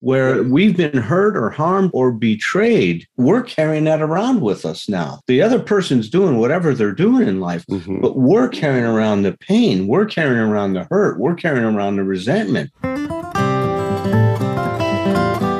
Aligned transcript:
where 0.00 0.42
we've 0.42 0.76
been 0.76 0.96
hurt 0.96 1.36
or 1.36 1.50
harmed 1.50 1.90
or 1.92 2.12
betrayed, 2.12 3.06
we're 3.16 3.42
carrying 3.42 3.84
that 3.84 4.02
around 4.02 4.40
with 4.40 4.64
us 4.64 4.88
now. 4.88 5.20
The 5.26 5.42
other 5.42 5.58
person's 5.58 6.10
doing 6.10 6.38
whatever 6.38 6.74
they're 6.74 6.92
doing 6.92 7.26
in 7.26 7.40
life, 7.40 7.64
mm-hmm. 7.66 8.00
but 8.00 8.16
we're 8.16 8.48
carrying 8.48 8.84
around 8.84 9.22
the 9.22 9.36
pain, 9.38 9.86
we're 9.86 10.06
carrying 10.06 10.38
around 10.38 10.74
the 10.74 10.84
hurt, 10.90 11.18
we're 11.18 11.34
carrying 11.34 11.64
around 11.64 11.96
the 11.96 12.04
resentment. 12.04 12.70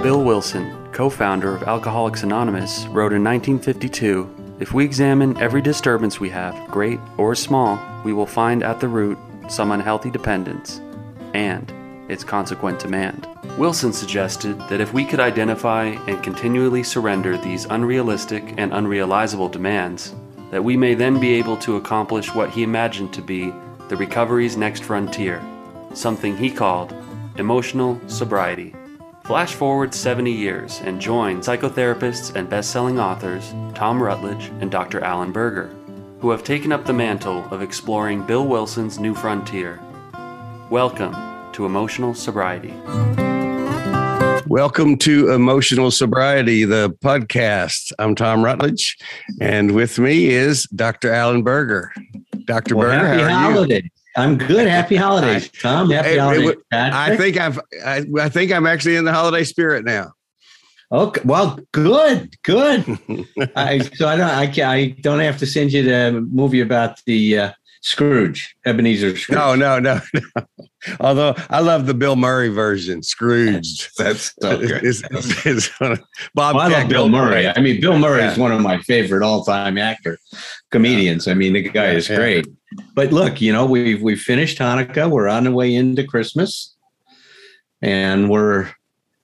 Bill 0.03 0.23
Wilson, 0.23 0.73
co 0.93 1.11
founder 1.11 1.55
of 1.55 1.63
Alcoholics 1.65 2.23
Anonymous, 2.23 2.87
wrote 2.87 3.13
in 3.13 3.25
1952 3.25 4.57
If 4.61 4.73
we 4.73 4.85
examine 4.85 5.37
every 5.39 5.61
disturbance 5.61 6.21
we 6.21 6.31
have, 6.31 6.55
great 6.71 7.01
or 7.17 7.35
small, 7.35 7.81
we 8.05 8.13
will 8.13 8.27
find 8.27 8.63
at 8.63 8.81
the 8.81 8.89
root 8.89 9.19
some 9.49 9.73
unhealthy 9.73 10.11
dependence 10.11 10.81
and 11.35 11.73
its 12.09 12.25
consequent 12.25 12.79
demand. 12.79 13.27
Wilson 13.59 13.93
suggested 13.93 14.59
that 14.69 14.81
if 14.81 14.93
we 14.93 15.05
could 15.05 15.21
identify 15.21 15.87
and 16.07 16.23
continually 16.23 16.83
surrender 16.83 17.37
these 17.37 17.65
unrealistic 17.67 18.55
and 18.59 18.73
unrealizable 18.73 19.49
demands, 19.49 20.15
that 20.51 20.63
we 20.63 20.77
may 20.77 20.95
then 20.95 21.19
be 21.19 21.35
able 21.35 21.57
to 21.57 21.77
accomplish 21.77 22.35
what 22.35 22.51
he 22.51 22.63
imagined 22.63 23.13
to 23.13 23.23
be 23.23 23.53
the 23.89 23.97
recovery's 23.97 24.57
next 24.57 24.85
frontier, 24.85 25.43
something 25.95 26.37
he 26.37 26.51
called 26.51 26.95
emotional 27.37 28.01
sobriety. 28.09 28.75
Flash 29.25 29.55
forward 29.55 29.93
70 29.93 30.31
years 30.31 30.81
and 30.85 31.01
join 31.01 31.41
psychotherapists 31.41 32.35
and 32.37 32.49
best-selling 32.49 33.01
authors 33.01 33.53
Tom 33.75 34.01
Rutledge 34.01 34.53
and 34.61 34.71
Dr. 34.71 35.01
Alan 35.01 35.33
Berger, 35.33 35.75
who 36.21 36.31
have 36.31 36.45
taken 36.45 36.73
up 36.73 36.85
the 36.85 36.93
mantle 36.93 37.45
of 37.51 37.61
exploring 37.61 38.25
Bill 38.25 38.47
Wilson's 38.47 39.01
new 39.01 39.15
frontier. 39.15 39.81
Welcome 40.71 41.36
to 41.57 41.65
Emotional 41.65 42.13
Sobriety. 42.13 42.75
Welcome 44.47 44.99
to 44.99 45.33
Emotional 45.33 45.91
Sobriety, 45.91 46.67
the 46.67 46.91
podcast. 47.03 47.93
I'm 47.99 48.15
Tom 48.15 48.45
Rutledge, 48.45 48.99
and 49.41 49.75
with 49.75 49.99
me 49.99 50.27
is 50.27 50.65
Dr. 50.75 51.11
Alan 51.11 51.43
Berger. 51.43 51.95
Dr. 52.45 52.77
Well, 52.77 52.89
Berger, 52.91 53.07
happy 53.07 53.33
how 53.33 53.51
holidays. 53.53 53.91
I'm 54.19 54.37
good. 54.37 54.67
Happy 54.67 54.97
holidays, 54.97 55.51
Tom. 55.63 55.91
Happy 55.91 56.19
holidays. 56.19 56.51
It, 56.51 56.59
I 56.73 57.17
think 57.17 57.39
I've. 57.39 57.59
I, 57.83 58.05
I, 58.21 58.29
think 58.29 58.53
I'm 58.53 58.67
actually 58.67 58.97
in 58.97 59.07
the 59.07 59.13
holiday 59.15 59.43
spirit 59.43 59.87
now. 59.87 60.13
Okay. 60.93 61.21
Well, 61.25 61.59
good. 61.73 62.37
Good. 62.43 62.85
I, 63.57 63.79
so 63.79 64.09
I 64.09 64.17
don't. 64.17 64.31
I, 64.31 64.47
can't, 64.47 64.69
I 64.69 64.89
don't 65.01 65.21
have 65.21 65.39
to 65.39 65.47
send 65.47 65.73
you 65.73 65.83
the 65.83 66.27
movie 66.31 66.61
about 66.61 67.03
the 67.07 67.39
uh, 67.39 67.53
Scrooge, 67.87 68.57
Ebenezer 68.65 69.17
Scrooge. 69.17 69.37
No, 69.37 69.55
no, 69.55 69.79
no, 69.79 70.01
no. 70.13 70.47
Although 71.01 71.35
I 71.51 71.61
love 71.61 71.87
the 71.87 71.95
Bill 71.95 72.17
Murray 72.17 72.49
version, 72.49 73.03
Scrooge. 73.03 73.91
That's 73.97 74.35
so 74.41 74.59
good. 74.59 74.85
It's, 74.85 75.03
it's, 75.11 75.47
it's 75.47 75.79
Bob. 75.79 76.57
Well, 76.57 76.59
I 76.59 76.69
love 76.69 76.89
Bill 76.89 77.09
Murray. 77.09 77.49
I 77.49 77.61
mean, 77.61 77.81
Bill 77.81 77.99
Murray 77.99 78.23
yeah. 78.23 78.33
is 78.33 78.39
one 78.39 78.53
of 78.53 78.61
my 78.61 78.79
favorite 78.83 79.23
all-time 79.25 79.79
actor 79.79 80.19
comedians. 80.71 81.29
I 81.29 81.35
mean, 81.35 81.53
the 81.53 81.63
guy 81.63 81.91
is 81.91 82.09
yeah. 82.09 82.17
great. 82.17 82.47
But 82.95 83.13
look, 83.13 83.41
you 83.41 83.53
know, 83.53 83.67
we've 83.67 84.03
we 84.03 84.17
finished 84.17 84.59
Hanukkah. 84.59 85.11
We're 85.11 85.29
on 85.29 85.45
the 85.45 85.53
way 85.53 85.75
into 85.75 86.05
Christmas, 86.05 86.75
and 87.83 88.29
we're 88.29 88.71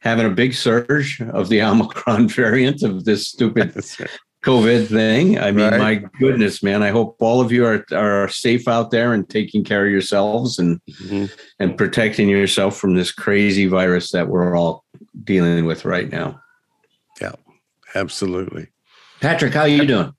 having 0.02 0.26
a 0.26 0.30
big 0.30 0.52
surge 0.52 1.20
of 1.20 1.48
the 1.48 1.62
Omicron 1.70 2.28
variant 2.28 2.82
of 2.82 3.04
this 3.04 3.28
stupid 3.28 3.74
COVID 4.44 4.88
thing. 4.88 5.38
I 5.38 5.52
mean, 5.52 5.70
right. 5.70 5.78
my 5.78 5.94
goodness, 6.18 6.62
man. 6.62 6.82
I 6.82 6.90
hope 6.90 7.16
all 7.20 7.40
of 7.40 7.52
you 7.52 7.64
are 7.64 7.84
are 7.92 8.28
safe 8.28 8.66
out 8.66 8.90
there 8.90 9.14
and 9.14 9.28
taking 9.28 9.64
care 9.64 9.86
of 9.86 9.92
yourselves 9.92 10.58
and 10.58 10.80
mm-hmm. 10.90 11.26
and 11.60 11.78
protecting 11.78 12.28
yourself 12.28 12.76
from 12.76 12.94
this 12.94 13.12
crazy 13.12 13.66
virus 13.66 14.10
that 14.10 14.28
we're 14.28 14.56
all 14.56 14.84
dealing 15.22 15.64
with 15.64 15.84
right 15.84 16.10
now. 16.10 16.40
Yeah, 17.20 17.34
absolutely. 17.94 18.68
Patrick, 19.20 19.54
how 19.54 19.60
are 19.60 19.68
you 19.68 19.86
doing? 19.86 20.12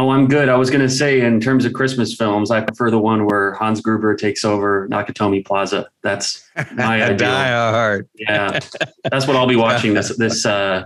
Oh, 0.00 0.08
I'm 0.08 0.28
good. 0.28 0.48
I 0.48 0.56
was 0.56 0.70
going 0.70 0.80
to 0.80 0.88
say, 0.88 1.20
in 1.20 1.42
terms 1.42 1.66
of 1.66 1.74
Christmas 1.74 2.14
films, 2.14 2.50
I 2.50 2.62
prefer 2.62 2.90
the 2.90 2.98
one 2.98 3.26
where 3.26 3.52
Hans 3.52 3.82
Gruber 3.82 4.16
takes 4.16 4.46
over 4.46 4.88
Nakatomi 4.88 5.44
Plaza. 5.44 5.90
That's 6.02 6.48
my 6.72 7.02
ideal. 7.04 7.18
Die 7.18 7.70
hard. 7.70 8.08
Yeah, 8.14 8.60
that's 9.10 9.26
what 9.26 9.36
I'll 9.36 9.46
be 9.46 9.56
watching 9.56 9.92
this 9.92 10.16
this 10.16 10.46
uh, 10.46 10.84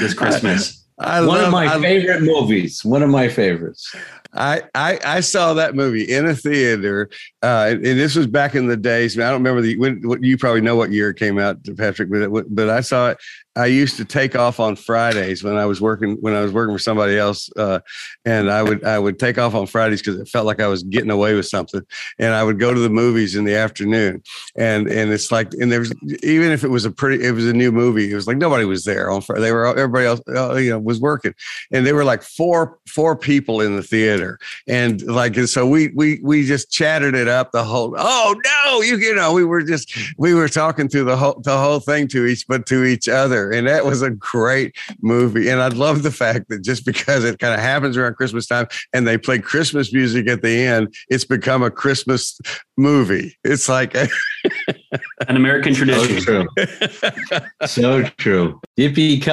this 0.00 0.14
Christmas. 0.18 0.86
I 0.98 1.20
one 1.20 1.28
love, 1.28 1.46
of 1.48 1.52
my 1.52 1.74
I, 1.74 1.78
favorite 1.78 2.22
movies. 2.22 2.82
One 2.82 3.02
of 3.02 3.10
my 3.10 3.28
favorites. 3.28 3.94
I, 4.32 4.62
I, 4.74 4.98
I 5.04 5.20
saw 5.20 5.52
that 5.54 5.74
movie 5.74 6.02
in 6.02 6.26
a 6.26 6.34
theater, 6.34 7.10
uh, 7.42 7.66
and, 7.68 7.86
and, 7.86 8.00
this 8.00 8.16
was 8.16 8.26
back 8.26 8.54
in 8.54 8.66
the 8.66 8.76
days. 8.76 9.16
I 9.16 9.24
don't 9.24 9.44
remember 9.44 9.60
the 9.60 9.76
when. 9.76 10.00
What, 10.08 10.24
you 10.24 10.38
probably 10.38 10.62
know 10.62 10.74
what 10.74 10.90
year 10.90 11.10
it 11.10 11.18
came 11.18 11.38
out, 11.38 11.58
Patrick, 11.76 12.10
but 12.10 12.54
but 12.54 12.70
I 12.70 12.80
saw 12.80 13.10
it 13.10 13.18
I 13.56 13.66
used 13.66 13.96
to 13.98 14.04
take 14.04 14.34
off 14.34 14.58
on 14.58 14.74
Fridays 14.74 15.44
when 15.44 15.56
I 15.56 15.64
was 15.64 15.80
working 15.80 16.16
when 16.20 16.34
I 16.34 16.40
was 16.40 16.52
working 16.52 16.74
for 16.74 16.80
somebody 16.80 17.16
else, 17.16 17.50
uh, 17.56 17.80
and 18.24 18.50
I 18.50 18.62
would 18.62 18.82
I 18.84 18.98
would 18.98 19.18
take 19.18 19.38
off 19.38 19.54
on 19.54 19.66
Fridays 19.66 20.00
because 20.02 20.18
it 20.18 20.28
felt 20.28 20.44
like 20.44 20.60
I 20.60 20.66
was 20.66 20.82
getting 20.82 21.10
away 21.10 21.34
with 21.34 21.46
something, 21.46 21.82
and 22.18 22.34
I 22.34 22.42
would 22.42 22.58
go 22.58 22.74
to 22.74 22.80
the 22.80 22.90
movies 22.90 23.36
in 23.36 23.44
the 23.44 23.54
afternoon, 23.54 24.22
and 24.56 24.88
and 24.88 25.12
it's 25.12 25.30
like 25.30 25.52
and 25.54 25.70
there 25.70 25.80
was 25.80 25.94
even 26.24 26.50
if 26.50 26.64
it 26.64 26.68
was 26.68 26.84
a 26.84 26.90
pretty 26.90 27.24
it 27.24 27.30
was 27.30 27.46
a 27.46 27.52
new 27.52 27.70
movie, 27.70 28.10
it 28.10 28.16
was 28.16 28.26
like 28.26 28.38
nobody 28.38 28.64
was 28.64 28.84
there 28.84 29.08
on 29.08 29.20
Friday. 29.20 29.42
They 29.42 29.52
were 29.52 29.66
everybody 29.66 30.06
else 30.06 30.20
uh, 30.28 30.54
you 30.56 30.70
know 30.70 30.80
was 30.80 31.00
working, 31.00 31.34
and 31.70 31.86
there 31.86 31.94
were 31.94 32.04
like 32.04 32.22
four 32.22 32.80
four 32.88 33.16
people 33.16 33.60
in 33.60 33.76
the 33.76 33.84
theater, 33.84 34.40
and 34.66 35.00
like 35.02 35.36
and 35.36 35.48
so 35.48 35.64
we 35.64 35.88
we 35.94 36.18
we 36.24 36.44
just 36.44 36.72
chatted 36.72 37.14
it 37.14 37.28
up 37.28 37.52
the 37.52 37.62
whole. 37.62 37.94
Oh 37.96 38.34
no, 38.64 38.80
you 38.80 38.96
you 38.96 39.14
know 39.14 39.32
we 39.32 39.44
were 39.44 39.62
just 39.62 39.96
we 40.18 40.34
were 40.34 40.48
talking 40.48 40.88
through 40.88 41.04
the 41.04 41.16
whole 41.16 41.40
the 41.44 41.56
whole 41.56 41.78
thing 41.78 42.08
to 42.08 42.26
each 42.26 42.48
but 42.48 42.66
to 42.66 42.82
each 42.82 43.08
other 43.08 43.43
and 43.50 43.66
that 43.66 43.84
was 43.84 44.02
a 44.02 44.10
great 44.10 44.76
movie. 45.00 45.48
And 45.48 45.60
I 45.60 45.68
love 45.68 46.02
the 46.02 46.10
fact 46.10 46.48
that 46.48 46.62
just 46.62 46.84
because 46.84 47.24
it 47.24 47.38
kind 47.38 47.54
of 47.54 47.60
happens 47.60 47.96
around 47.96 48.14
Christmas 48.14 48.46
time 48.46 48.66
and 48.92 49.06
they 49.06 49.18
play 49.18 49.38
Christmas 49.38 49.92
music 49.92 50.28
at 50.28 50.42
the 50.42 50.64
end, 50.64 50.94
it's 51.08 51.24
become 51.24 51.62
a 51.62 51.70
Christmas 51.70 52.38
movie. 52.76 53.36
It's 53.44 53.68
like 53.68 53.94
an 55.28 55.36
American 55.36 55.74
tradition. 55.74 56.20
So 56.20 56.44
true. 56.46 57.46
so 57.66 58.02
true. 58.18 58.60
Yippee 58.78 59.22
ki 59.22 59.30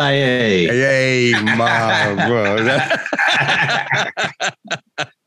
yay! 0.68 1.34
mom. 1.56 2.18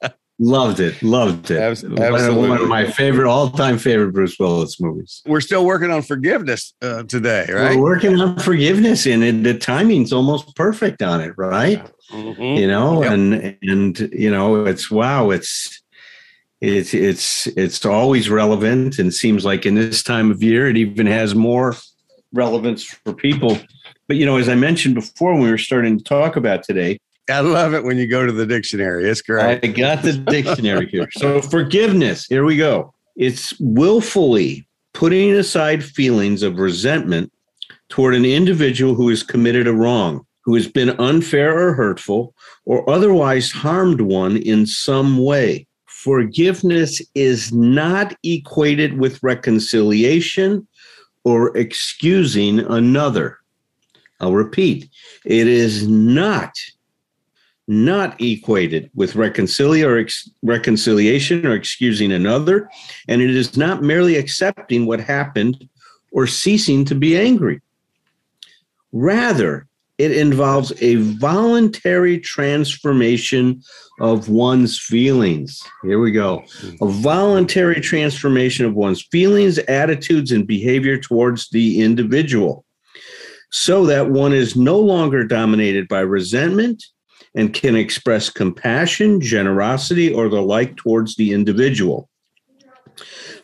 Loved 0.44 0.78
it. 0.78 1.02
Loved 1.02 1.50
it. 1.50 1.58
Absolutely. 1.58 2.48
One 2.48 2.60
of 2.60 2.68
my 2.68 2.90
favorite, 2.90 3.30
all 3.30 3.48
time 3.48 3.78
favorite 3.78 4.12
Bruce 4.12 4.38
Willis 4.38 4.78
movies. 4.78 5.22
We're 5.24 5.40
still 5.40 5.64
working 5.64 5.90
on 5.90 6.02
forgiveness 6.02 6.74
uh, 6.82 7.04
today, 7.04 7.46
right? 7.48 7.76
We're 7.78 7.82
working 7.82 8.20
on 8.20 8.38
forgiveness, 8.38 9.06
and 9.06 9.24
it, 9.24 9.42
the 9.42 9.58
timing's 9.58 10.12
almost 10.12 10.54
perfect 10.54 11.00
on 11.00 11.22
it, 11.22 11.32
right? 11.38 11.82
Mm-hmm. 12.10 12.42
You 12.42 12.66
know, 12.66 13.02
yep. 13.02 13.12
and 13.12 13.56
and 13.62 13.98
you 14.12 14.30
know, 14.30 14.66
it's 14.66 14.90
wow, 14.90 15.30
it's 15.30 15.82
it's 16.60 16.92
it's 16.92 17.46
it's 17.46 17.82
always 17.86 18.28
relevant, 18.28 18.98
and 18.98 19.14
seems 19.14 19.46
like 19.46 19.64
in 19.64 19.76
this 19.76 20.02
time 20.02 20.30
of 20.30 20.42
year, 20.42 20.68
it 20.68 20.76
even 20.76 21.06
has 21.06 21.34
more 21.34 21.74
relevance 22.34 22.84
for 22.84 23.14
people. 23.14 23.56
But 24.08 24.18
you 24.18 24.26
know, 24.26 24.36
as 24.36 24.50
I 24.50 24.56
mentioned 24.56 24.94
before, 24.94 25.32
when 25.32 25.40
we 25.40 25.50
were 25.50 25.56
starting 25.56 25.96
to 25.96 26.04
talk 26.04 26.36
about 26.36 26.64
today, 26.64 26.98
I 27.30 27.40
love 27.40 27.72
it 27.72 27.84
when 27.84 27.96
you 27.96 28.06
go 28.06 28.26
to 28.26 28.32
the 28.32 28.46
dictionary. 28.46 29.08
It's 29.08 29.22
great. 29.22 29.64
I 29.64 29.66
got 29.68 30.02
the 30.02 30.12
dictionary 30.12 30.88
here. 30.88 31.08
So, 31.12 31.40
forgiveness, 31.40 32.26
here 32.26 32.44
we 32.44 32.56
go. 32.56 32.92
It's 33.16 33.58
willfully 33.60 34.66
putting 34.92 35.32
aside 35.32 35.82
feelings 35.82 36.42
of 36.42 36.58
resentment 36.58 37.32
toward 37.88 38.14
an 38.14 38.24
individual 38.24 38.94
who 38.94 39.08
has 39.08 39.22
committed 39.22 39.66
a 39.66 39.72
wrong, 39.72 40.26
who 40.44 40.54
has 40.54 40.68
been 40.68 40.90
unfair 41.00 41.58
or 41.58 41.72
hurtful, 41.72 42.34
or 42.66 42.88
otherwise 42.90 43.50
harmed 43.50 44.02
one 44.02 44.36
in 44.36 44.66
some 44.66 45.18
way. 45.18 45.66
Forgiveness 45.86 47.00
is 47.14 47.52
not 47.52 48.14
equated 48.22 48.98
with 48.98 49.22
reconciliation 49.22 50.66
or 51.24 51.56
excusing 51.56 52.60
another. 52.60 53.38
I'll 54.20 54.34
repeat, 54.34 54.90
it 55.24 55.48
is 55.48 55.88
not 55.88 56.54
not 57.66 58.20
equated 58.20 58.90
with 58.94 59.14
reconcilia 59.14 59.86
or 59.86 59.98
ex- 59.98 60.28
reconciliation 60.42 61.46
or 61.46 61.54
excusing 61.54 62.12
another, 62.12 62.68
and 63.08 63.22
it 63.22 63.30
is 63.30 63.56
not 63.56 63.82
merely 63.82 64.16
accepting 64.16 64.86
what 64.86 65.00
happened 65.00 65.68
or 66.12 66.26
ceasing 66.26 66.84
to 66.84 66.94
be 66.94 67.16
angry. 67.16 67.60
Rather, 68.92 69.66
it 69.96 70.12
involves 70.12 70.72
a 70.82 70.96
voluntary 70.96 72.18
transformation 72.18 73.62
of 74.00 74.28
one's 74.28 74.78
feelings. 74.78 75.62
Here 75.82 76.00
we 76.00 76.10
go. 76.10 76.44
A 76.80 76.86
voluntary 76.86 77.80
transformation 77.80 78.66
of 78.66 78.74
one's 78.74 79.02
feelings, 79.02 79.58
attitudes, 79.58 80.32
and 80.32 80.46
behavior 80.46 80.98
towards 80.98 81.48
the 81.50 81.80
individual 81.80 82.64
so 83.50 83.86
that 83.86 84.10
one 84.10 84.32
is 84.32 84.56
no 84.56 84.80
longer 84.80 85.24
dominated 85.24 85.86
by 85.86 86.00
resentment 86.00 86.82
and 87.34 87.52
can 87.52 87.76
express 87.76 88.30
compassion, 88.30 89.20
generosity, 89.20 90.12
or 90.12 90.28
the 90.28 90.40
like 90.40 90.76
towards 90.76 91.16
the 91.16 91.32
individual. 91.32 92.08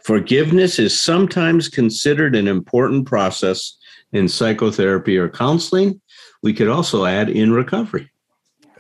Forgiveness 0.02 0.78
is 0.78 1.00
sometimes 1.00 1.68
considered 1.68 2.36
an 2.36 2.48
important 2.48 3.06
process 3.06 3.76
in 4.12 4.28
psychotherapy 4.28 5.16
or 5.16 5.28
counseling. 5.28 6.00
We 6.42 6.54
could 6.54 6.68
also 6.68 7.04
add 7.04 7.28
in 7.28 7.52
recovery. 7.52 8.10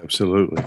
Absolutely. 0.02 0.64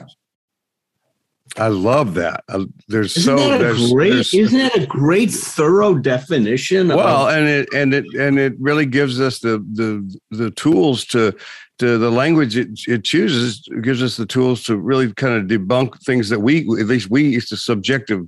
I 1.57 1.67
love 1.67 2.15
that. 2.15 2.43
Uh, 2.49 2.65
there's 2.87 3.15
isn't 3.15 3.37
so 3.37 3.49
that 3.49 3.59
there's, 3.59 3.91
great. 3.91 4.09
there's, 4.09 4.33
isn't 4.33 4.57
that 4.57 4.75
a 4.75 4.85
great, 4.87 5.29
thorough 5.29 5.95
definition? 5.95 6.87
well, 6.87 7.27
of, 7.27 7.35
and 7.35 7.47
it 7.47 7.69
and 7.73 7.93
it 7.93 8.05
and 8.15 8.39
it 8.39 8.53
really 8.59 8.87
gives 8.87 9.21
us 9.21 9.39
the 9.39 9.59
the 9.73 10.19
the 10.31 10.51
tools 10.51 11.05
to 11.05 11.33
to 11.79 11.97
the 11.97 12.09
language 12.09 12.55
it, 12.57 12.69
it 12.87 13.03
chooses 13.03 13.67
it 13.67 13.81
gives 13.83 14.01
us 14.01 14.17
the 14.17 14.25
tools 14.25 14.63
to 14.63 14.77
really 14.77 15.11
kind 15.13 15.35
of 15.35 15.47
debunk 15.47 15.99
things 16.03 16.29
that 16.29 16.39
we 16.39 16.59
at 16.79 16.87
least 16.87 17.09
we 17.09 17.35
it's 17.35 17.51
a 17.51 17.57
subjective 17.57 18.27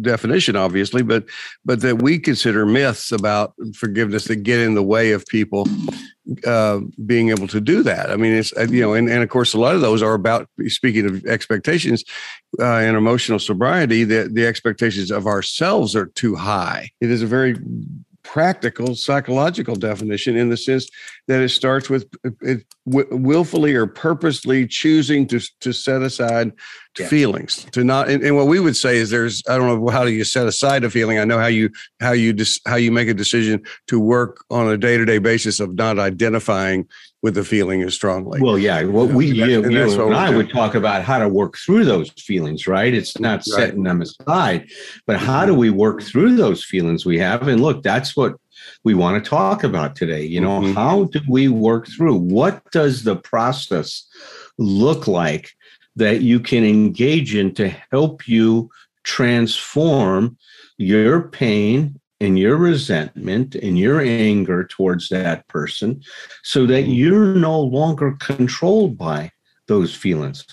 definition 0.00 0.56
obviously 0.56 1.02
but 1.02 1.24
but 1.64 1.80
that 1.80 2.02
we 2.02 2.18
consider 2.18 2.66
myths 2.66 3.12
about 3.12 3.54
forgiveness 3.74 4.24
that 4.24 4.36
get 4.36 4.60
in 4.60 4.74
the 4.74 4.82
way 4.82 5.12
of 5.12 5.24
people 5.26 5.66
uh, 6.46 6.80
being 7.06 7.30
able 7.30 7.48
to 7.48 7.60
do 7.60 7.82
that. 7.82 8.10
I 8.10 8.16
mean 8.16 8.34
it's 8.34 8.54
uh, 8.56 8.66
you 8.68 8.82
know 8.82 8.92
and, 8.92 9.08
and 9.08 9.22
of 9.22 9.28
course 9.28 9.54
a 9.54 9.58
lot 9.58 9.74
of 9.74 9.80
those 9.80 10.02
are 10.02 10.14
about 10.14 10.48
speaking 10.66 11.06
of 11.06 11.24
expectations 11.24 12.04
uh, 12.58 12.64
and 12.64 12.96
emotional 12.96 13.38
sobriety 13.38 14.04
that 14.04 14.34
the 14.34 14.46
expectations 14.46 15.10
of 15.10 15.26
ourselves 15.26 15.96
are 15.96 16.06
too 16.06 16.34
high. 16.34 16.90
It 17.00 17.10
is 17.10 17.22
a 17.22 17.26
very 17.26 17.56
practical 18.28 18.94
psychological 18.94 19.74
definition 19.74 20.36
in 20.36 20.50
the 20.50 20.56
sense 20.56 20.90
that 21.28 21.40
it 21.40 21.48
starts 21.48 21.88
with 21.88 22.06
uh, 22.26 22.30
it, 22.42 22.62
willfully 22.84 23.74
or 23.74 23.86
purposely 23.86 24.66
choosing 24.66 25.26
to, 25.26 25.40
to 25.60 25.72
set 25.72 26.02
aside 26.02 26.52
yeah. 26.98 27.08
feelings 27.08 27.64
to 27.72 27.82
not 27.82 28.10
and, 28.10 28.22
and, 28.22 28.36
what 28.36 28.46
we 28.46 28.60
would 28.60 28.76
say 28.76 28.98
is 28.98 29.08
there's 29.08 29.42
i 29.48 29.56
don't 29.56 29.66
know 29.66 29.88
how 29.88 30.04
do 30.04 30.10
you 30.10 30.24
set 30.24 30.46
aside 30.46 30.84
a 30.84 30.90
feeling 30.90 31.18
i 31.18 31.24
know 31.24 31.38
how 31.38 31.46
you 31.46 31.70
how 32.00 32.12
you 32.12 32.34
dis, 32.34 32.60
how 32.66 32.76
you 32.76 32.92
make 32.92 33.08
a 33.08 33.14
decision 33.14 33.62
to 33.86 33.98
work 33.98 34.44
on 34.50 34.68
a 34.68 34.76
day-to-day 34.76 35.18
basis 35.18 35.58
of 35.58 35.74
not 35.76 35.98
identifying 35.98 36.86
with 37.22 37.34
the 37.34 37.44
feeling 37.44 37.82
as 37.82 37.94
strongly 37.94 38.40
well 38.40 38.58
yeah 38.58 38.82
what 38.84 39.08
we 39.08 39.26
you, 39.26 39.62
and, 39.62 39.72
you 39.72 40.06
and 40.06 40.14
i 40.14 40.30
would 40.30 40.50
talk 40.50 40.74
about 40.74 41.02
how 41.02 41.18
to 41.18 41.28
work 41.28 41.56
through 41.56 41.84
those 41.84 42.10
feelings 42.10 42.66
right? 42.66 42.94
It's 42.94 43.18
not 43.18 43.38
right. 43.38 43.44
setting 43.44 43.82
them 43.82 44.02
aside 44.02 44.68
but 45.06 45.18
how 45.18 45.46
do 45.46 45.54
we 45.54 45.70
work 45.70 46.02
through 46.02 46.36
those 46.36 46.64
feelings 46.64 47.04
we 47.04 47.18
have? 47.18 47.48
And 47.48 47.62
look 47.62 47.82
that's 47.82 48.16
what 48.16 48.34
we 48.84 48.94
want 48.94 49.22
to 49.22 49.30
talk 49.30 49.64
about 49.64 49.96
today 49.96 50.24
you 50.24 50.40
know 50.40 50.60
mm-hmm. 50.60 50.72
how 50.72 51.04
do 51.04 51.20
we 51.28 51.48
work 51.48 51.86
through? 51.88 52.16
What 52.16 52.62
does 52.70 53.04
the 53.04 53.16
process 53.16 54.06
look 54.58 55.06
like 55.06 55.52
that 55.96 56.20
you 56.20 56.40
can 56.40 56.64
engage 56.64 57.34
in 57.34 57.54
to 57.54 57.68
help 57.90 58.28
you 58.28 58.70
transform 59.04 60.36
your 60.76 61.28
pain 61.28 61.98
and 62.20 62.38
your 62.38 62.56
resentment 62.56 63.54
and 63.54 63.78
your 63.78 64.00
anger 64.00 64.64
towards 64.64 65.08
that 65.08 65.46
person 65.48 66.02
so 66.42 66.66
that 66.66 66.84
mm-hmm. 66.84 66.92
you're 66.92 67.34
no 67.34 67.60
longer 67.60 68.16
controlled 68.20 68.98
by 68.98 69.30
those 69.66 69.94
feelings. 69.94 70.44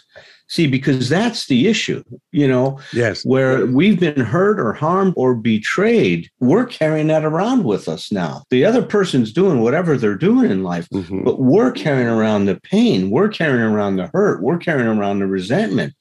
See, 0.47 0.67
because 0.67 1.09
that's 1.09 1.47
the 1.47 1.67
issue, 1.67 2.03
you 2.31 2.47
know, 2.47 2.79
yes, 2.93 3.25
where 3.25 3.65
we've 3.65 3.99
been 3.99 4.19
hurt 4.19 4.59
or 4.59 4.73
harmed 4.73 5.15
or 5.17 5.33
betrayed, 5.33 6.29
we're 6.39 6.67
carrying 6.67 7.07
that 7.07 7.25
around 7.25 7.63
with 7.63 7.89
us 7.89 8.11
now. 8.11 8.43
The 8.51 8.63
other 8.63 8.83
person's 8.83 9.33
doing 9.33 9.61
whatever 9.61 9.97
they're 9.97 10.13
doing 10.13 10.51
in 10.51 10.63
life, 10.63 10.87
mm-hmm. 10.89 11.23
but 11.23 11.39
we're 11.39 11.71
carrying 11.71 12.07
around 12.07 12.45
the 12.45 12.59
pain, 12.61 13.09
we're 13.09 13.29
carrying 13.29 13.63
around 13.63 13.95
the 13.95 14.11
hurt, 14.13 14.43
we're 14.43 14.59
carrying 14.59 14.87
around 14.87 15.17
the 15.17 15.25
resentment. 15.25 15.95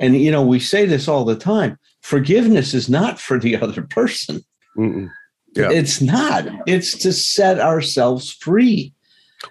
And, 0.00 0.16
you 0.16 0.32
know, 0.32 0.42
we 0.42 0.58
say 0.58 0.86
this 0.86 1.06
all 1.06 1.24
the 1.24 1.36
time 1.36 1.78
forgiveness 2.02 2.74
is 2.74 2.88
not 2.88 3.20
for 3.20 3.38
the 3.38 3.56
other 3.62 3.82
person. 3.82 4.42
Yeah. 4.76 5.70
It's 5.70 6.00
not. 6.00 6.46
It's 6.66 6.98
to 6.98 7.12
set 7.12 7.60
ourselves 7.60 8.32
free. 8.32 8.92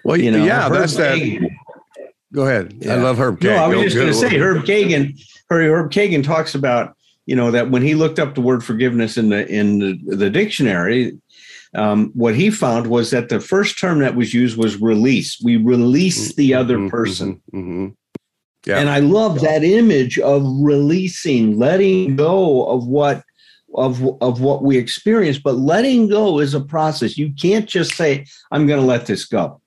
Well, 0.04 0.18
you 0.18 0.30
know, 0.30 0.44
yeah, 0.44 0.68
that's 0.68 0.96
that. 0.96 1.50
Go 2.32 2.42
ahead. 2.42 2.74
Yeah. 2.80 2.94
I 2.94 2.96
love 2.96 3.18
Herb 3.18 3.38
Kagan. 3.40 3.44
No, 3.44 3.56
I 3.56 3.68
was 3.68 3.82
just 3.92 3.96
going 3.96 4.08
to 4.08 4.14
say 4.14 4.38
Herb 4.38 4.64
Kagan. 4.64 5.18
Herb 5.50 5.90
Kagan 5.90 6.24
talks 6.24 6.54
about 6.54 6.96
you 7.26 7.36
know 7.36 7.50
that 7.50 7.70
when 7.70 7.82
he 7.82 7.94
looked 7.94 8.18
up 8.18 8.34
the 8.34 8.40
word 8.40 8.64
forgiveness 8.64 9.16
in 9.16 9.30
the 9.30 9.46
in 9.48 9.78
the, 9.78 10.16
the 10.16 10.30
dictionary, 10.30 11.16
um, 11.74 12.10
what 12.14 12.34
he 12.34 12.50
found 12.50 12.88
was 12.88 13.10
that 13.10 13.28
the 13.28 13.40
first 13.40 13.78
term 13.78 14.00
that 14.00 14.16
was 14.16 14.34
used 14.34 14.56
was 14.56 14.80
release. 14.80 15.40
We 15.42 15.56
release 15.56 16.34
the 16.34 16.50
mm-hmm, 16.50 16.60
other 16.60 16.78
mm-hmm, 16.78 16.88
person. 16.88 17.40
Mm-hmm, 17.52 17.58
mm-hmm. 17.58 17.92
Yeah. 18.66 18.78
And 18.78 18.88
I 18.88 19.00
love 19.00 19.40
that 19.40 19.62
image 19.62 20.18
of 20.18 20.42
releasing, 20.60 21.58
letting 21.58 22.16
go 22.16 22.66
of 22.66 22.86
what 22.86 23.22
of 23.74 24.02
of 24.20 24.40
what 24.40 24.62
we 24.62 24.76
experience. 24.76 25.38
But 25.38 25.56
letting 25.56 26.08
go 26.08 26.40
is 26.40 26.54
a 26.54 26.60
process. 26.60 27.18
You 27.18 27.32
can't 27.32 27.68
just 27.68 27.94
say, 27.94 28.26
"I'm 28.50 28.66
going 28.66 28.80
to 28.80 28.86
let 28.86 29.06
this 29.06 29.24
go." 29.24 29.60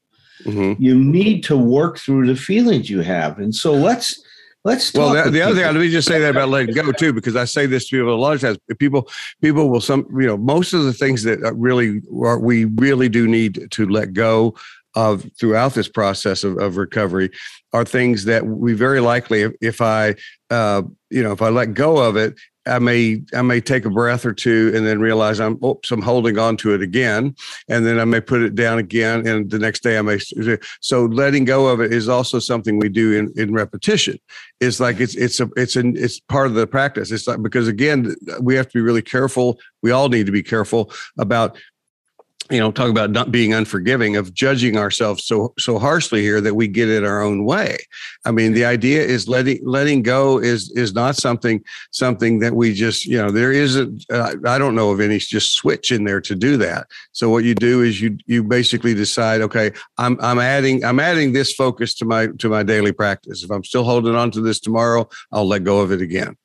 Mm-hmm. 0.46 0.82
You 0.82 0.96
need 0.96 1.44
to 1.46 1.58
work 1.58 1.98
through 1.98 2.28
the 2.28 2.36
feelings 2.36 2.90
you 2.90 3.02
have, 3.02 3.40
and 3.40 3.54
so 3.54 3.74
let's 3.74 4.24
let's. 4.64 4.94
well, 4.94 5.24
the, 5.26 5.32
the 5.32 5.42
other 5.42 5.56
thing, 5.56 5.64
let 5.64 5.76
me 5.76 5.90
just 5.90 6.08
say 6.08 6.20
that 6.20 6.32
about 6.32 6.50
letting 6.50 6.74
go 6.74 6.92
too, 6.92 7.14
because 7.14 7.36
I 7.36 7.46
say 7.46 7.66
this 7.66 7.90
to 7.90 7.98
people 7.98 8.14
a 8.14 8.16
lot 8.16 8.36
of 8.36 8.42
times. 8.42 8.58
People, 8.78 9.10
people 9.42 9.70
will 9.70 9.82
some, 9.82 10.08
you 10.12 10.28
know, 10.28 10.38
most 10.38 10.74
of 10.74 10.84
the 10.84 10.94
things 10.94 11.24
that 11.24 11.40
really 11.56 12.02
are, 12.24 12.40
we 12.40 12.66
really 12.66 13.10
do 13.10 13.28
need 13.28 13.68
to 13.72 13.88
let 13.88 14.14
go 14.14 14.56
of 14.98 15.30
throughout 15.40 15.76
this 15.76 15.88
process 15.88 16.44
of, 16.44 16.58
of 16.58 16.76
recovery 16.76 17.30
are 17.72 17.86
things 17.86 18.26
that 18.26 18.48
we 18.48 18.74
very 18.74 19.00
likely, 19.00 19.44
if, 19.44 19.54
if 19.62 19.80
I, 19.80 20.16
uh, 20.50 20.82
you 21.12 21.22
know, 21.22 21.32
if 21.32 21.42
I 21.42 21.50
let 21.50 21.76
go 21.76 21.98
of 21.98 22.18
it, 22.18 22.34
I 22.68 22.80
may 22.80 23.22
I 23.34 23.42
may 23.42 23.62
take 23.62 23.86
a 23.86 23.90
breath 23.90 24.26
or 24.26 24.34
two 24.34 24.72
and 24.76 24.86
then 24.86 25.00
realize 25.00 25.40
I'm 25.40 25.64
oops 25.64 25.92
I'm 25.92 26.02
holding 26.02 26.38
on 26.38 26.58
to 26.58 26.74
it 26.74 26.82
again, 26.82 27.36
and 27.68 27.86
then 27.86 28.00
I 28.00 28.06
may 28.06 28.22
put 28.22 28.42
it 28.42 28.56
down 28.56 28.78
again, 28.78 29.28
and 29.28 29.50
the 29.50 29.60
next 29.60 29.84
day 29.84 29.98
I 29.98 30.02
may. 30.02 30.20
So 30.82 31.06
letting 31.06 31.46
go 31.46 31.68
of 31.68 31.82
it 31.82 31.94
is 31.94 32.10
also 32.10 32.40
something 32.40 32.80
we 32.80 32.90
do 32.90 33.14
in, 33.14 33.34
in 33.36 33.54
repetition. 33.54 34.18
It's 34.60 34.80
like 34.80 35.00
it's 35.00 35.16
it's 35.16 35.40
a 35.40 35.50
it's 35.56 35.76
an 35.76 35.96
it's 35.98 36.20
part 36.20 36.48
of 36.48 36.54
the 36.54 36.68
practice. 36.68 37.12
It's 37.12 37.28
like 37.28 37.42
because 37.42 37.68
again 37.68 38.16
we 38.42 38.56
have 38.56 38.68
to 38.68 38.74
be 38.74 38.82
really 38.82 39.02
careful. 39.02 39.60
We 39.82 39.92
all 39.92 40.10
need 40.10 40.26
to 40.26 40.32
be 40.32 40.44
careful 40.44 40.92
about 41.18 41.58
you 42.50 42.60
know 42.60 42.72
talk 42.72 42.90
about 42.90 43.12
not 43.12 43.32
being 43.32 43.54
unforgiving 43.54 44.16
of 44.16 44.34
judging 44.34 44.78
ourselves 44.78 45.24
so 45.26 45.54
so 45.58 45.78
harshly 45.78 46.22
here 46.22 46.42
that 46.42 46.56
we 46.56 46.68
get 46.68 46.90
it 46.90 47.04
our 47.04 47.22
own 47.22 47.46
way. 47.46 47.78
I 48.26 48.32
mean 48.32 48.54
the 48.54 48.66
idea 48.66 49.04
is 49.04 49.28
letting 49.28 49.60
letting 49.64 50.04
go 50.04 50.40
is 50.40 50.72
is 50.72 50.94
not 50.94 51.16
something 51.16 51.64
something 51.92 52.40
that 52.40 52.54
we 52.54 52.74
just 52.74 53.06
you 53.06 53.18
know 53.18 53.32
there 53.32 53.52
isn't 53.52 54.06
uh, 54.12 54.36
i 54.46 54.58
don't 54.58 54.76
know 54.76 54.92
of 54.92 55.00
any 55.00 55.20
just 55.20 55.54
switch 55.54 55.92
in 55.92 56.04
there 56.04 56.22
to 56.22 56.36
do 56.36 56.58
that. 56.58 56.88
So 57.12 57.30
what 57.30 57.44
you 57.44 57.56
do 57.56 57.82
is 57.82 58.02
you 58.02 58.18
you 58.26 58.44
basically 58.44 58.94
decide 58.94 59.42
okay 59.42 59.72
i'm 59.98 60.18
i'm 60.22 60.40
adding 60.40 60.84
i'm 60.86 61.00
adding 61.00 61.34
this 61.34 61.54
focus 61.54 61.94
to 61.96 62.06
my 62.06 62.28
to 62.40 62.50
my 62.50 62.64
daily 62.64 62.92
practice. 62.92 63.44
If 63.44 63.52
i'm 63.52 63.64
still 63.64 63.84
holding 63.84 64.16
on 64.16 64.32
to 64.32 64.42
this 64.42 64.60
tomorrow 64.60 65.10
i'll 65.32 65.48
let 65.48 65.64
go 65.64 65.80
of 65.80 65.92
it 65.92 66.02
again 66.02 66.36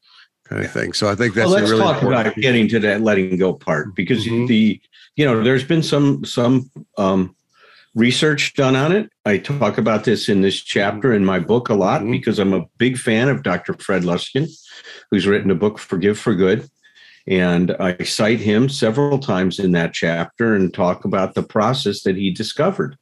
kind 0.45 0.65
of 0.65 0.71
thing 0.71 0.93
so 0.93 1.09
i 1.09 1.15
think 1.15 1.35
that's 1.35 1.49
well, 1.49 1.61
let's 1.61 1.71
really 1.71 1.83
talk 1.83 2.03
about 2.03 2.35
getting 2.37 2.69
to 2.69 2.79
that 2.79 3.01
letting 3.01 3.37
go 3.37 3.53
part 3.53 3.95
because 3.95 4.27
mm-hmm. 4.27 4.47
the 4.47 4.81
you 5.17 5.25
know, 5.25 5.43
there's 5.43 5.65
been 5.65 5.83
some 5.83 6.25
some 6.25 6.71
um, 6.97 7.37
research 7.95 8.55
done 8.55 8.77
on 8.77 8.93
it. 8.93 9.11
I 9.25 9.39
talk 9.39 9.79
about 9.79 10.05
this 10.05 10.29
in 10.29 10.41
this 10.41 10.61
chapter 10.61 11.13
in 11.13 11.25
my 11.25 11.39
book 11.39 11.69
a 11.69 11.75
lot 11.75 12.03
mm-hmm. 12.03 12.13
because 12.13 12.39
I'm 12.39 12.55
a 12.55 12.67
big 12.79 12.97
fan 12.97 13.29
of 13.29 13.43
Dr. 13.43 13.75
Fred 13.75 14.03
Luskin, 14.03 14.49
who's 15.11 15.27
written 15.27 15.51
a 15.51 15.55
book, 15.55 15.79
Forgive 15.79 16.19
for 16.19 16.35
Good. 16.35 16.69
And 17.27 17.77
I 17.79 18.03
cite 18.03 18.41
him 18.41 18.69
several 18.69 19.19
times 19.19 19.61
in 19.61 19.73
that 19.73 19.93
chapter 19.93 20.57
and 20.57 20.75
talk 20.75 21.05
about 21.05 21.35
the 21.35 21.45
process 21.45 22.03
that 22.03 22.17
he 22.17 22.33
discovered. 22.33 22.99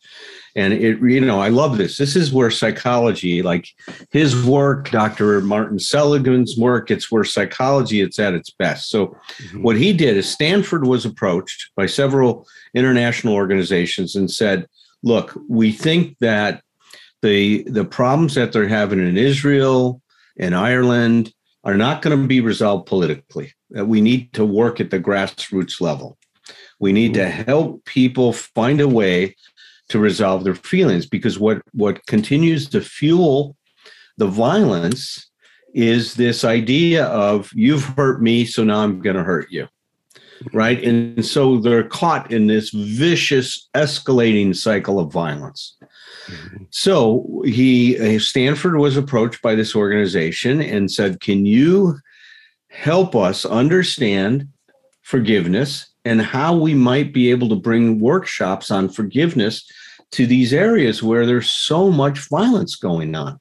And 0.56 0.72
it, 0.72 1.00
you 1.00 1.20
know, 1.20 1.40
I 1.40 1.48
love 1.48 1.78
this. 1.78 1.96
This 1.96 2.16
is 2.16 2.32
where 2.32 2.50
psychology, 2.50 3.42
like 3.42 3.68
his 4.10 4.44
work, 4.44 4.90
Dr. 4.90 5.40
Martin 5.40 5.78
Seligman's 5.78 6.56
work, 6.56 6.90
it's 6.90 7.10
where 7.10 7.24
psychology 7.24 8.00
it's 8.00 8.18
at 8.18 8.34
its 8.34 8.50
best. 8.50 8.90
So 8.90 9.08
mm-hmm. 9.08 9.62
what 9.62 9.76
he 9.76 9.92
did 9.92 10.16
is 10.16 10.28
Stanford 10.28 10.86
was 10.86 11.04
approached 11.04 11.70
by 11.76 11.86
several 11.86 12.46
international 12.74 13.34
organizations 13.34 14.16
and 14.16 14.30
said, 14.30 14.66
look, 15.02 15.38
we 15.48 15.72
think 15.72 16.18
that 16.18 16.62
the 17.22 17.64
the 17.64 17.84
problems 17.84 18.34
that 18.34 18.52
they're 18.52 18.68
having 18.68 18.98
in 18.98 19.18
Israel 19.18 20.00
and 20.38 20.54
Ireland 20.54 21.32
are 21.64 21.76
not 21.76 22.00
going 22.02 22.18
to 22.18 22.26
be 22.26 22.40
resolved 22.40 22.86
politically. 22.86 23.52
That 23.70 23.86
we 23.86 24.00
need 24.00 24.32
to 24.34 24.44
work 24.44 24.80
at 24.80 24.90
the 24.90 25.00
grassroots 25.00 25.80
level. 25.80 26.18
We 26.78 26.92
need 26.92 27.14
to 27.14 27.20
mm-hmm. 27.20 27.42
help 27.42 27.84
people 27.84 28.32
find 28.32 28.80
a 28.80 28.88
way 28.88 29.36
to 29.90 29.98
resolve 29.98 30.44
their 30.44 30.54
feelings 30.54 31.04
because 31.04 31.38
what 31.38 31.60
what 31.72 32.04
continues 32.06 32.68
to 32.68 32.80
fuel 32.80 33.56
the 34.16 34.26
violence 34.26 35.30
is 35.74 36.14
this 36.14 36.44
idea 36.44 37.04
of 37.06 37.50
you've 37.54 37.84
hurt 37.84 38.22
me 38.22 38.44
so 38.44 38.64
now 38.64 38.78
i'm 38.80 39.00
going 39.00 39.16
to 39.16 39.22
hurt 39.22 39.50
you 39.50 39.68
right 40.52 40.82
and 40.82 41.24
so 41.24 41.58
they're 41.58 41.84
caught 41.84 42.30
in 42.32 42.46
this 42.46 42.70
vicious 42.70 43.68
escalating 43.74 44.56
cycle 44.56 44.98
of 44.98 45.12
violence 45.12 45.76
mm-hmm. 46.26 46.64
so 46.70 47.42
he 47.44 48.18
stanford 48.18 48.76
was 48.76 48.96
approached 48.96 49.42
by 49.42 49.54
this 49.54 49.74
organization 49.76 50.62
and 50.62 50.90
said 50.90 51.20
can 51.20 51.44
you 51.44 51.98
help 52.68 53.16
us 53.16 53.44
understand 53.44 54.48
forgiveness 55.02 55.88
and 56.04 56.22
how 56.22 56.56
we 56.56 56.74
might 56.74 57.12
be 57.12 57.30
able 57.30 57.48
to 57.48 57.56
bring 57.56 58.00
workshops 58.00 58.70
on 58.70 58.88
forgiveness 58.88 59.68
to 60.12 60.26
these 60.26 60.52
areas 60.52 61.02
where 61.02 61.26
there's 61.26 61.50
so 61.50 61.90
much 61.90 62.28
violence 62.28 62.76
going 62.76 63.14
on. 63.14 63.38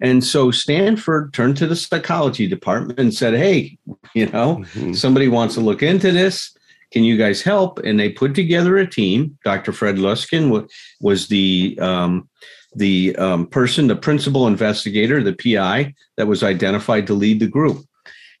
And 0.00 0.22
so 0.24 0.50
Stanford 0.50 1.32
turned 1.32 1.56
to 1.58 1.66
the 1.66 1.76
psychology 1.76 2.46
department 2.46 2.98
and 2.98 3.14
said, 3.14 3.34
Hey, 3.34 3.78
you 4.14 4.26
know, 4.26 4.56
mm-hmm. 4.56 4.92
somebody 4.92 5.28
wants 5.28 5.54
to 5.54 5.60
look 5.60 5.82
into 5.82 6.12
this. 6.12 6.56
Can 6.92 7.04
you 7.04 7.16
guys 7.16 7.42
help? 7.42 7.78
And 7.80 7.98
they 7.98 8.10
put 8.10 8.34
together 8.34 8.76
a 8.76 8.86
team. 8.86 9.36
Dr. 9.44 9.72
Fred 9.72 9.96
Luskin 9.96 10.68
was 11.00 11.28
the 11.28 11.78
um, 11.80 12.28
the 12.76 13.14
um, 13.16 13.46
person, 13.46 13.86
the 13.86 13.96
principal 13.96 14.46
investigator, 14.46 15.22
the 15.22 15.32
PI 15.32 15.94
that 16.16 16.26
was 16.26 16.42
identified 16.42 17.06
to 17.06 17.14
lead 17.14 17.40
the 17.40 17.46
group. 17.46 17.84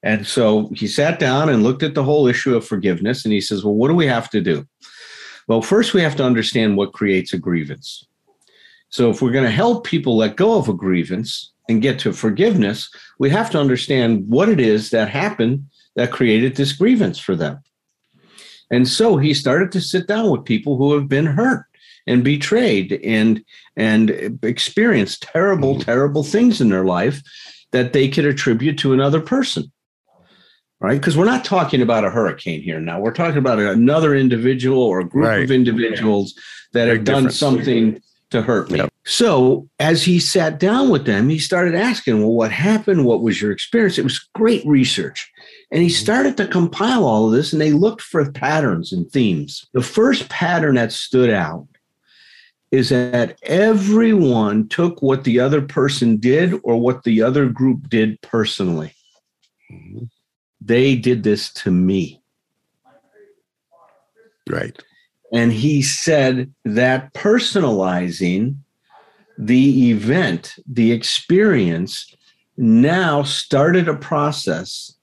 And 0.02 0.26
so 0.26 0.70
he 0.74 0.86
sat 0.86 1.18
down 1.18 1.48
and 1.48 1.62
looked 1.62 1.82
at 1.82 1.94
the 1.94 2.04
whole 2.04 2.26
issue 2.26 2.54
of 2.54 2.66
forgiveness 2.66 3.24
and 3.24 3.32
he 3.32 3.40
says, 3.40 3.64
Well, 3.64 3.74
what 3.74 3.88
do 3.88 3.94
we 3.94 4.06
have 4.06 4.28
to 4.30 4.40
do? 4.40 4.66
Well, 5.48 5.62
first 5.62 5.94
we 5.94 6.00
have 6.00 6.16
to 6.16 6.24
understand 6.24 6.76
what 6.76 6.92
creates 6.92 7.32
a 7.32 7.38
grievance. 7.38 8.06
So 8.88 9.10
if 9.10 9.20
we're 9.20 9.32
going 9.32 9.44
to 9.44 9.50
help 9.50 9.84
people 9.84 10.16
let 10.16 10.36
go 10.36 10.56
of 10.56 10.68
a 10.68 10.74
grievance 10.74 11.52
and 11.68 11.82
get 11.82 11.98
to 12.00 12.12
forgiveness, 12.12 12.88
we 13.18 13.30
have 13.30 13.50
to 13.50 13.60
understand 13.60 14.28
what 14.28 14.48
it 14.48 14.60
is 14.60 14.90
that 14.90 15.08
happened 15.08 15.66
that 15.96 16.12
created 16.12 16.56
this 16.56 16.72
grievance 16.72 17.18
for 17.18 17.34
them. 17.34 17.60
And 18.70 18.88
so 18.88 19.16
he 19.16 19.34
started 19.34 19.72
to 19.72 19.80
sit 19.80 20.06
down 20.06 20.30
with 20.30 20.44
people 20.44 20.76
who 20.76 20.94
have 20.94 21.08
been 21.08 21.26
hurt 21.26 21.64
and 22.06 22.24
betrayed 22.24 23.00
and 23.04 23.42
and 23.76 24.38
experienced 24.42 25.22
terrible, 25.22 25.80
terrible 25.80 26.22
things 26.22 26.60
in 26.60 26.68
their 26.68 26.84
life 26.84 27.22
that 27.72 27.92
they 27.92 28.08
could 28.08 28.24
attribute 28.24 28.78
to 28.78 28.92
another 28.92 29.20
person 29.20 29.70
right? 30.80 31.00
Because 31.00 31.16
we're 31.16 31.24
not 31.24 31.44
talking 31.44 31.82
about 31.82 32.04
a 32.04 32.10
hurricane 32.10 32.62
here 32.62 32.80
now. 32.80 33.00
We're 33.00 33.12
talking 33.12 33.38
about 33.38 33.58
another 33.58 34.14
individual 34.14 34.82
or 34.82 35.00
a 35.00 35.04
group 35.04 35.26
right. 35.26 35.44
of 35.44 35.50
individuals 35.50 36.34
that 36.72 36.86
Big 36.86 36.96
have 36.96 37.04
done 37.04 37.30
something 37.30 38.00
to 38.30 38.42
hurt 38.42 38.70
me. 38.70 38.78
Yep. 38.78 38.92
So 39.04 39.68
as 39.78 40.02
he 40.02 40.18
sat 40.18 40.58
down 40.58 40.90
with 40.90 41.06
them, 41.06 41.28
he 41.28 41.38
started 41.38 41.74
asking, 41.74 42.20
well, 42.20 42.32
what 42.32 42.50
happened? 42.50 43.04
What 43.04 43.22
was 43.22 43.40
your 43.40 43.52
experience? 43.52 43.98
It 43.98 44.04
was 44.04 44.18
great 44.34 44.66
research. 44.66 45.30
And 45.70 45.82
he 45.82 45.88
mm-hmm. 45.88 46.02
started 46.02 46.36
to 46.38 46.48
compile 46.48 47.04
all 47.04 47.26
of 47.26 47.32
this 47.32 47.52
and 47.52 47.60
they 47.60 47.72
looked 47.72 48.02
for 48.02 48.30
patterns 48.32 48.92
and 48.92 49.10
themes. 49.10 49.66
The 49.72 49.82
first 49.82 50.28
pattern 50.28 50.74
that 50.74 50.92
stood 50.92 51.30
out 51.30 51.68
is 52.70 52.88
that 52.88 53.38
everyone 53.44 54.68
took 54.68 55.00
what 55.00 55.22
the 55.24 55.38
other 55.38 55.62
person 55.62 56.16
did 56.16 56.58
or 56.64 56.80
what 56.80 57.04
the 57.04 57.22
other 57.22 57.48
group 57.48 57.88
did 57.88 58.20
personally. 58.20 58.92
Mm-hmm. 59.72 60.04
They 60.64 60.96
did 60.96 61.22
this 61.22 61.52
to 61.54 61.70
me. 61.70 62.22
Right. 64.48 64.80
And 65.32 65.52
he 65.52 65.82
said 65.82 66.52
that 66.64 67.12
personalizing 67.12 68.56
the 69.36 69.90
event, 69.90 70.54
the 70.66 70.92
experience, 70.92 72.14
now 72.56 73.22
started 73.24 73.88
a 73.88 73.96
process 73.96 74.94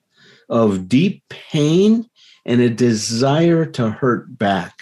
of 0.50 0.88
deep 0.88 1.24
pain 1.30 2.10
and 2.46 2.62
a 2.62 2.70
desire 2.70 3.66
to 3.66 3.90
hurt 3.90 4.38
back. 4.38 4.82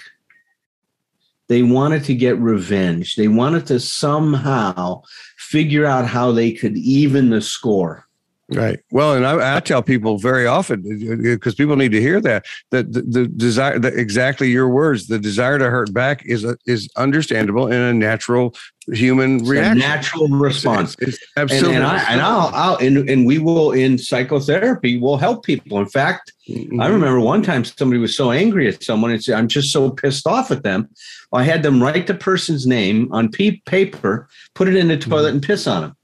They 1.48 1.64
wanted 1.64 2.04
to 2.06 2.16
get 2.16 2.38
revenge. 2.38 3.16
They 3.16 3.28
wanted 3.28 3.66
to 3.68 3.80
somehow 3.80 5.02
figure 5.38 5.86
out 5.86 6.06
how 6.06 6.32
they 6.32 6.52
could 6.52 6.78
even 6.78 7.32
the 7.32 7.42
score. 7.42 8.08
Right. 8.52 8.80
Well, 8.92 9.14
and 9.14 9.28
I, 9.28 9.58
I, 9.58 9.60
tell 9.60 9.84
people 9.84 10.18
very 10.18 10.48
often 10.48 10.82
because 11.22 11.54
people 11.54 11.76
need 11.76 11.92
to 11.92 12.02
hear 12.02 12.20
that 12.22 12.46
that 12.72 12.92
the, 12.92 13.02
the 13.04 13.28
desire, 13.28 13.78
the, 13.78 13.90
exactly 13.90 14.50
your 14.50 14.68
words, 14.70 15.06
the 15.06 15.20
desire 15.20 15.60
to 15.60 15.70
hurt 15.70 15.94
back 15.94 16.26
is 16.26 16.44
a, 16.44 16.58
is 16.66 16.90
understandable 16.96 17.68
and 17.68 17.76
a 17.76 17.94
natural 17.94 18.56
human 18.88 19.42
it's 19.42 19.50
reaction, 19.50 19.78
natural 19.78 20.28
response. 20.30 20.96
It's, 20.98 21.18
it's 21.18 21.26
absolutely. 21.38 21.76
And, 21.76 21.84
and, 21.84 21.86
I, 21.86 22.12
and 22.12 22.22
I'll, 22.22 22.52
I'll 22.54 22.78
and, 22.78 23.08
and 23.08 23.28
we 23.28 23.38
will 23.38 23.72
in 23.72 24.00
psychotherapy 24.00 24.98
will 24.98 25.18
help 25.18 25.46
people. 25.46 25.78
In 25.78 25.88
fact, 25.88 26.34
mm-hmm. 26.50 26.82
I 26.82 26.88
remember 26.88 27.20
one 27.20 27.44
time 27.44 27.64
somebody 27.64 28.00
was 28.00 28.18
so 28.18 28.32
angry 28.32 28.68
at 28.68 28.82
someone 28.84 29.12
and 29.12 29.24
said, 29.24 29.36
"I'm 29.38 29.48
just 29.48 29.72
so 29.72 29.92
pissed 29.92 30.26
off 30.26 30.50
at 30.50 30.64
them." 30.64 30.90
I 31.32 31.44
had 31.44 31.62
them 31.62 31.84
write 31.84 32.08
the 32.08 32.16
person's 32.16 32.66
name 32.66 33.10
on 33.12 33.30
paper, 33.30 34.28
put 34.56 34.68
it 34.68 34.76
in 34.76 34.88
the 34.88 34.98
toilet, 34.98 35.28
mm-hmm. 35.28 35.36
and 35.36 35.44
piss 35.44 35.68
on 35.68 35.82
them. 35.84 35.96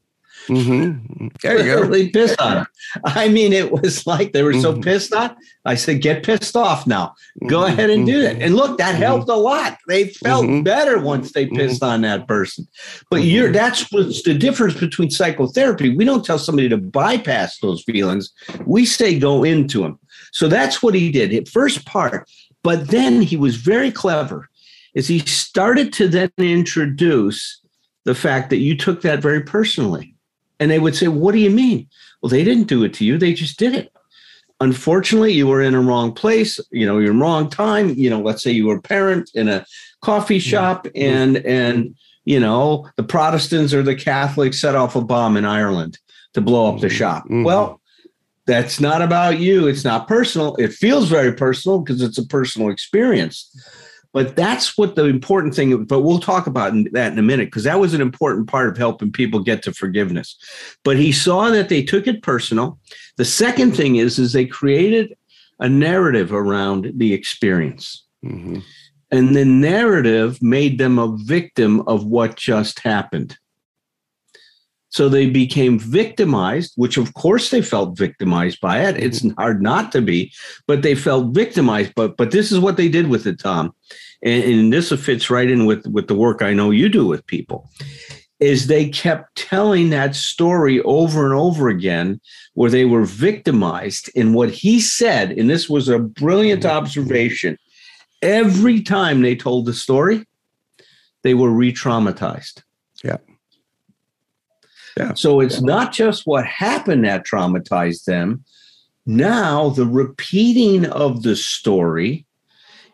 Mm-hmm. 0.47 1.27
There 1.41 1.65
you 1.65 1.87
go. 1.87 2.11
pissed 2.11 2.39
on. 2.39 2.67
I 3.03 3.29
mean, 3.29 3.51
it 3.51 3.71
was 3.71 4.05
like 4.05 4.31
they 4.31 4.43
were 4.43 4.53
so 4.53 4.73
mm-hmm. 4.73 4.81
pissed 4.81 5.13
on. 5.13 5.35
I 5.65 5.75
said, 5.75 6.01
"Get 6.01 6.23
pissed 6.23 6.55
off 6.55 6.85
now. 6.85 7.15
Go 7.47 7.61
mm-hmm. 7.61 7.73
ahead 7.73 7.89
and 7.89 8.05
do 8.05 8.21
that." 8.21 8.41
And 8.41 8.55
look, 8.55 8.77
that 8.77 8.93
mm-hmm. 8.93 9.03
helped 9.03 9.29
a 9.29 9.35
lot. 9.35 9.77
They 9.87 10.09
felt 10.09 10.45
mm-hmm. 10.45 10.61
better 10.61 10.99
once 10.99 11.31
they 11.31 11.45
mm-hmm. 11.45 11.55
pissed 11.55 11.83
on 11.83 12.01
that 12.01 12.27
person. 12.27 12.67
But 13.09 13.23
you're 13.23 13.51
that's 13.51 13.91
what's 13.91 14.21
the 14.23 14.33
difference 14.33 14.79
between 14.79 15.09
psychotherapy. 15.09 15.95
We 15.95 16.05
don't 16.05 16.25
tell 16.25 16.39
somebody 16.39 16.69
to 16.69 16.77
bypass 16.77 17.59
those 17.59 17.83
feelings. 17.83 18.31
We 18.65 18.85
say 18.85 19.17
go 19.17 19.43
into 19.43 19.81
them. 19.81 19.99
So 20.31 20.47
that's 20.47 20.83
what 20.83 20.93
he 20.93 21.11
did. 21.11 21.33
At 21.33 21.47
first 21.47 21.85
part, 21.85 22.29
but 22.63 22.89
then 22.89 23.21
he 23.21 23.37
was 23.37 23.55
very 23.55 23.91
clever. 23.91 24.49
Is 24.93 25.07
he 25.07 25.19
started 25.19 25.91
to 25.93 26.07
then 26.07 26.31
introduce 26.37 27.61
the 28.05 28.15
fact 28.15 28.49
that 28.51 28.57
you 28.57 28.77
took 28.77 29.01
that 29.01 29.21
very 29.21 29.41
personally 29.41 30.14
and 30.59 30.71
they 30.71 30.79
would 30.79 30.95
say, 30.95 31.07
What 31.07 31.33
do 31.33 31.39
you 31.39 31.49
mean? 31.49 31.87
Well, 32.21 32.29
they 32.29 32.43
didn't 32.43 32.67
do 32.67 32.83
it 32.83 32.93
to 32.95 33.05
you, 33.05 33.17
they 33.17 33.33
just 33.33 33.59
did 33.59 33.73
it. 33.73 33.91
Unfortunately, 34.61 35.33
you 35.33 35.47
were 35.47 35.61
in 35.61 35.75
a 35.75 35.81
wrong 35.81 36.13
place, 36.13 36.59
you 36.71 36.85
know, 36.85 36.97
you're 36.97 37.11
in 37.11 37.19
wrong 37.19 37.49
time. 37.49 37.89
You 37.89 38.09
know, 38.09 38.21
let's 38.21 38.41
say 38.41 38.51
you 38.51 38.67
were 38.67 38.77
a 38.77 38.81
parent 38.81 39.29
in 39.33 39.49
a 39.49 39.65
coffee 40.01 40.39
shop 40.39 40.87
and 40.95 41.37
and 41.37 41.95
you 42.25 42.39
know, 42.39 42.89
the 42.95 43.03
Protestants 43.03 43.73
or 43.73 43.83
the 43.83 43.95
Catholics 43.95 44.59
set 44.59 44.75
off 44.75 44.95
a 44.95 45.01
bomb 45.01 45.37
in 45.37 45.45
Ireland 45.45 45.99
to 46.33 46.41
blow 46.41 46.73
up 46.73 46.81
the 46.81 46.87
mm-hmm. 46.87 46.95
shop. 46.95 47.23
Mm-hmm. 47.25 47.43
Well, 47.43 47.81
that's 48.47 48.79
not 48.79 49.01
about 49.01 49.39
you. 49.39 49.67
It's 49.67 49.83
not 49.83 50.07
personal. 50.07 50.55
It 50.55 50.73
feels 50.73 51.07
very 51.07 51.33
personal 51.33 51.79
because 51.79 52.01
it's 52.01 52.17
a 52.17 52.25
personal 52.25 52.69
experience. 52.69 53.49
But 54.15 54.37
that's 54.37 54.77
what 54.77 54.95
the 54.95 55.03
important 55.03 55.55
thing, 55.55 55.83
but 55.83 55.99
we'll 55.99 56.21
talk 56.21 56.47
about 56.47 56.73
that 56.93 57.11
in 57.11 57.19
a 57.19 57.21
minute 57.21 57.47
because 57.47 57.65
that 57.65 57.81
was 57.81 57.93
an 57.93 57.99
important 57.99 58.47
part 58.47 58.69
of 58.69 58.77
helping 58.77 59.11
people 59.11 59.41
get 59.41 59.61
to 59.63 59.73
forgiveness. 59.73 60.37
But 60.85 60.95
he 60.95 61.11
saw 61.11 61.49
that 61.49 61.67
they 61.67 61.83
took 61.83 62.07
it 62.07 62.23
personal. 62.23 62.79
The 63.17 63.25
second 63.25 63.75
thing 63.75 63.97
is, 63.97 64.17
is 64.17 64.31
they 64.31 64.45
created 64.45 65.13
a 65.59 65.67
narrative 65.67 66.31
around 66.31 66.93
the 66.95 67.11
experience. 67.13 68.05
Mm-hmm. 68.23 68.59
And 69.11 69.35
the 69.35 69.43
narrative 69.43 70.41
made 70.41 70.77
them 70.77 70.97
a 70.97 71.17
victim 71.17 71.81
of 71.81 72.05
what 72.05 72.37
just 72.37 72.79
happened. 72.79 73.37
So 74.95 75.09
they 75.09 75.29
became 75.29 75.77
victimized, 75.77 76.73
which 76.77 76.97
of 76.97 77.13
course 77.15 77.49
they 77.49 77.61
felt 77.61 77.97
victimized 77.97 78.61
by 78.61 78.81
it. 78.87 78.97
It's 78.97 79.19
mm-hmm. 79.19 79.39
hard 79.39 79.61
not 79.61 79.91
to 79.91 80.01
be, 80.01 80.31
but 80.67 80.83
they 80.83 80.95
felt 80.95 81.33
victimized. 81.33 81.93
But 81.95 82.15
but 82.15 82.31
this 82.31 82.51
is 82.51 82.59
what 82.59 82.77
they 82.77 82.89
did 82.89 83.07
with 83.09 83.27
it, 83.27 83.39
Tom 83.39 83.73
and, 84.25 84.43
and 84.43 84.73
this 84.73 84.91
fits 84.91 85.29
right 85.29 85.49
in 85.49 85.65
with 85.65 85.87
with 85.87 86.07
the 86.07 86.15
work 86.15 86.41
I 86.41 86.53
know 86.53 86.71
you 86.71 86.89
do 86.89 87.05
with 87.05 87.25
people 87.27 87.69
is 88.41 88.67
they 88.67 88.89
kept 88.89 89.33
telling 89.37 89.91
that 89.91 90.13
story 90.13 90.81
over 90.81 91.25
and 91.25 91.33
over 91.33 91.69
again 91.69 92.19
where 92.53 92.69
they 92.69 92.83
were 92.83 93.05
victimized 93.05 94.09
in 94.13 94.33
what 94.33 94.49
he 94.49 94.81
said 94.81 95.31
and 95.31 95.49
this 95.49 95.69
was 95.69 95.87
a 95.87 95.99
brilliant 95.99 96.65
observation 96.65 97.57
every 98.21 98.81
time 98.81 99.21
they 99.21 99.35
told 99.35 99.65
the 99.65 99.73
story 99.73 100.25
they 101.21 101.33
were 101.33 101.51
re-traumatized 101.51 102.61
yeah 102.61 102.64
yeah 104.97 105.13
so 105.13 105.39
it's 105.39 105.55
yeah. 105.55 105.65
not 105.65 105.93
just 105.93 106.25
what 106.25 106.45
happened 106.45 107.05
that 107.05 107.25
traumatized 107.25 108.05
them 108.05 108.43
now 109.05 109.69
the 109.69 109.85
repeating 109.85 110.85
of 110.87 111.23
the 111.23 111.35
story 111.35 112.25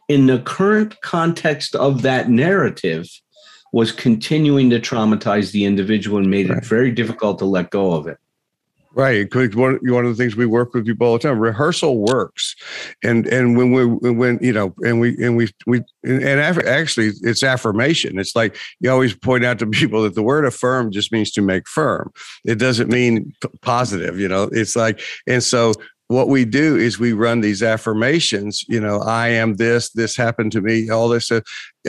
in 0.07 0.27
the 0.27 0.39
current 0.39 0.99
context 1.01 1.75
of 1.75 2.01
that 2.01 2.29
narrative 2.29 3.07
was 3.71 3.91
continuing 3.91 4.69
to 4.69 4.79
traumatize 4.79 5.51
the 5.51 5.65
individual 5.65 6.17
and 6.17 6.29
made 6.29 6.49
right. 6.49 6.57
it 6.57 6.65
very 6.65 6.91
difficult 6.91 7.39
to 7.39 7.45
let 7.45 7.69
go 7.69 7.93
of 7.93 8.07
it. 8.07 8.17
Right. 8.93 9.33
One, 9.33 9.79
one 9.83 10.05
of 10.05 10.15
the 10.15 10.21
things 10.21 10.35
we 10.35 10.45
work 10.45 10.73
with 10.73 10.85
people 10.85 11.07
all 11.07 11.13
the 11.13 11.19
time, 11.19 11.39
rehearsal 11.39 11.99
works. 11.99 12.55
And, 13.01 13.25
and 13.27 13.55
when 13.55 13.71
we, 13.71 13.85
when, 13.85 14.37
you 14.41 14.51
know, 14.51 14.73
and 14.83 14.99
we, 14.99 15.15
and 15.23 15.37
we, 15.37 15.47
we, 15.65 15.81
and 16.03 16.23
actually 16.23 17.11
it's 17.21 17.41
affirmation. 17.41 18.19
It's 18.19 18.35
like 18.35 18.57
you 18.81 18.91
always 18.91 19.15
point 19.15 19.45
out 19.45 19.59
to 19.59 19.67
people 19.67 20.03
that 20.03 20.15
the 20.15 20.23
word 20.23 20.45
affirm 20.45 20.91
just 20.91 21.11
means 21.11 21.31
to 21.31 21.41
make 21.41 21.69
firm. 21.69 22.11
It 22.43 22.55
doesn't 22.55 22.89
mean 22.89 23.33
positive, 23.61 24.19
you 24.19 24.27
know, 24.27 24.49
it's 24.51 24.75
like, 24.75 24.99
and 25.25 25.41
so 25.41 25.73
what 26.07 26.27
we 26.27 26.43
do 26.43 26.75
is 26.75 26.99
we 26.99 27.13
run 27.13 27.39
these 27.39 27.63
affirmations 27.63 28.65
you 28.67 28.81
know 28.81 28.99
i 28.99 29.29
am 29.29 29.55
this 29.55 29.91
this 29.91 30.13
happened 30.17 30.51
to 30.51 30.59
me 30.59 30.89
all 30.89 31.07
this 31.07 31.31
uh, 31.31 31.39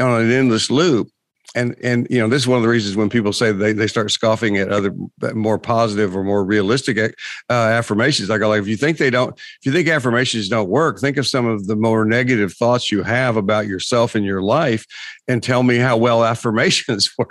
on 0.00 0.20
an 0.20 0.30
endless 0.30 0.70
loop 0.70 1.08
and 1.54 1.76
and 1.82 2.06
you 2.08 2.18
know 2.18 2.28
this 2.28 2.42
is 2.42 2.48
one 2.48 2.56
of 2.56 2.62
the 2.62 2.68
reasons 2.68 2.96
when 2.96 3.08
people 3.08 3.32
say 3.32 3.52
they, 3.52 3.72
they 3.72 3.86
start 3.86 4.10
scoffing 4.10 4.56
at 4.56 4.70
other 4.70 4.94
more 5.34 5.58
positive 5.58 6.16
or 6.16 6.24
more 6.24 6.44
realistic 6.44 6.98
uh, 6.98 7.52
affirmations. 7.52 8.30
I 8.30 8.38
go 8.38 8.48
like 8.48 8.62
if 8.62 8.68
you 8.68 8.76
think 8.76 8.98
they 8.98 9.10
don't 9.10 9.38
if 9.38 9.66
you 9.66 9.72
think 9.72 9.88
affirmations 9.88 10.48
don't 10.48 10.68
work 10.68 10.98
think 10.98 11.16
of 11.16 11.26
some 11.26 11.46
of 11.46 11.66
the 11.66 11.76
more 11.76 12.04
negative 12.04 12.54
thoughts 12.54 12.90
you 12.90 13.02
have 13.02 13.36
about 13.36 13.66
yourself 13.66 14.14
and 14.14 14.24
your 14.24 14.42
life 14.42 14.86
and 15.28 15.42
tell 15.42 15.62
me 15.62 15.76
how 15.76 15.96
well 15.96 16.24
affirmations 16.32 17.12
work 17.18 17.28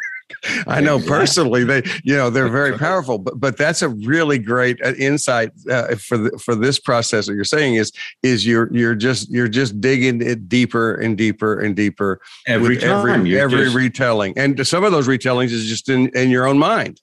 I 0.67 0.81
know 0.81 0.99
personally 1.07 1.63
they, 1.63 1.83
you 2.03 2.15
know, 2.15 2.29
they're 2.29 2.49
very 2.49 2.77
powerful. 2.77 3.17
But 3.17 3.39
but 3.39 3.57
that's 3.57 3.81
a 3.81 3.89
really 3.89 4.39
great 4.39 4.81
uh, 4.83 4.93
insight 4.95 5.51
uh, 5.69 5.95
for 5.95 6.17
the, 6.17 6.39
for 6.39 6.55
this 6.55 6.79
process. 6.79 7.27
What 7.27 7.35
you're 7.35 7.43
saying 7.43 7.75
is 7.75 7.91
is 8.23 8.45
you're 8.45 8.71
you're 8.73 8.95
just 8.95 9.29
you're 9.29 9.47
just 9.47 9.79
digging 9.81 10.21
it 10.21 10.49
deeper 10.49 10.95
and 10.95 11.17
deeper 11.17 11.59
and 11.59 11.75
deeper 11.75 12.19
every 12.47 12.77
time, 12.77 13.21
every, 13.21 13.39
every 13.39 13.65
just, 13.65 13.75
retelling, 13.75 14.33
and 14.37 14.65
some 14.65 14.83
of 14.83 14.91
those 14.91 15.07
retellings 15.07 15.51
is 15.51 15.65
just 15.65 15.89
in 15.89 16.09
in 16.09 16.29
your 16.29 16.47
own 16.47 16.57
mind. 16.57 17.01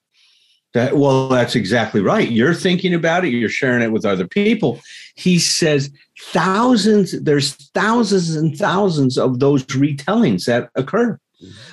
That 0.74 0.96
well, 0.96 1.28
that's 1.28 1.54
exactly 1.54 2.02
right. 2.02 2.30
You're 2.30 2.54
thinking 2.54 2.92
about 2.92 3.24
it. 3.24 3.30
You're 3.30 3.48
sharing 3.48 3.82
it 3.82 3.90
with 3.90 4.04
other 4.04 4.26
people. 4.26 4.80
He 5.14 5.38
says 5.38 5.90
thousands. 6.20 7.18
There's 7.22 7.54
thousands 7.72 8.36
and 8.36 8.56
thousands 8.56 9.16
of 9.16 9.40
those 9.40 9.64
retellings 9.66 10.44
that 10.44 10.68
occur 10.74 11.18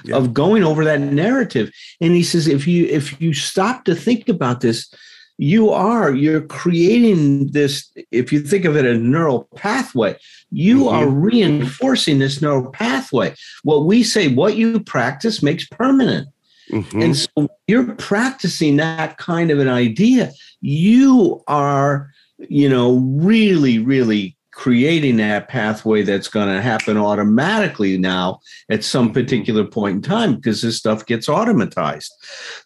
yeah. 0.03 0.15
of 0.15 0.34
going 0.34 0.63
over 0.63 0.84
that 0.86 1.01
narrative. 1.01 1.72
And 2.01 2.13
he 2.13 2.24
says, 2.24 2.48
if 2.48 2.67
you 2.67 2.86
if 2.86 3.19
you 3.22 3.34
stop 3.34 3.86
to 3.86 3.95
think 3.95 4.29
about 4.29 4.62
this, 4.62 4.93
you 5.38 5.69
are 5.69 6.13
you're 6.13 6.41
creating 6.41 7.51
this. 7.51 7.91
If 8.12 8.31
you 8.31 8.39
think 8.41 8.65
of 8.65 8.75
it 8.75 8.86
as 8.86 8.98
a 8.98 9.00
neural 9.00 9.48
pathway, 9.55 10.17
you 10.51 10.86
mm-hmm. 10.86 10.95
are 10.95 11.07
reinforcing 11.07 12.19
this 12.19 12.41
neural 12.41 12.72
pathway. 12.72 13.36
What 13.63 13.86
we 13.86 14.03
say, 14.03 14.27
what 14.27 14.55
you 14.55 14.79
practice 14.79 15.43
makes 15.43 15.67
permanent. 15.67 16.29
Mm-hmm. 16.72 17.01
And 17.01 17.15
so 17.15 17.50
you're 17.67 17.93
practicing 17.95 18.77
that 18.77 19.17
kind 19.17 19.51
of 19.51 19.60
an 19.60 19.67
idea. 19.67 20.31
You 20.62 21.43
are, 21.48 22.12
you 22.39 22.69
know, 22.69 22.98
really, 22.98 23.77
really 23.79 24.36
creating 24.55 25.17
that 25.17 25.50
pathway 25.50 26.01
that's 26.01 26.29
going 26.29 26.47
to 26.47 26.62
happen 26.62 26.97
automatically 26.97 27.97
now 27.97 28.39
at 28.69 28.83
some 28.83 29.12
particular 29.12 29.65
point 29.65 29.97
in 29.97 30.01
time 30.01 30.35
because 30.35 30.62
this 30.62 30.77
stuff 30.77 31.05
gets 31.05 31.27
automatized. 31.27 32.09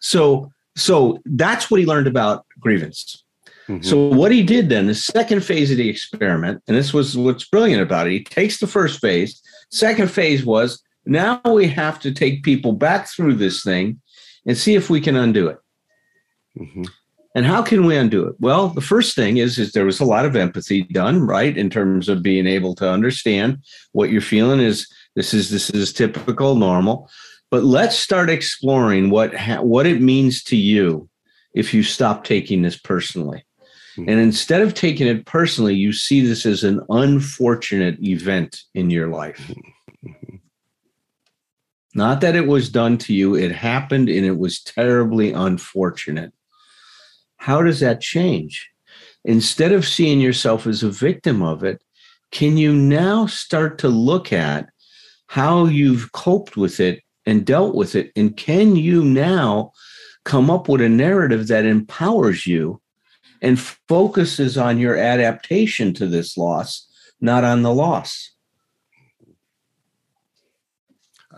So 0.00 0.50
so 0.76 1.18
that's 1.26 1.70
what 1.70 1.80
he 1.80 1.86
learned 1.86 2.06
about 2.06 2.46
grievance. 2.60 3.24
Mm-hmm. 3.68 3.82
So 3.82 4.08
what 4.08 4.32
he 4.32 4.42
did 4.42 4.68
then, 4.68 4.86
the 4.86 4.94
second 4.94 5.44
phase 5.44 5.70
of 5.70 5.76
the 5.76 5.88
experiment, 5.88 6.62
and 6.66 6.76
this 6.76 6.94
was 6.94 7.16
what's 7.16 7.48
brilliant 7.48 7.82
about 7.82 8.06
it, 8.06 8.12
he 8.12 8.24
takes 8.24 8.58
the 8.58 8.66
first 8.66 9.00
phase. 9.00 9.42
Second 9.70 10.10
phase 10.10 10.44
was 10.44 10.82
now 11.04 11.40
we 11.44 11.66
have 11.68 11.98
to 12.00 12.12
take 12.12 12.44
people 12.44 12.72
back 12.72 13.08
through 13.08 13.34
this 13.34 13.62
thing 13.62 14.00
and 14.46 14.56
see 14.56 14.74
if 14.74 14.90
we 14.90 15.00
can 15.00 15.16
undo 15.16 15.48
it. 15.48 15.58
Mm-hmm. 16.58 16.84
And 17.34 17.46
how 17.46 17.62
can 17.62 17.86
we 17.86 17.96
undo 17.96 18.26
it? 18.26 18.34
Well, 18.40 18.68
the 18.68 18.80
first 18.80 19.14
thing 19.14 19.36
is, 19.36 19.58
is 19.58 19.72
there 19.72 19.84
was 19.84 20.00
a 20.00 20.04
lot 20.04 20.24
of 20.24 20.34
empathy 20.34 20.82
done, 20.82 21.22
right? 21.22 21.56
In 21.56 21.70
terms 21.70 22.08
of 22.08 22.22
being 22.22 22.46
able 22.46 22.74
to 22.76 22.90
understand 22.90 23.58
what 23.92 24.10
you're 24.10 24.20
feeling 24.20 24.60
is 24.60 24.88
this 25.14 25.32
is 25.32 25.50
this 25.50 25.70
is 25.70 25.92
typical, 25.92 26.56
normal. 26.56 27.08
But 27.50 27.64
let's 27.64 27.96
start 27.96 28.30
exploring 28.30 29.10
what 29.10 29.32
what 29.60 29.86
it 29.86 30.00
means 30.00 30.42
to 30.44 30.56
you 30.56 31.08
if 31.54 31.72
you 31.72 31.82
stop 31.82 32.24
taking 32.24 32.62
this 32.62 32.76
personally. 32.76 33.44
Mm-hmm. 33.96 34.08
And 34.08 34.20
instead 34.20 34.62
of 34.62 34.74
taking 34.74 35.06
it 35.06 35.26
personally, 35.26 35.74
you 35.74 35.92
see 35.92 36.20
this 36.20 36.46
as 36.46 36.64
an 36.64 36.80
unfortunate 36.90 38.02
event 38.02 38.60
in 38.74 38.90
your 38.90 39.08
life. 39.08 39.52
Mm-hmm. 40.04 40.36
Not 41.94 42.20
that 42.20 42.36
it 42.36 42.46
was 42.46 42.68
done 42.68 42.98
to 42.98 43.12
you, 43.12 43.34
it 43.34 43.50
happened 43.50 44.08
and 44.08 44.24
it 44.24 44.38
was 44.38 44.62
terribly 44.62 45.32
unfortunate. 45.32 46.32
How 47.40 47.62
does 47.62 47.80
that 47.80 48.02
change? 48.02 48.70
Instead 49.24 49.72
of 49.72 49.88
seeing 49.88 50.20
yourself 50.20 50.66
as 50.66 50.82
a 50.82 50.90
victim 50.90 51.42
of 51.42 51.64
it, 51.64 51.82
can 52.30 52.58
you 52.58 52.74
now 52.74 53.24
start 53.24 53.78
to 53.78 53.88
look 53.88 54.30
at 54.30 54.68
how 55.26 55.64
you've 55.64 56.12
coped 56.12 56.58
with 56.58 56.80
it 56.80 57.02
and 57.24 57.46
dealt 57.46 57.74
with 57.74 57.94
it? 57.94 58.12
And 58.14 58.36
can 58.36 58.76
you 58.76 59.02
now 59.02 59.72
come 60.26 60.50
up 60.50 60.68
with 60.68 60.82
a 60.82 60.88
narrative 60.90 61.48
that 61.48 61.64
empowers 61.64 62.46
you 62.46 62.82
and 63.40 63.58
focuses 63.58 64.58
on 64.58 64.78
your 64.78 64.98
adaptation 64.98 65.94
to 65.94 66.06
this 66.06 66.36
loss, 66.36 66.86
not 67.22 67.42
on 67.42 67.62
the 67.62 67.72
loss? 67.72 68.32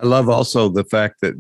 I 0.01 0.07
love 0.07 0.29
also 0.31 0.71
the 0.71 0.85
fact 0.85 1.21
that, 1.21 1.35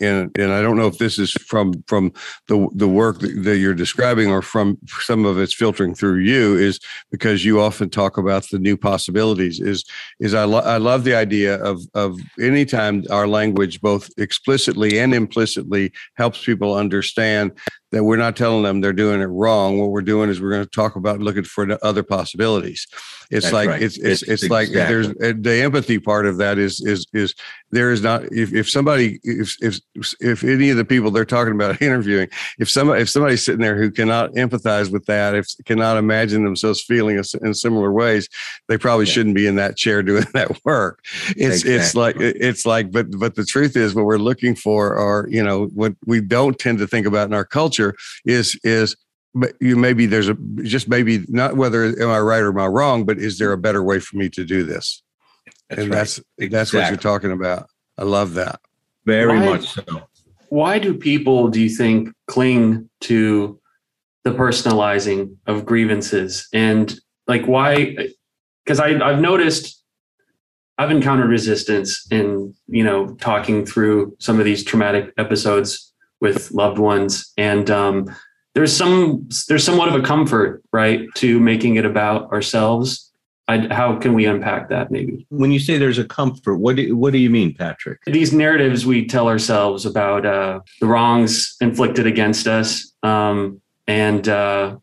and, 0.00 0.30
and 0.34 0.52
I 0.52 0.62
don't 0.62 0.78
know 0.78 0.86
if 0.86 0.96
this 0.96 1.18
is 1.18 1.32
from 1.32 1.74
from 1.86 2.12
the 2.46 2.66
the 2.74 2.88
work 2.88 3.18
that, 3.20 3.58
you're 3.58 3.74
describing 3.74 4.30
or 4.30 4.40
from 4.40 4.78
some 5.00 5.26
of 5.26 5.38
it's 5.38 5.52
filtering 5.52 5.94
through 5.94 6.20
you, 6.20 6.56
is 6.56 6.80
because 7.10 7.44
you 7.44 7.60
often 7.60 7.90
talk 7.90 8.16
about 8.16 8.48
the 8.50 8.58
new 8.58 8.78
possibilities. 8.78 9.60
Is 9.60 9.84
is 10.20 10.32
I 10.32 10.44
lo- 10.44 10.60
I 10.60 10.78
love 10.78 11.04
the 11.04 11.14
idea 11.14 11.62
of 11.62 11.82
of 11.94 12.18
anytime 12.40 13.04
our 13.10 13.26
language 13.26 13.80
both 13.82 14.08
explicitly 14.16 14.98
and 14.98 15.14
implicitly 15.14 15.92
helps 16.16 16.42
people 16.44 16.74
understand 16.74 17.52
that 17.90 18.04
we're 18.04 18.16
not 18.16 18.36
telling 18.36 18.62
them 18.62 18.80
they're 18.80 18.92
doing 18.92 19.20
it 19.20 19.26
wrong. 19.26 19.78
What 19.78 19.90
we're 19.90 20.02
doing 20.02 20.28
is 20.30 20.40
we're 20.40 20.50
going 20.50 20.64
to 20.64 20.70
talk 20.70 20.96
about 20.96 21.20
looking 21.20 21.44
for 21.44 21.66
the 21.66 21.82
other 21.84 22.02
possibilities. 22.02 22.86
It's 23.30 23.44
That's 23.44 23.52
like 23.52 23.68
right. 23.68 23.82
it's 23.82 23.98
it's 23.98 24.22
it's, 24.22 24.44
it's 24.44 24.50
like 24.50 24.70
there's 24.70 25.08
the 25.08 25.60
empathy 25.62 25.98
part 25.98 26.24
of 26.24 26.38
that 26.38 26.56
is 26.56 26.80
is 26.80 27.06
is 27.12 27.34
there 27.70 27.92
is 27.92 28.02
not 28.02 28.24
if, 28.32 28.54
if 28.54 28.70
somebody 28.70 29.20
if 29.22 29.54
if 29.60 29.80
if 30.20 30.44
any 30.44 30.70
of 30.70 30.78
the 30.78 30.84
people 30.84 31.10
they're 31.10 31.26
talking 31.26 31.52
about 31.52 31.82
interviewing 31.82 32.28
if 32.58 32.70
somebody 32.70 33.02
if 33.02 33.10
somebody's 33.10 33.44
sitting 33.44 33.60
there 33.60 33.76
who 33.76 33.90
cannot 33.90 34.32
empathize 34.32 34.90
with 34.90 35.04
that 35.06 35.34
if 35.34 35.46
cannot 35.66 35.98
imagine 35.98 36.42
themselves 36.42 36.80
feeling 36.80 37.22
in 37.42 37.52
similar 37.52 37.92
ways 37.92 38.30
they 38.68 38.78
probably 38.78 39.04
yeah. 39.04 39.12
shouldn't 39.12 39.34
be 39.34 39.46
in 39.46 39.56
that 39.56 39.76
chair 39.76 40.02
doing 40.08 40.24
that 40.32 40.64
work 40.64 41.04
it's 41.36 41.64
exactly. 41.64 41.74
it's 41.74 41.94
like 41.94 42.16
it's 42.18 42.64
like 42.64 42.90
but 42.90 43.06
but 43.18 43.34
the 43.34 43.44
truth 43.44 43.76
is 43.76 43.94
what 43.94 44.06
we're 44.06 44.16
looking 44.16 44.54
for 44.54 44.96
are 44.96 45.28
you 45.28 45.42
know 45.42 45.66
what 45.74 45.94
we 46.06 46.22
don't 46.22 46.58
tend 46.58 46.78
to 46.78 46.86
think 46.86 47.06
about 47.06 47.28
in 47.28 47.34
our 47.34 47.44
culture 47.44 47.77
is 48.24 48.58
is 48.64 48.96
you 49.60 49.76
maybe 49.76 50.06
there's 50.06 50.28
a 50.28 50.36
just 50.62 50.88
maybe 50.88 51.24
not 51.28 51.56
whether 51.56 51.84
am 51.84 52.10
I 52.10 52.18
right 52.18 52.40
or 52.40 52.48
am 52.48 52.58
I 52.58 52.66
wrong, 52.66 53.04
but 53.04 53.18
is 53.18 53.38
there 53.38 53.52
a 53.52 53.58
better 53.58 53.82
way 53.82 54.00
for 54.00 54.16
me 54.16 54.28
to 54.30 54.44
do 54.44 54.64
this? 54.64 55.02
That's 55.68 55.82
and 55.82 55.90
right. 55.90 55.96
that's 55.96 56.18
exactly. 56.18 56.48
that's 56.48 56.72
what 56.72 56.88
you're 56.88 56.96
talking 56.96 57.32
about. 57.32 57.68
I 57.96 58.04
love 58.04 58.34
that. 58.34 58.60
Very 59.04 59.38
why, 59.38 59.44
much 59.44 59.68
so. 59.68 59.82
Why 60.50 60.78
do 60.78 60.94
people, 60.94 61.48
do 61.48 61.60
you 61.60 61.68
think, 61.68 62.10
cling 62.26 62.88
to 63.02 63.60
the 64.24 64.30
personalizing 64.30 65.36
of 65.46 65.66
grievances? 65.66 66.48
And 66.52 66.98
like 67.26 67.46
why 67.46 67.96
because 68.64 68.80
I 68.80 68.98
I've 68.98 69.20
noticed 69.20 69.82
I've 70.78 70.92
encountered 70.92 71.28
resistance 71.28 72.06
in, 72.10 72.54
you 72.68 72.84
know, 72.84 73.14
talking 73.14 73.66
through 73.66 74.16
some 74.20 74.38
of 74.38 74.44
these 74.44 74.62
traumatic 74.62 75.12
episodes 75.18 75.87
with 76.20 76.50
loved 76.52 76.78
ones. 76.78 77.32
And 77.36 77.70
um, 77.70 78.14
there's 78.54 78.74
some 78.76 79.28
there's 79.48 79.64
somewhat 79.64 79.88
of 79.88 79.94
a 79.94 80.02
comfort 80.02 80.62
right 80.72 81.06
to 81.16 81.38
making 81.40 81.76
it 81.76 81.84
about 81.84 82.30
ourselves. 82.32 83.04
I, 83.46 83.72
how 83.72 83.96
can 83.96 84.12
we 84.12 84.26
unpack 84.26 84.68
that 84.68 84.90
maybe? 84.90 85.26
When 85.30 85.52
you 85.52 85.58
say 85.58 85.78
there's 85.78 85.98
a 85.98 86.04
comfort 86.04 86.56
what 86.56 86.76
do, 86.76 86.96
what 86.96 87.12
do 87.12 87.18
you 87.18 87.30
mean 87.30 87.54
patrick? 87.54 88.00
These 88.04 88.32
narratives 88.32 88.84
we 88.84 89.06
tell 89.06 89.28
ourselves 89.28 89.86
about 89.86 90.26
uh, 90.26 90.60
the 90.80 90.86
wrongs 90.86 91.56
inflicted 91.60 92.06
against 92.06 92.46
us 92.46 92.92
um, 93.02 93.60
and 93.86 94.28
uh, 94.28 94.76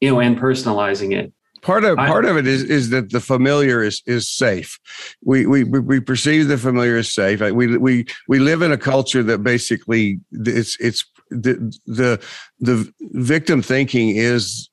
you 0.00 0.10
know 0.10 0.20
and 0.20 0.38
personalizing 0.38 1.14
it 1.14 1.32
part 1.64 1.84
of 1.84 1.96
part 1.96 2.24
of 2.26 2.36
it 2.36 2.46
is 2.46 2.62
is 2.62 2.90
that 2.90 3.10
the 3.10 3.20
familiar 3.20 3.82
is 3.82 4.02
is 4.06 4.28
safe. 4.28 4.78
We 5.24 5.46
we 5.46 5.64
we 5.64 5.98
perceive 6.00 6.48
the 6.48 6.58
familiar 6.58 6.96
as 6.96 7.12
safe. 7.12 7.40
We 7.40 7.76
we 7.78 8.06
we 8.28 8.38
live 8.38 8.62
in 8.62 8.70
a 8.70 8.78
culture 8.78 9.22
that 9.24 9.42
basically 9.42 10.20
it's 10.30 10.78
it's 10.78 11.04
the 11.30 11.54
the 11.86 12.22
the 12.60 12.92
victim 13.12 13.62
thinking 13.62 14.10
is 14.10 14.68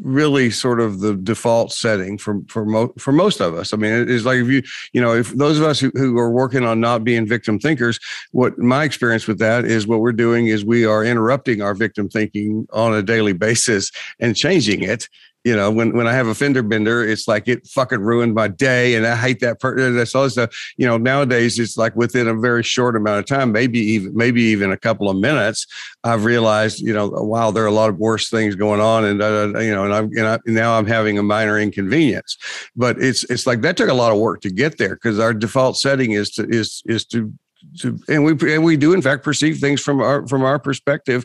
really 0.00 0.50
sort 0.50 0.80
of 0.80 1.00
the 1.00 1.14
default 1.14 1.72
setting 1.72 2.18
for 2.18 2.40
for 2.48 2.66
most 2.66 3.00
for 3.00 3.12
most 3.12 3.40
of 3.40 3.54
us. 3.54 3.72
I 3.72 3.76
mean, 3.78 4.08
it's 4.08 4.24
like 4.24 4.38
if 4.38 4.48
you 4.48 4.62
you 4.92 5.00
know 5.00 5.14
if 5.14 5.30
those 5.30 5.58
of 5.58 5.64
us 5.64 5.80
who, 5.80 5.90
who 5.94 6.18
are 6.18 6.30
working 6.30 6.64
on 6.64 6.80
not 6.80 7.02
being 7.02 7.26
victim 7.26 7.58
thinkers, 7.58 7.98
what 8.32 8.58
my 8.58 8.84
experience 8.84 9.26
with 9.26 9.38
that 9.38 9.64
is 9.64 9.86
what 9.86 10.00
we're 10.00 10.12
doing 10.12 10.48
is 10.48 10.64
we 10.64 10.84
are 10.84 11.04
interrupting 11.04 11.62
our 11.62 11.74
victim 11.74 12.08
thinking 12.08 12.66
on 12.72 12.94
a 12.94 13.02
daily 13.02 13.32
basis 13.32 13.90
and 14.20 14.36
changing 14.36 14.82
it 14.82 15.08
you 15.46 15.54
know, 15.54 15.70
when, 15.70 15.96
when 15.96 16.08
I 16.08 16.12
have 16.12 16.26
a 16.26 16.34
fender 16.34 16.60
bender, 16.60 17.04
it's 17.04 17.28
like 17.28 17.46
it 17.46 17.64
fucking 17.68 18.00
ruined 18.00 18.34
my 18.34 18.48
day. 18.48 18.96
And 18.96 19.06
I 19.06 19.14
hate 19.14 19.38
that 19.40 19.60
person. 19.60 19.94
That's 19.94 20.12
all 20.12 20.28
stuff. 20.28 20.50
You 20.76 20.88
know, 20.88 20.96
nowadays 20.96 21.60
it's 21.60 21.78
like 21.78 21.94
within 21.94 22.26
a 22.26 22.34
very 22.34 22.64
short 22.64 22.96
amount 22.96 23.20
of 23.20 23.26
time, 23.26 23.52
maybe 23.52 23.78
even, 23.78 24.16
maybe 24.16 24.42
even 24.42 24.72
a 24.72 24.76
couple 24.76 25.08
of 25.08 25.16
minutes, 25.16 25.64
I've 26.02 26.24
realized, 26.24 26.80
you 26.80 26.92
know, 26.92 27.06
wow, 27.06 27.52
there 27.52 27.62
are 27.62 27.68
a 27.68 27.72
lot 27.72 27.90
of 27.90 27.96
worse 27.96 28.28
things 28.28 28.56
going 28.56 28.80
on. 28.80 29.04
And, 29.04 29.22
uh, 29.22 29.60
you 29.60 29.72
know, 29.72 29.84
and 29.84 29.94
I'm, 29.94 30.06
and 30.16 30.26
I, 30.26 30.38
now 30.46 30.76
I'm 30.76 30.86
having 30.86 31.16
a 31.16 31.22
minor 31.22 31.60
inconvenience, 31.60 32.36
but 32.74 33.00
it's, 33.00 33.22
it's 33.30 33.46
like 33.46 33.60
that 33.60 33.76
took 33.76 33.88
a 33.88 33.94
lot 33.94 34.10
of 34.10 34.18
work 34.18 34.40
to 34.40 34.50
get 34.50 34.78
there 34.78 34.96
because 34.96 35.20
our 35.20 35.32
default 35.32 35.78
setting 35.78 36.10
is 36.10 36.30
to, 36.32 36.48
is, 36.48 36.82
is 36.86 37.04
to 37.06 37.32
to 37.78 37.98
and 38.08 38.24
we 38.24 38.54
and 38.54 38.62
we 38.62 38.76
do 38.76 38.92
in 38.92 39.02
fact 39.02 39.24
perceive 39.24 39.58
things 39.58 39.80
from 39.80 40.00
our 40.00 40.26
from 40.28 40.42
our 40.42 40.58
perspective 40.58 41.24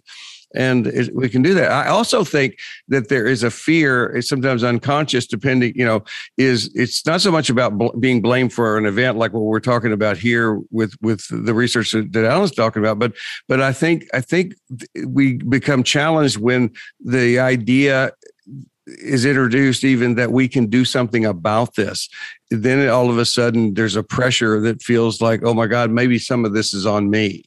and 0.55 1.09
we 1.13 1.29
can 1.29 1.41
do 1.41 1.53
that. 1.53 1.71
I 1.71 1.87
also 1.87 2.23
think 2.23 2.57
that 2.87 3.09
there 3.09 3.27
is 3.27 3.43
a 3.43 3.51
fear, 3.51 4.21
sometimes 4.21 4.63
unconscious, 4.63 5.25
depending, 5.25 5.73
you 5.75 5.85
know, 5.85 6.03
is 6.37 6.71
it's 6.75 7.05
not 7.05 7.21
so 7.21 7.31
much 7.31 7.49
about 7.49 7.77
bl- 7.77 7.97
being 7.99 8.21
blamed 8.21 8.53
for 8.53 8.77
an 8.77 8.85
event 8.85 9.17
like 9.17 9.33
what 9.33 9.43
we're 9.43 9.59
talking 9.59 9.93
about 9.93 10.17
here 10.17 10.59
with 10.71 10.95
with 11.01 11.25
the 11.29 11.53
research 11.53 11.91
that 11.91 12.25
Alan's 12.25 12.51
talking 12.51 12.81
about, 12.81 12.99
but 12.99 13.13
but 13.47 13.61
I 13.61 13.73
think 13.73 14.05
I 14.13 14.21
think 14.21 14.55
we 15.07 15.37
become 15.37 15.83
challenged 15.83 16.37
when 16.37 16.71
the 16.99 17.39
idea 17.39 18.11
is 18.87 19.25
introduced 19.25 19.83
even 19.83 20.15
that 20.15 20.31
we 20.31 20.47
can 20.47 20.67
do 20.67 20.83
something 20.83 21.23
about 21.23 21.75
this 21.75 22.09
then 22.49 22.89
all 22.89 23.09
of 23.09 23.17
a 23.17 23.25
sudden 23.25 23.75
there's 23.75 23.95
a 23.95 24.03
pressure 24.03 24.59
that 24.59 24.81
feels 24.81 25.21
like 25.21 25.41
oh 25.43 25.53
my 25.53 25.67
god 25.67 25.91
maybe 25.91 26.17
some 26.17 26.43
of 26.43 26.53
this 26.53 26.73
is 26.73 26.85
on 26.85 27.09
me 27.09 27.43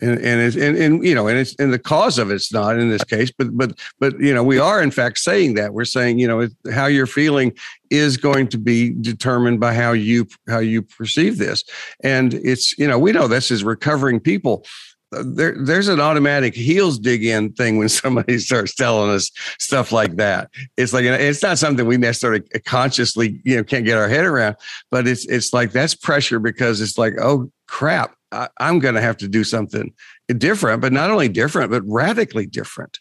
and 0.00 0.12
and 0.12 0.40
it's 0.40 0.56
and, 0.56 0.76
and 0.76 1.04
you 1.04 1.14
know 1.14 1.28
and 1.28 1.38
it's 1.38 1.54
and 1.56 1.72
the 1.72 1.78
cause 1.78 2.18
of 2.18 2.30
it's 2.30 2.52
not 2.52 2.78
in 2.78 2.90
this 2.90 3.04
case 3.04 3.30
but 3.30 3.56
but 3.56 3.78
but 3.98 4.18
you 4.20 4.32
know 4.32 4.42
we 4.42 4.58
are 4.58 4.82
in 4.82 4.90
fact 4.90 5.18
saying 5.18 5.54
that. 5.54 5.74
We're 5.74 5.84
saying 5.84 6.18
you 6.18 6.28
know 6.28 6.48
how 6.72 6.86
you're 6.86 7.06
feeling 7.06 7.52
is 7.90 8.16
going 8.16 8.48
to 8.48 8.58
be 8.58 8.90
determined 8.90 9.60
by 9.60 9.74
how 9.74 9.92
you 9.92 10.26
how 10.48 10.58
you 10.58 10.82
perceive 10.82 11.38
this. 11.38 11.64
And 12.02 12.34
it's 12.34 12.76
you 12.78 12.86
know 12.86 12.98
we 12.98 13.12
know 13.12 13.28
this 13.28 13.50
is 13.50 13.64
recovering 13.64 14.20
people. 14.20 14.64
Uh, 15.10 15.22
there, 15.24 15.56
there's 15.58 15.88
an 15.88 16.00
automatic 16.00 16.54
heels 16.54 16.98
dig 16.98 17.24
in 17.24 17.52
thing 17.52 17.78
when 17.78 17.88
somebody 18.02 18.38
starts 18.38 18.74
telling 18.74 19.10
us 19.10 19.30
stuff 19.58 19.90
like 19.92 20.16
that. 20.16 20.50
It's 20.76 20.92
like 20.92 21.04
it's 21.04 21.42
not 21.42 21.58
something 21.58 21.86
we 21.86 21.96
necessarily 21.96 22.42
consciously, 22.64 23.40
you 23.44 23.56
know, 23.56 23.64
can't 23.64 23.84
get 23.84 23.96
our 23.98 24.08
head 24.08 24.24
around, 24.24 24.56
but 24.90 25.06
it's 25.06 25.26
it's 25.26 25.52
like 25.52 25.72
that's 25.72 25.94
pressure 25.94 26.38
because 26.38 26.80
it's 26.80 26.98
like, 26.98 27.14
oh 27.20 27.50
crap, 27.68 28.14
I, 28.32 28.48
I'm 28.58 28.78
going 28.78 28.94
to 28.94 29.00
have 29.00 29.16
to 29.18 29.28
do 29.28 29.44
something 29.44 29.92
different, 30.36 30.80
but 30.82 30.92
not 30.92 31.10
only 31.10 31.28
different, 31.28 31.70
but 31.70 31.82
radically 31.86 32.46
different. 32.46 32.98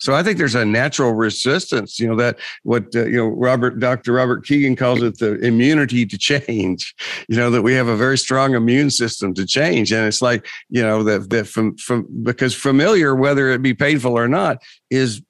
So 0.00 0.14
I 0.14 0.22
think 0.22 0.38
there's 0.38 0.54
a 0.54 0.64
natural 0.64 1.12
resistance, 1.14 1.98
you 2.00 2.08
know, 2.08 2.16
that 2.16 2.38
what, 2.62 2.94
uh, 2.94 3.06
you 3.06 3.16
know, 3.16 3.28
Robert, 3.28 3.78
Dr. 3.78 4.12
Robert 4.12 4.44
Kegan 4.44 4.76
calls 4.76 5.02
it 5.02 5.18
the 5.18 5.38
immunity 5.38 6.04
to 6.04 6.18
change, 6.18 6.94
you 7.28 7.36
know, 7.36 7.50
that 7.50 7.62
we 7.62 7.74
have 7.74 7.86
a 7.86 7.96
very 7.96 8.18
strong 8.18 8.54
immune 8.54 8.90
system 8.90 9.34
to 9.34 9.46
change. 9.46 9.92
And 9.92 10.06
it's 10.06 10.20
like, 10.20 10.46
you 10.68 10.82
know, 10.82 11.02
that, 11.04 11.30
that 11.30 11.46
from, 11.46 11.76
from, 11.76 12.06
because 12.22 12.54
familiar, 12.54 13.14
whether 13.14 13.50
it 13.50 13.62
be 13.62 13.74
painful 13.74 14.18
or 14.18 14.28
not, 14.28 14.62
is, 14.90 15.22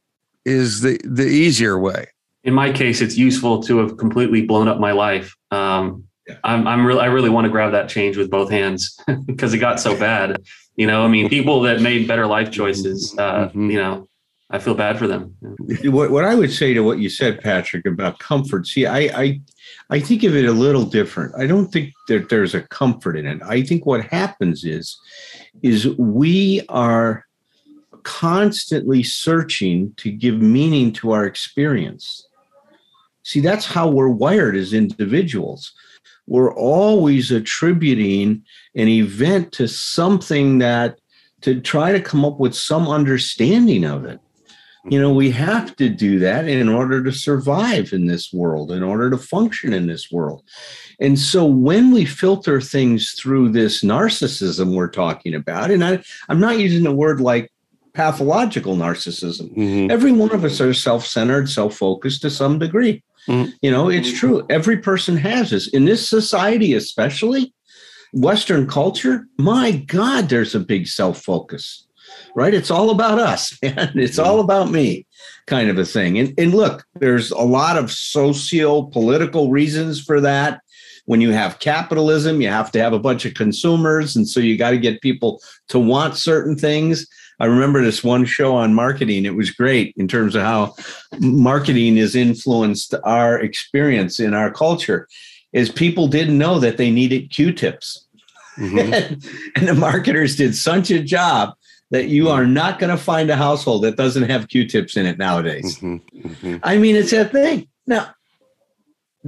is 0.44 0.81
the, 0.81 0.99
the 1.05 1.27
easier 1.27 1.79
way. 1.79 2.07
In 2.42 2.55
my 2.55 2.73
case, 2.73 3.01
it's 3.01 3.16
useful 3.16 3.62
to 3.64 3.79
have 3.79 3.97
completely 3.97 4.44
blown 4.44 4.68
up 4.68 4.79
my 4.79 4.92
life. 4.92 5.35
Um, 5.51 6.05
yeah. 6.26 6.37
I'm, 6.44 6.66
I'm 6.66 6.87
really, 6.87 7.00
I 7.00 7.06
really 7.06 7.30
want 7.30 7.44
to 7.44 7.50
grab 7.50 7.72
that 7.72 7.88
change 7.88 8.16
with 8.16 8.30
both 8.30 8.50
hands 8.50 8.98
because 9.26 9.54
it 9.54 9.58
got 9.58 9.80
so 9.80 9.98
bad. 9.98 10.42
You 10.76 10.87
know, 10.87 11.04
I 11.04 11.08
mean, 11.08 11.28
people 11.28 11.60
that 11.62 11.80
made 11.80 12.08
better 12.08 12.26
life 12.26 12.50
choices, 12.50 13.14
uh, 13.18 13.48
mm-hmm. 13.48 13.70
you 13.70 13.78
know, 13.78 14.08
I 14.50 14.58
feel 14.58 14.74
bad 14.74 14.98
for 14.98 15.06
them. 15.06 15.34
Yeah. 15.66 15.90
What, 15.90 16.10
what 16.10 16.24
I 16.24 16.34
would 16.34 16.52
say 16.52 16.74
to 16.74 16.82
what 16.82 16.98
you 16.98 17.08
said, 17.08 17.40
Patrick, 17.40 17.87
about 17.87 18.18
comfort. 18.18 18.66
See, 18.66 18.87
I, 18.87 18.98
I, 18.98 19.40
I 19.90 20.00
think 20.00 20.22
of 20.22 20.37
it 20.37 20.44
a 20.44 20.52
little 20.52 20.84
different. 20.84 21.34
I 21.37 21.46
don't 21.46 21.68
think 21.68 21.92
that 22.08 22.28
there's 22.28 22.54
a 22.54 22.62
comfort 22.62 23.16
in 23.16 23.26
it. 23.26 23.40
I 23.42 23.62
think 23.62 23.87
what 23.87 24.04
happens 24.04 24.64
is, 24.64 24.98
is 25.62 25.88
we 25.96 26.62
are 26.68 27.24
constantly 28.02 29.02
searching 29.02 29.92
to 29.96 30.10
give 30.10 30.40
meaning 30.40 30.92
to 30.92 31.12
our 31.12 31.24
experience. 31.24 32.28
See, 33.22 33.40
that's 33.40 33.64
how 33.64 33.88
we're 33.88 34.08
wired 34.08 34.56
as 34.56 34.74
individuals 34.74 35.72
we're 36.26 36.54
always 36.54 37.30
attributing 37.30 38.42
an 38.74 38.88
event 38.88 39.52
to 39.52 39.68
something 39.68 40.58
that 40.58 40.98
to 41.42 41.60
try 41.60 41.92
to 41.92 42.00
come 42.00 42.24
up 42.24 42.38
with 42.38 42.54
some 42.54 42.88
understanding 42.88 43.84
of 43.84 44.04
it. 44.04 44.20
You 44.90 45.00
know, 45.00 45.12
we 45.14 45.30
have 45.30 45.76
to 45.76 45.88
do 45.88 46.18
that 46.18 46.46
in 46.46 46.68
order 46.68 47.02
to 47.02 47.12
survive 47.12 47.94
in 47.94 48.06
this 48.06 48.32
world, 48.32 48.70
in 48.70 48.82
order 48.82 49.08
to 49.10 49.16
function 49.16 49.72
in 49.72 49.87
this 49.87 50.10
world. 50.12 50.42
And 51.00 51.18
so 51.18 51.46
when 51.46 51.90
we 51.90 52.04
filter 52.04 52.60
things 52.60 53.12
through 53.12 53.50
this 53.50 53.82
narcissism 53.82 54.74
we're 54.74 54.88
talking 54.88 55.34
about, 55.34 55.70
and 55.70 55.82
I, 55.82 56.02
I'm 56.28 56.40
not 56.40 56.58
using 56.58 56.87
a 56.87 56.92
word 56.92 57.20
like 57.20 57.50
pathological 57.94 58.76
narcissism. 58.76 59.56
Mm-hmm. 59.56 59.90
Every 59.90 60.12
one 60.12 60.32
of 60.32 60.44
us 60.44 60.60
are 60.60 60.74
self 60.74 61.06
centered, 61.06 61.48
self 61.48 61.76
focused 61.76 62.22
to 62.22 62.30
some 62.30 62.58
degree. 62.58 63.02
Mm-hmm. 63.28 63.50
You 63.62 63.70
know, 63.70 63.88
it's 63.88 64.12
true. 64.12 64.46
Every 64.50 64.78
person 64.78 65.16
has 65.16 65.50
this. 65.50 65.68
In 65.68 65.84
this 65.84 66.08
society, 66.08 66.74
especially 66.74 67.52
Western 68.12 68.66
culture, 68.66 69.26
my 69.38 69.72
God, 69.72 70.28
there's 70.28 70.54
a 70.54 70.60
big 70.60 70.87
self 70.87 71.22
focus, 71.22 71.87
right? 72.34 72.54
It's 72.54 72.70
all 72.70 72.90
about 72.90 73.18
us, 73.18 73.58
man. 73.62 73.92
It's 73.94 74.18
all 74.18 74.40
about 74.40 74.70
me 74.70 75.06
kind 75.46 75.68
of 75.68 75.78
a 75.78 75.84
thing. 75.84 76.18
And, 76.18 76.34
and 76.38 76.54
look, 76.54 76.84
there's 76.94 77.30
a 77.30 77.38
lot 77.38 77.76
of 77.76 77.90
socio 77.90 78.82
political 78.82 79.50
reasons 79.50 80.00
for 80.00 80.20
that. 80.20 80.60
When 81.06 81.20
you 81.20 81.32
have 81.32 81.58
capitalism, 81.58 82.40
you 82.40 82.48
have 82.48 82.72
to 82.72 82.80
have 82.80 82.94
a 82.94 82.98
bunch 82.98 83.26
of 83.26 83.34
consumers. 83.34 84.16
And 84.16 84.26
so 84.26 84.40
you 84.40 84.56
got 84.56 84.70
to 84.70 84.78
get 84.78 85.02
people 85.02 85.42
to 85.68 85.78
want 85.78 86.16
certain 86.16 86.56
things. 86.56 87.06
I 87.40 87.47
remember 87.47 87.83
this 87.83 88.05
one 88.05 88.25
show 88.25 88.55
on 88.55 88.75
marketing. 88.75 89.25
It 89.25 89.35
was 89.35 89.51
great 89.51 89.94
in 89.97 90.09
terms 90.09 90.35
of 90.35 90.42
how 90.42 90.75
marketing 91.20 91.97
has 91.97 92.14
influenced 92.14 92.94
our 93.05 93.38
experience 93.40 94.20
in 94.20 94.35
our 94.35 94.51
culture. 94.51 95.09
Is 95.53 95.70
people 95.70 96.09
didn't 96.09 96.38
know 96.38 96.59
that 96.59 96.77
they 96.77 96.90
needed 96.90 97.31
Q-tips, 97.31 98.07
mm-hmm. 98.57 99.14
and 99.57 99.68
the 99.68 99.75
marketers 99.75 100.37
did 100.37 100.57
such 100.57 100.90
a 100.90 101.01
job 101.01 101.55
that 101.90 102.09
you 102.09 102.29
are 102.29 102.47
not 102.47 102.81
going 102.81 102.90
to 102.90 103.03
find 103.03 103.31
a 103.31 103.37
household 103.37 103.85
that 103.85 103.97
doesn't 103.97 104.25
have 104.25 104.49
Q-tips 104.49 104.97
in 104.97 105.07
it 105.07 105.16
nowadays. 105.16 105.79
Mm-hmm. 105.79 106.29
Mm-hmm. 106.29 106.57
I 106.62 106.77
mean, 106.77 106.97
it's 106.97 107.12
a 107.12 107.25
thing. 107.25 107.68
Now, 107.87 108.14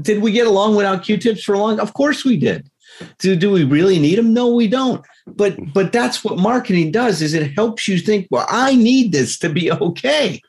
did 0.01 0.21
we 0.21 0.33
get 0.33 0.47
along 0.47 0.75
without 0.75 1.05
Q-tips 1.05 1.45
for 1.45 1.57
long? 1.57 1.79
Of 1.79 1.95
course 1.95 2.25
we 2.25 2.37
did. 2.37 2.69
Do, 3.19 3.37
do 3.37 3.51
we 3.51 3.65
really 3.65 3.99
need 3.99 4.19
them? 4.19 4.33
No, 4.33 4.55
we 4.55 4.69
don't. 4.69 5.05
But 5.27 5.57
but 5.73 5.93
that's 5.93 6.25
what 6.25 6.39
marketing 6.39 6.93
does 6.93 7.21
is 7.21 7.35
it 7.35 7.53
helps 7.55 7.89
you 7.89 7.99
think 7.99 8.29
well 8.31 8.47
i 8.49 8.75
need 8.75 9.13
this 9.13 9.39
to 9.41 9.49
be 9.49 9.73
okay. 9.73 10.41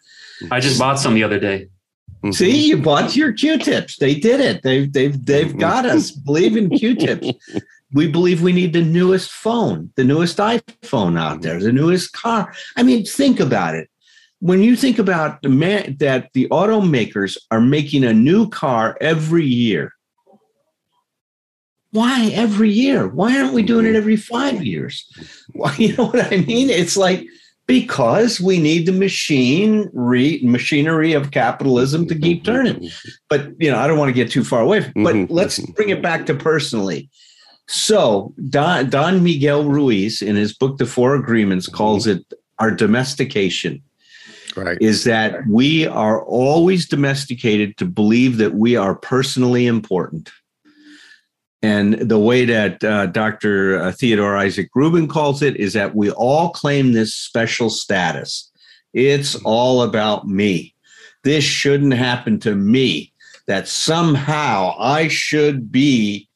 I 0.52 0.60
just 0.60 0.80
bought 0.80 1.00
some 1.00 1.16
the 1.16 1.24
other 1.24 1.40
day. 1.40 1.68
Mm-hmm. 2.24 2.32
see 2.32 2.68
you 2.68 2.78
bought 2.78 3.16
your 3.16 3.32
q-tips. 3.32 3.98
They 3.98 4.16
did 4.16 4.40
it. 4.40 4.64
They've 4.64 4.92
they've 4.92 5.24
they've 5.26 5.48
mm-hmm. 5.48 5.60
got 5.60 5.86
us. 5.86 6.12
Believe 6.12 6.58
in 6.58 6.70
q-tips. 6.70 7.32
We 7.94 8.06
believe 8.06 8.42
we 8.42 8.52
need 8.52 8.74
the 8.74 8.84
newest 8.84 9.32
phone 9.32 9.94
the 9.96 10.04
newest 10.04 10.40
iphone 10.40 11.18
out 11.18 11.42
there 11.42 11.58
the 11.58 11.72
newest 11.72 12.12
car. 12.12 12.54
I 12.76 12.84
mean 12.84 13.06
think 13.06 13.40
about 13.40 13.76
it. 13.76 13.90
When 14.40 14.62
you 14.62 14.76
think 14.76 15.00
about 15.00 15.42
the 15.42 15.48
man 15.48 15.96
that 16.02 16.34
the 16.34 16.50
automakers 16.50 17.38
are 17.50 17.62
making 17.62 18.04
a 18.04 18.14
new 18.14 18.50
car 18.50 18.98
every 19.00 19.46
year 19.46 19.94
why 21.92 22.32
every 22.34 22.70
year? 22.70 23.08
Why 23.08 23.38
aren't 23.38 23.54
we 23.54 23.64
doing 23.64 23.86
it 23.86 23.96
every 23.96 24.18
five 24.18 24.64
years? 24.64 25.06
Why, 25.54 25.74
you 25.78 25.96
know 25.96 26.08
what 26.08 26.32
I 26.34 26.38
mean? 26.38 26.70
It's 26.70 26.98
like 26.98 27.26
because 27.68 28.40
we 28.40 28.60
need 28.60 28.86
the 28.86 28.94
machine 28.94 29.90
re, 29.94 30.40
machinery 30.44 31.14
of 31.14 31.32
capitalism 31.32 32.08
to 32.08 32.18
keep 32.18 32.44
turning. 32.44 32.90
But 33.30 33.52
you 33.60 33.70
know, 33.70 33.78
I 33.78 33.88
don't 33.88 34.00
want 34.00 34.10
to 34.10 34.14
get 34.14 34.32
too 34.32 34.44
far 34.44 34.62
away. 34.62 34.80
But 34.96 35.16
mm-hmm. 35.16 35.34
let's 35.34 35.60
bring 35.60 35.90
it 35.90 36.02
back 36.02 36.26
to 36.28 36.34
personally. 36.34 37.10
So 37.68 38.34
Don, 38.50 38.90
Don 38.90 39.24
Miguel 39.24 39.66
Ruiz, 39.66 40.22
in 40.22 40.38
his 40.38 40.54
book 40.54 40.78
The 40.78 40.86
Four 40.86 41.16
Agreements, 41.16 41.68
calls 41.68 42.08
it 42.08 42.26
our 42.60 42.72
domestication. 42.72 43.84
Right. 44.56 44.78
Is 44.82 45.04
that 45.04 45.46
we 45.48 45.86
are 45.86 46.24
always 46.24 46.88
domesticated 46.88 47.78
to 47.78 47.86
believe 47.86 48.38
that 48.38 48.56
we 48.56 48.76
are 48.76 48.96
personally 48.96 49.68
important. 49.68 50.32
And 51.62 51.94
the 51.96 52.20
way 52.20 52.46
that 52.46 52.84
uh, 52.84 53.08
Dr. 53.08 53.80
Uh, 53.80 53.92
Theodore 53.92 54.38
Isaac 54.38 54.70
Rubin 54.76 55.08
calls 55.08 55.42
it 55.42 55.56
is 55.58 55.74
that 55.74 55.96
we 55.96 56.12
all 56.12 56.52
claim 56.52 56.92
this 56.94 57.14
special 57.16 57.70
status. 57.70 58.52
It's 58.94 59.36
all 59.44 59.82
about 59.82 60.28
me. 60.28 60.76
This 61.24 61.44
shouldn't 61.44 61.94
happen 61.94 62.40
to 62.42 62.56
me. 62.56 63.12
That 63.48 63.68
somehow 63.68 64.76
I 64.78 65.08
should 65.08 65.72
be 65.72 66.28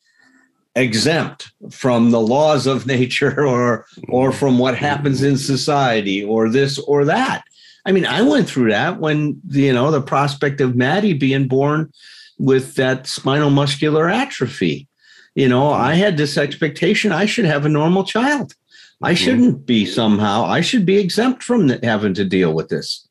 exempt 0.76 1.52
from 1.70 2.12
the 2.12 2.22
laws 2.22 2.66
of 2.66 2.88
nature 2.88 3.46
or 3.46 3.86
or 4.08 4.32
from 4.32 4.58
what 4.58 4.78
happens 4.78 5.22
in 5.22 5.38
society 5.38 6.24
or 6.24 6.50
this 6.50 6.80
or 6.80 7.06
that. 7.06 7.44
I 7.86 7.92
mean, 7.92 8.06
I 8.06 8.22
went 8.22 8.48
through 8.48 8.72
that 8.72 9.00
when 9.00 9.42
you 9.50 9.74
know 9.74 9.92
the 9.92 10.02
prospect 10.02 10.62
of 10.62 10.76
Maddie 10.76 11.14
being 11.14 11.48
born 11.48 11.92
with 12.40 12.76
that 12.76 13.08
spinal 13.08 13.50
muscular 13.50 14.10
atrophy 14.10 14.88
you 15.36 15.48
know, 15.48 15.72
I 15.72 15.94
had 15.94 16.18
this 16.18 16.38
expectation 16.38 17.12
I 17.12 17.26
should 17.26 17.46
have 17.46 17.66
a 17.66 17.70
normal 17.70 18.04
child. 18.04 18.54
I 19.02 19.14
mm-hmm. 19.14 19.24
shouldn't 19.24 19.66
be 19.66 19.86
somehow, 19.86 20.46
I 20.46 20.62
should 20.62 20.86
be 20.86 20.98
exempt 20.98 21.44
from 21.44 21.70
having 21.84 22.14
to 22.16 22.26
deal 22.26 22.54
with 22.54 22.70
this. 22.70 23.08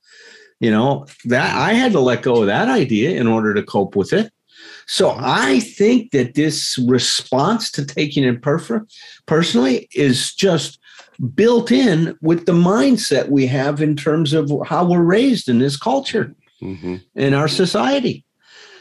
You 0.61 0.71
know, 0.71 1.07
that 1.25 1.57
I 1.57 1.73
had 1.73 1.93
to 1.93 2.01
let 2.01 2.23
go 2.23 2.43
of 2.43 2.47
that 2.47 2.69
idea 2.69 3.19
in 3.19 3.27
order 3.27 3.55
to 3.55 3.63
cope 3.63 3.97
with 3.97 4.13
it. 4.13 4.31
So 4.87 5.15
I 5.17 5.61
think 5.61 6.11
that 6.11 6.35
this 6.35 6.79
response 6.87 7.71
to 7.73 7.87
taking 7.87 8.25
it 8.25 8.43
perf- 8.43 8.87
personally 9.27 9.89
is 9.95 10.35
just 10.35 10.79
built 11.35 11.71
in 11.71 12.19
with 12.21 12.45
the 12.45 12.53
mindset 12.53 13.29
we 13.29 13.47
have 13.47 13.81
in 13.81 13.97
terms 13.97 14.33
of 14.33 14.51
how 14.67 14.85
we're 14.85 15.03
raised 15.03 15.49
in 15.49 15.61
this 15.61 15.77
culture, 15.77 16.35
mm-hmm. 16.61 16.97
in 17.15 17.35
our 17.35 17.49
society. 17.49 18.25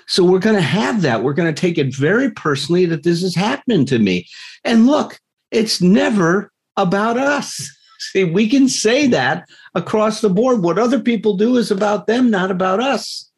So 0.09 0.23
we're 0.23 0.39
going 0.39 0.55
to 0.55 0.61
have 0.61 1.03
that. 1.03 1.23
We're 1.23 1.33
going 1.33 1.53
to 1.53 1.61
take 1.61 1.77
it 1.77 1.95
very 1.95 2.31
personally 2.31 2.85
that 2.87 3.03
this 3.03 3.21
is 3.21 3.35
happening 3.35 3.85
to 3.85 3.99
me. 3.99 4.27
And 4.63 4.87
look, 4.87 5.19
it's 5.51 5.81
never 5.81 6.51
about 6.77 7.17
us. 7.17 7.75
See, 7.99 8.23
we 8.23 8.49
can 8.49 8.67
say 8.67 9.05
that 9.07 9.47
across 9.75 10.21
the 10.21 10.29
board. 10.29 10.63
What 10.63 10.79
other 10.79 10.99
people 10.99 11.37
do 11.37 11.57
is 11.57 11.69
about 11.69 12.07
them, 12.07 12.31
not 12.31 12.49
about 12.49 12.81
us. 12.81 13.29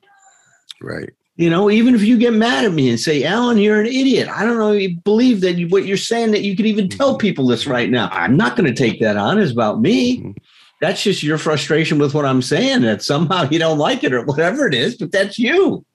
Right. 0.81 1.09
You 1.35 1.49
know, 1.49 1.69
even 1.69 1.93
if 1.93 2.03
you 2.03 2.17
get 2.17 2.33
mad 2.33 2.63
at 2.63 2.71
me 2.71 2.89
and 2.89 2.99
say, 2.99 3.23
Alan, 3.25 3.57
you're 3.57 3.81
an 3.81 3.87
idiot. 3.87 4.29
I 4.29 4.45
don't 4.45 4.57
know 4.57 4.71
you 4.71 4.95
believe 4.95 5.41
that 5.41 5.57
you, 5.57 5.67
what 5.67 5.85
you're 5.85 5.97
saying 5.97 6.31
that 6.31 6.43
you 6.43 6.55
could 6.55 6.67
even 6.67 6.87
tell 6.87 7.11
mm-hmm. 7.11 7.17
people 7.17 7.47
this 7.47 7.67
right 7.67 7.89
now. 7.89 8.07
I'm 8.13 8.37
not 8.37 8.55
going 8.55 8.73
to 8.73 8.75
take 8.75 9.01
that 9.01 9.17
on 9.17 9.39
as 9.39 9.51
about 9.51 9.81
me. 9.81 10.19
Mm-hmm. 10.19 10.31
That's 10.79 11.03
just 11.03 11.21
your 11.21 11.37
frustration 11.37 11.99
with 11.99 12.13
what 12.13 12.25
I'm 12.25 12.41
saying 12.41 12.81
that 12.81 13.03
somehow 13.03 13.49
you 13.49 13.59
don't 13.59 13.77
like 13.77 14.03
it 14.05 14.13
or 14.13 14.23
whatever 14.23 14.67
it 14.67 14.73
is, 14.73 14.95
but 14.95 15.11
that's 15.11 15.37
you. 15.37 15.85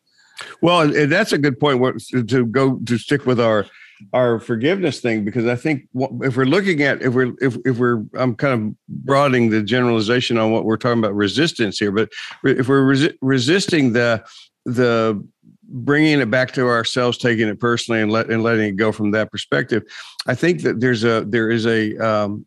Well, 0.60 0.80
and 0.80 1.10
that's 1.10 1.32
a 1.32 1.38
good 1.38 1.58
point 1.58 2.02
to 2.28 2.46
go 2.46 2.76
to 2.76 2.98
stick 2.98 3.26
with 3.26 3.40
our 3.40 3.66
our 4.12 4.38
forgiveness 4.38 5.00
thing 5.00 5.24
because 5.24 5.46
I 5.46 5.56
think 5.56 5.88
if 5.94 6.36
we're 6.36 6.44
looking 6.44 6.82
at 6.82 7.02
if 7.02 7.14
we're 7.14 7.32
if, 7.40 7.56
if 7.64 7.78
we're 7.78 8.04
I'm 8.14 8.34
kind 8.34 8.52
of 8.52 8.76
broadening 8.88 9.50
the 9.50 9.62
generalization 9.62 10.38
on 10.38 10.52
what 10.52 10.64
we're 10.64 10.76
talking 10.76 10.98
about 10.98 11.14
resistance 11.14 11.78
here, 11.78 11.92
but 11.92 12.10
if 12.44 12.68
we're 12.68 12.82
resi- 12.82 13.16
resisting 13.22 13.92
the 13.92 14.24
the 14.64 15.26
bringing 15.68 16.20
it 16.20 16.30
back 16.30 16.52
to 16.52 16.68
ourselves, 16.68 17.18
taking 17.18 17.48
it 17.48 17.58
personally, 17.58 18.02
and 18.02 18.12
let 18.12 18.30
and 18.30 18.42
letting 18.42 18.68
it 18.68 18.76
go 18.76 18.92
from 18.92 19.12
that 19.12 19.30
perspective, 19.30 19.82
I 20.26 20.34
think 20.34 20.62
that 20.62 20.80
there's 20.80 21.04
a 21.04 21.24
there 21.26 21.50
is 21.50 21.66
a 21.66 21.96
um, 21.96 22.46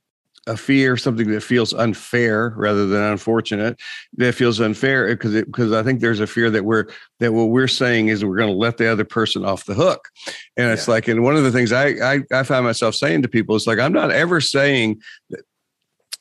a 0.49 0.57
fear, 0.57 0.97
something 0.97 1.29
that 1.31 1.41
feels 1.41 1.73
unfair 1.73 2.53
rather 2.57 2.87
than 2.87 3.01
unfortunate, 3.01 3.79
that 4.17 4.35
feels 4.35 4.59
unfair 4.59 5.05
uh, 5.05 5.09
because 5.09 5.33
because 5.33 5.71
I 5.71 5.83
think 5.83 5.99
there's 5.99 6.19
a 6.19 6.27
fear 6.27 6.49
that 6.49 6.65
we're 6.65 6.87
that 7.19 7.33
what 7.33 7.49
we're 7.49 7.67
saying 7.67 8.07
is 8.07 8.25
we're 8.25 8.37
going 8.37 8.51
to 8.51 8.57
let 8.57 8.77
the 8.77 8.91
other 8.91 9.05
person 9.05 9.45
off 9.45 9.65
the 9.65 9.75
hook, 9.75 10.09
and 10.57 10.71
it's 10.71 10.87
yeah. 10.87 10.93
like, 10.93 11.07
and 11.07 11.23
one 11.23 11.35
of 11.35 11.43
the 11.43 11.51
things 11.51 11.71
I, 11.71 11.87
I 11.87 12.19
I 12.31 12.43
find 12.43 12.65
myself 12.65 12.95
saying 12.95 13.21
to 13.21 13.27
people 13.27 13.55
is 13.55 13.67
like, 13.67 13.79
I'm 13.79 13.93
not 13.93 14.11
ever 14.11 14.41
saying 14.41 15.01
that 15.29 15.45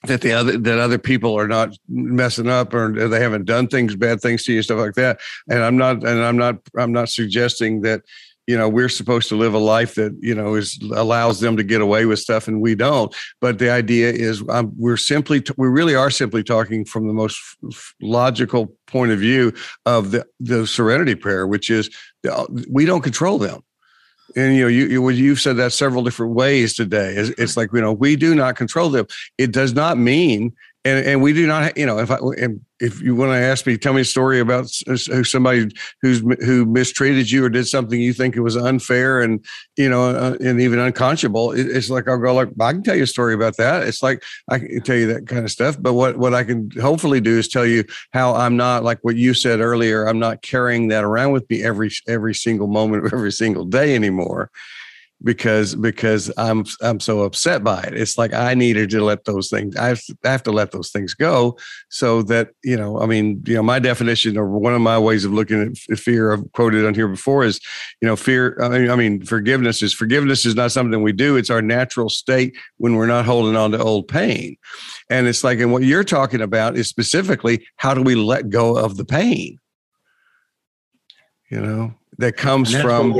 that 0.04 0.20
the 0.20 0.32
other 0.32 0.56
that 0.56 0.78
other 0.78 0.98
people 0.98 1.38
are 1.38 1.48
not 1.48 1.76
messing 1.88 2.48
up 2.48 2.72
or 2.72 3.08
they 3.08 3.20
haven't 3.20 3.46
done 3.46 3.66
things 3.66 3.96
bad 3.96 4.20
things 4.20 4.44
to 4.44 4.52
you 4.52 4.62
stuff 4.62 4.78
like 4.78 4.94
that 4.94 5.18
and 5.50 5.60
i'm 5.60 5.76
not 5.76 6.04
and 6.04 6.22
i'm 6.22 6.36
not 6.36 6.56
i'm 6.76 6.92
not 6.92 7.08
suggesting 7.08 7.80
that 7.80 8.02
you 8.48 8.56
know 8.56 8.68
we're 8.68 8.88
supposed 8.88 9.28
to 9.28 9.36
live 9.36 9.52
a 9.52 9.58
life 9.58 9.94
that 9.94 10.16
you 10.20 10.34
know 10.34 10.54
is 10.54 10.80
allows 10.96 11.38
them 11.38 11.56
to 11.58 11.62
get 11.62 11.82
away 11.82 12.06
with 12.06 12.18
stuff 12.18 12.48
and 12.48 12.62
we 12.62 12.74
don't. 12.74 13.14
But 13.40 13.58
the 13.58 13.70
idea 13.70 14.10
is 14.10 14.42
um, 14.48 14.72
we're 14.76 14.96
simply 14.96 15.44
we 15.58 15.68
really 15.68 15.94
are 15.94 16.10
simply 16.10 16.42
talking 16.42 16.86
from 16.86 17.06
the 17.06 17.12
most 17.12 17.38
logical 18.00 18.74
point 18.86 19.12
of 19.12 19.18
view 19.20 19.52
of 19.84 20.12
the 20.12 20.26
the 20.40 20.66
serenity 20.66 21.14
prayer 21.14 21.46
which 21.46 21.68
is 21.68 21.90
uh, 22.28 22.46
we 22.70 22.86
don't 22.86 23.02
control 23.02 23.38
them. 23.38 23.62
And 24.34 24.56
you 24.56 24.62
know 24.62 24.68
you, 24.68 24.86
you 24.86 25.08
you've 25.10 25.40
said 25.40 25.58
that 25.58 25.74
several 25.74 26.02
different 26.02 26.32
ways 26.34 26.74
today. 26.74 27.14
It's, 27.14 27.38
it's 27.38 27.56
like 27.56 27.68
you 27.74 27.82
know 27.82 27.92
we 27.92 28.16
do 28.16 28.34
not 28.34 28.56
control 28.56 28.88
them. 28.88 29.06
It 29.36 29.52
does 29.52 29.74
not 29.74 29.98
mean 29.98 30.54
and 30.86 31.06
and 31.06 31.22
we 31.22 31.34
do 31.34 31.46
not 31.46 31.76
you 31.76 31.84
know 31.84 31.98
if 31.98 32.10
i 32.10 32.18
if 32.80 33.00
you 33.00 33.14
want 33.14 33.32
to 33.32 33.38
ask 33.38 33.66
me 33.66 33.76
tell 33.76 33.92
me 33.92 34.02
a 34.02 34.04
story 34.04 34.40
about 34.40 34.68
somebody 34.68 35.68
who's 36.02 36.20
who 36.44 36.64
mistreated 36.64 37.30
you 37.30 37.44
or 37.44 37.48
did 37.48 37.66
something 37.66 38.00
you 38.00 38.12
think 38.12 38.36
it 38.36 38.40
was 38.40 38.56
unfair 38.56 39.20
and 39.20 39.44
you 39.76 39.88
know 39.88 40.10
uh, 40.10 40.36
and 40.40 40.60
even 40.60 40.78
unconscionable 40.78 41.52
it's 41.52 41.90
like 41.90 42.08
i'll 42.08 42.18
go 42.18 42.34
like 42.34 42.48
i 42.60 42.72
can 42.72 42.82
tell 42.82 42.96
you 42.96 43.02
a 43.02 43.06
story 43.06 43.34
about 43.34 43.56
that. 43.56 43.86
It's 43.86 44.02
like 44.02 44.22
i 44.50 44.58
can 44.58 44.80
tell 44.82 44.96
you 44.96 45.06
that 45.08 45.26
kind 45.26 45.44
of 45.44 45.50
stuff 45.50 45.76
but 45.80 45.94
what 45.94 46.18
what 46.18 46.34
i 46.34 46.44
can 46.44 46.70
hopefully 46.80 47.20
do 47.20 47.38
is 47.38 47.48
tell 47.48 47.66
you 47.66 47.84
how 48.12 48.34
i'm 48.34 48.56
not 48.56 48.84
like 48.84 48.98
what 49.02 49.16
you 49.16 49.34
said 49.34 49.60
earlier 49.60 50.06
i'm 50.06 50.18
not 50.18 50.42
carrying 50.42 50.88
that 50.88 51.04
around 51.04 51.32
with 51.32 51.48
me 51.50 51.62
every 51.62 51.90
every 52.06 52.34
single 52.34 52.66
moment 52.66 53.04
of 53.04 53.12
every 53.12 53.32
single 53.32 53.64
day 53.64 53.94
anymore 53.94 54.50
because 55.24 55.74
because 55.74 56.30
I'm 56.36 56.64
I'm 56.80 57.00
so 57.00 57.22
upset 57.22 57.64
by 57.64 57.82
it. 57.82 57.94
It's 57.94 58.16
like 58.16 58.32
I 58.32 58.54
needed 58.54 58.90
to 58.90 59.04
let 59.04 59.24
those 59.24 59.48
things 59.48 59.74
I 59.76 59.88
have, 59.88 60.04
to, 60.04 60.16
I 60.24 60.30
have 60.30 60.44
to 60.44 60.52
let 60.52 60.70
those 60.70 60.90
things 60.90 61.14
go 61.14 61.58
so 61.88 62.22
that 62.22 62.50
you 62.62 62.76
know 62.76 63.00
I 63.00 63.06
mean 63.06 63.42
you 63.46 63.54
know 63.54 63.62
my 63.62 63.80
definition 63.80 64.36
or 64.36 64.46
one 64.48 64.74
of 64.74 64.80
my 64.80 64.98
ways 64.98 65.24
of 65.24 65.32
looking 65.32 65.74
at 65.90 65.98
fear 65.98 66.32
I've 66.32 66.50
quoted 66.52 66.86
on 66.86 66.94
here 66.94 67.08
before 67.08 67.44
is 67.44 67.60
you 68.00 68.06
know 68.06 68.14
fear 68.14 68.56
I 68.62 68.68
mean, 68.68 68.90
I 68.90 68.96
mean 68.96 69.24
forgiveness 69.24 69.82
is 69.82 69.92
forgiveness 69.92 70.46
is 70.46 70.54
not 70.54 70.70
something 70.70 71.02
we 71.02 71.12
do. 71.12 71.36
It's 71.36 71.50
our 71.50 71.62
natural 71.62 72.08
state 72.08 72.56
when 72.76 72.94
we're 72.94 73.06
not 73.06 73.24
holding 73.24 73.56
on 73.56 73.72
to 73.72 73.78
old 73.78 74.06
pain. 74.06 74.56
And 75.10 75.26
it's 75.26 75.42
like 75.42 75.58
and 75.58 75.72
what 75.72 75.82
you're 75.82 76.04
talking 76.04 76.40
about 76.40 76.76
is 76.76 76.88
specifically 76.88 77.66
how 77.76 77.92
do 77.92 78.02
we 78.02 78.14
let 78.14 78.50
go 78.50 78.76
of 78.76 78.96
the 78.96 79.04
pain? 79.04 79.58
You 81.50 81.60
know 81.60 81.94
that 82.18 82.36
comes 82.36 82.74
from 82.74 83.14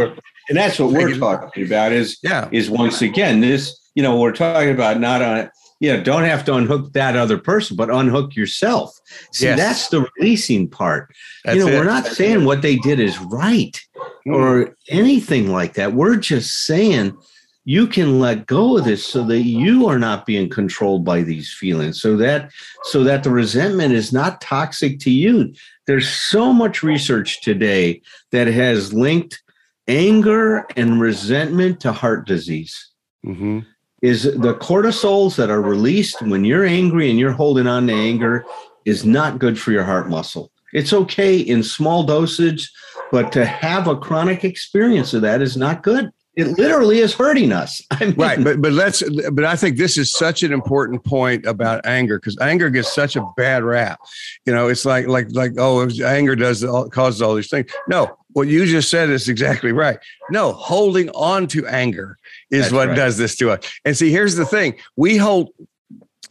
and 0.48 0.56
that's 0.56 0.78
what 0.78 0.92
we're 0.92 1.16
talking 1.16 1.64
about 1.64 1.92
is 1.92 2.18
yeah 2.22 2.48
is 2.52 2.70
once 2.70 3.02
again 3.02 3.40
this 3.40 3.78
you 3.94 4.02
know 4.02 4.18
we're 4.18 4.32
talking 4.32 4.70
about 4.70 5.00
not 5.00 5.22
on 5.22 5.50
you 5.80 5.92
know 5.92 6.02
don't 6.02 6.24
have 6.24 6.44
to 6.44 6.54
unhook 6.54 6.92
that 6.92 7.16
other 7.16 7.38
person 7.38 7.76
but 7.76 7.90
unhook 7.90 8.34
yourself 8.34 8.98
see 9.32 9.46
yes. 9.46 9.58
that's 9.58 9.88
the 9.88 10.06
releasing 10.16 10.68
part 10.68 11.14
that's 11.44 11.56
you 11.56 11.64
know 11.64 11.70
it. 11.70 11.74
we're 11.74 11.84
not 11.84 12.06
saying 12.06 12.44
what 12.44 12.62
they 12.62 12.76
did 12.76 13.00
is 13.00 13.18
right 13.20 13.80
mm. 14.26 14.34
or 14.34 14.76
anything 14.88 15.50
like 15.50 15.74
that 15.74 15.92
we're 15.92 16.16
just 16.16 16.64
saying 16.64 17.16
you 17.64 17.86
can 17.86 18.18
let 18.18 18.46
go 18.46 18.78
of 18.78 18.86
this 18.86 19.06
so 19.06 19.22
that 19.24 19.42
you 19.42 19.86
are 19.86 19.98
not 19.98 20.24
being 20.24 20.48
controlled 20.48 21.04
by 21.04 21.22
these 21.22 21.52
feelings 21.52 22.00
so 22.00 22.16
that 22.16 22.50
so 22.84 23.04
that 23.04 23.22
the 23.22 23.30
resentment 23.30 23.92
is 23.92 24.12
not 24.12 24.40
toxic 24.40 24.98
to 24.98 25.10
you 25.10 25.52
there's 25.86 26.08
so 26.08 26.52
much 26.52 26.82
research 26.82 27.40
today 27.42 28.00
that 28.30 28.46
has 28.46 28.92
linked 28.92 29.42
anger 29.88 30.66
and 30.76 31.00
resentment 31.00 31.80
to 31.80 31.92
heart 31.92 32.26
disease. 32.26 32.92
Mm-hmm. 33.26 33.60
Is 34.00 34.22
the 34.22 34.54
cortisols 34.54 35.34
that 35.36 35.50
are 35.50 35.60
released 35.60 36.22
when 36.22 36.44
you're 36.44 36.64
angry 36.64 37.10
and 37.10 37.18
you're 37.18 37.32
holding 37.32 37.66
on 37.66 37.88
to 37.88 37.92
anger 37.92 38.44
is 38.84 39.04
not 39.04 39.40
good 39.40 39.58
for 39.58 39.72
your 39.72 39.82
heart 39.82 40.08
muscle. 40.08 40.52
It's 40.72 40.92
okay 40.92 41.36
in 41.36 41.64
small 41.64 42.04
dosage, 42.04 42.70
but 43.10 43.32
to 43.32 43.44
have 43.44 43.88
a 43.88 43.96
chronic 43.96 44.44
experience 44.44 45.14
of 45.14 45.22
that 45.22 45.42
is 45.42 45.56
not 45.56 45.82
good 45.82 46.12
it 46.38 46.56
literally 46.56 47.00
is 47.00 47.12
hurting 47.12 47.50
us. 47.50 47.82
I 47.90 48.06
mean, 48.06 48.14
right, 48.14 48.42
but 48.42 48.62
but 48.62 48.72
let's. 48.72 49.02
But 49.32 49.44
I 49.44 49.56
think 49.56 49.76
this 49.76 49.98
is 49.98 50.12
such 50.12 50.44
an 50.44 50.52
important 50.52 51.04
point 51.04 51.44
about 51.44 51.84
anger 51.84 52.20
because 52.20 52.38
anger 52.38 52.70
gets 52.70 52.94
such 52.94 53.16
a 53.16 53.28
bad 53.36 53.64
rap. 53.64 53.98
You 54.46 54.54
know, 54.54 54.68
it's 54.68 54.84
like 54.84 55.08
like 55.08 55.26
like 55.32 55.54
oh, 55.58 55.88
anger 56.04 56.36
does 56.36 56.62
all, 56.62 56.88
causes 56.88 57.20
all 57.22 57.34
these 57.34 57.50
things. 57.50 57.72
No, 57.88 58.16
what 58.38 58.48
you 58.48 58.64
just 58.66 58.88
said 58.88 59.10
is 59.10 59.28
exactly 59.28 59.72
right. 59.72 59.98
No, 60.30 60.52
holding 60.52 61.10
on 61.10 61.48
to 61.48 61.66
anger 61.66 62.16
is 62.50 62.62
That's 62.62 62.72
what 62.72 62.88
right. 62.88 62.96
does 62.96 63.18
this 63.18 63.34
to 63.36 63.50
us. 63.50 63.80
And 63.84 63.96
see, 63.96 64.12
here's 64.12 64.36
the 64.36 64.46
thing: 64.46 64.76
we 64.96 65.16
hold 65.16 65.50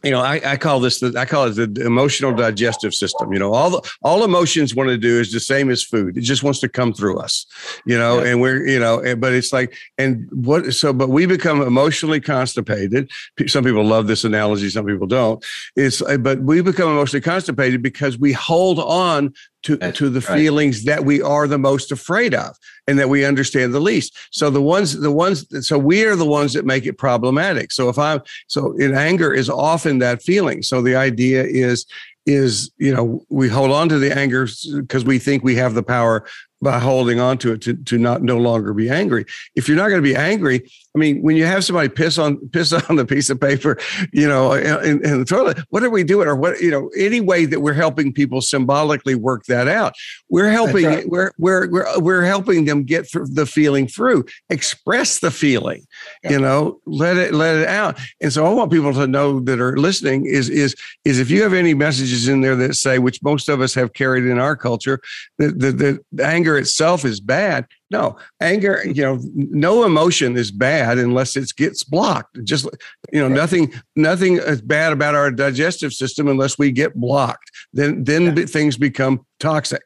you 0.04 0.12
know, 0.12 0.20
I, 0.20 0.40
I, 0.52 0.56
call 0.56 0.78
this 0.78 1.00
the 1.00 1.12
I 1.18 1.24
call 1.24 1.46
it 1.46 1.74
the 1.74 1.84
emotional 1.84 2.32
digestive 2.32 2.94
system. 2.94 3.32
You 3.32 3.40
know, 3.40 3.52
all 3.52 3.70
the 3.70 3.92
all 4.02 4.22
emotions 4.22 4.74
want 4.74 4.90
to 4.90 4.96
do 4.96 5.18
is 5.18 5.32
the 5.32 5.40
same 5.40 5.70
as 5.70 5.82
food. 5.82 6.16
It 6.16 6.20
just 6.20 6.44
wants 6.44 6.60
to 6.60 6.68
come 6.68 6.92
through 6.92 7.18
us. 7.18 7.46
You 7.84 7.98
know, 7.98 8.22
yeah. 8.22 8.30
and 8.30 8.40
we're 8.40 8.64
you 8.64 8.78
know, 8.78 9.00
eh, 9.00 9.16
but 9.16 9.32
it's 9.32 9.52
like 9.52 9.76
and 9.98 10.28
what 10.30 10.72
so 10.72 10.92
but 10.92 11.08
we 11.08 11.26
become 11.26 11.62
emotionally 11.62 12.20
constipated. 12.20 13.10
Some 13.48 13.64
people 13.64 13.84
love 13.84 14.06
this 14.06 14.22
analogy, 14.22 14.70
some 14.70 14.86
people 14.86 15.08
don't. 15.08 15.44
It's 15.74 16.00
eh, 16.02 16.16
but 16.16 16.40
we 16.42 16.60
become 16.60 16.90
emotionally 16.90 17.22
constipated 17.22 17.82
because 17.82 18.18
we 18.18 18.32
hold 18.32 18.78
on 18.78 19.34
to, 19.64 19.76
to 19.76 20.08
the 20.08 20.20
right. 20.20 20.38
feelings 20.38 20.84
that 20.84 21.04
we 21.04 21.20
are 21.20 21.46
the 21.46 21.58
most 21.58 21.90
afraid 21.90 22.34
of 22.34 22.56
and 22.86 22.98
that 22.98 23.08
we 23.08 23.24
understand 23.24 23.74
the 23.74 23.80
least. 23.80 24.16
So 24.30 24.50
the 24.50 24.62
ones, 24.62 24.98
the 24.98 25.10
ones, 25.10 25.46
so 25.66 25.78
we 25.78 26.04
are 26.04 26.16
the 26.16 26.26
ones 26.26 26.52
that 26.52 26.64
make 26.64 26.86
it 26.86 26.98
problematic. 26.98 27.72
So 27.72 27.88
if 27.88 27.98
I'm, 27.98 28.22
so 28.46 28.72
in 28.76 28.94
anger 28.94 29.32
is 29.34 29.50
often 29.50 29.98
that 29.98 30.22
feeling. 30.22 30.62
So 30.62 30.80
the 30.80 30.96
idea 30.96 31.44
is, 31.44 31.86
is, 32.24 32.70
you 32.78 32.94
know, 32.94 33.24
we 33.30 33.48
hold 33.48 33.70
on 33.70 33.88
to 33.88 33.98
the 33.98 34.16
anger 34.16 34.46
because 34.76 35.04
we 35.04 35.18
think 35.18 35.42
we 35.42 35.56
have 35.56 35.74
the 35.74 35.82
power 35.82 36.26
by 36.60 36.78
holding 36.78 37.20
on 37.20 37.38
to 37.38 37.52
it 37.52 37.62
to, 37.62 37.74
to 37.74 37.98
not 37.98 38.22
no 38.22 38.36
longer 38.36 38.74
be 38.74 38.90
angry. 38.90 39.24
If 39.54 39.68
you're 39.68 39.76
not 39.76 39.88
going 39.88 40.02
to 40.02 40.08
be 40.08 40.16
angry, 40.16 40.70
I 40.94 40.98
mean, 40.98 41.22
when 41.22 41.36
you 41.36 41.44
have 41.44 41.64
somebody 41.64 41.88
piss 41.88 42.18
on 42.18 42.36
piss 42.48 42.72
on 42.88 42.96
the 42.96 43.04
piece 43.04 43.30
of 43.30 43.40
paper, 43.40 43.78
you 44.12 44.26
know, 44.26 44.52
in, 44.52 45.04
in 45.04 45.18
the 45.18 45.24
toilet, 45.24 45.58
what 45.70 45.82
are 45.82 45.90
we 45.90 46.04
doing? 46.04 46.28
Or 46.28 46.34
what, 46.34 46.60
you 46.60 46.70
know, 46.70 46.90
any 46.96 47.20
way 47.20 47.44
that 47.44 47.60
we're 47.60 47.74
helping 47.74 48.12
people 48.12 48.40
symbolically 48.40 49.14
work 49.14 49.44
that 49.46 49.68
out. 49.68 49.94
We're 50.28 50.50
helping 50.50 50.86
right. 50.86 51.08
we're, 51.08 51.32
we're 51.38 51.68
we're 51.70 52.00
we're 52.00 52.24
helping 52.24 52.64
them 52.64 52.84
get 52.84 53.10
through 53.10 53.28
the 53.28 53.46
feeling 53.46 53.86
through, 53.86 54.24
express 54.50 55.20
the 55.20 55.30
feeling, 55.30 55.86
yeah. 56.24 56.32
you 56.32 56.38
know, 56.38 56.80
let 56.86 57.16
it 57.16 57.34
let 57.34 57.56
it 57.56 57.68
out. 57.68 57.98
And 58.20 58.32
so 58.32 58.46
I 58.46 58.52
want 58.52 58.72
people 58.72 58.92
to 58.94 59.06
know 59.06 59.40
that 59.40 59.60
are 59.60 59.76
listening 59.76 60.26
is 60.26 60.48
is 60.48 60.74
is 61.04 61.20
if 61.20 61.30
you 61.30 61.42
have 61.42 61.52
any 61.52 61.74
messages 61.74 62.28
in 62.28 62.40
there 62.40 62.56
that 62.56 62.74
say, 62.74 62.98
which 62.98 63.22
most 63.22 63.48
of 63.48 63.60
us 63.60 63.74
have 63.74 63.92
carried 63.92 64.24
in 64.24 64.38
our 64.38 64.56
culture, 64.56 65.00
that 65.38 65.58
the, 65.58 66.02
the 66.12 66.24
anger 66.24 66.56
itself 66.56 67.04
is 67.04 67.20
bad 67.20 67.66
no, 67.90 68.16
anger, 68.40 68.82
you 68.84 69.02
know, 69.02 69.18
no 69.34 69.84
emotion 69.84 70.36
is 70.36 70.50
bad 70.50 70.98
unless 70.98 71.36
it 71.36 71.50
gets 71.56 71.82
blocked. 71.84 72.42
Just, 72.44 72.66
you 73.12 73.20
know, 73.20 73.28
nothing, 73.28 73.72
nothing 73.96 74.36
is 74.36 74.60
bad 74.60 74.92
about 74.92 75.14
our 75.14 75.30
digestive 75.30 75.92
system 75.92 76.28
unless 76.28 76.58
we 76.58 76.70
get 76.70 76.94
blocked. 76.94 77.50
Then, 77.72 78.04
then 78.04 78.36
yeah. 78.36 78.44
things 78.44 78.76
become 78.76 79.24
toxic. 79.40 79.82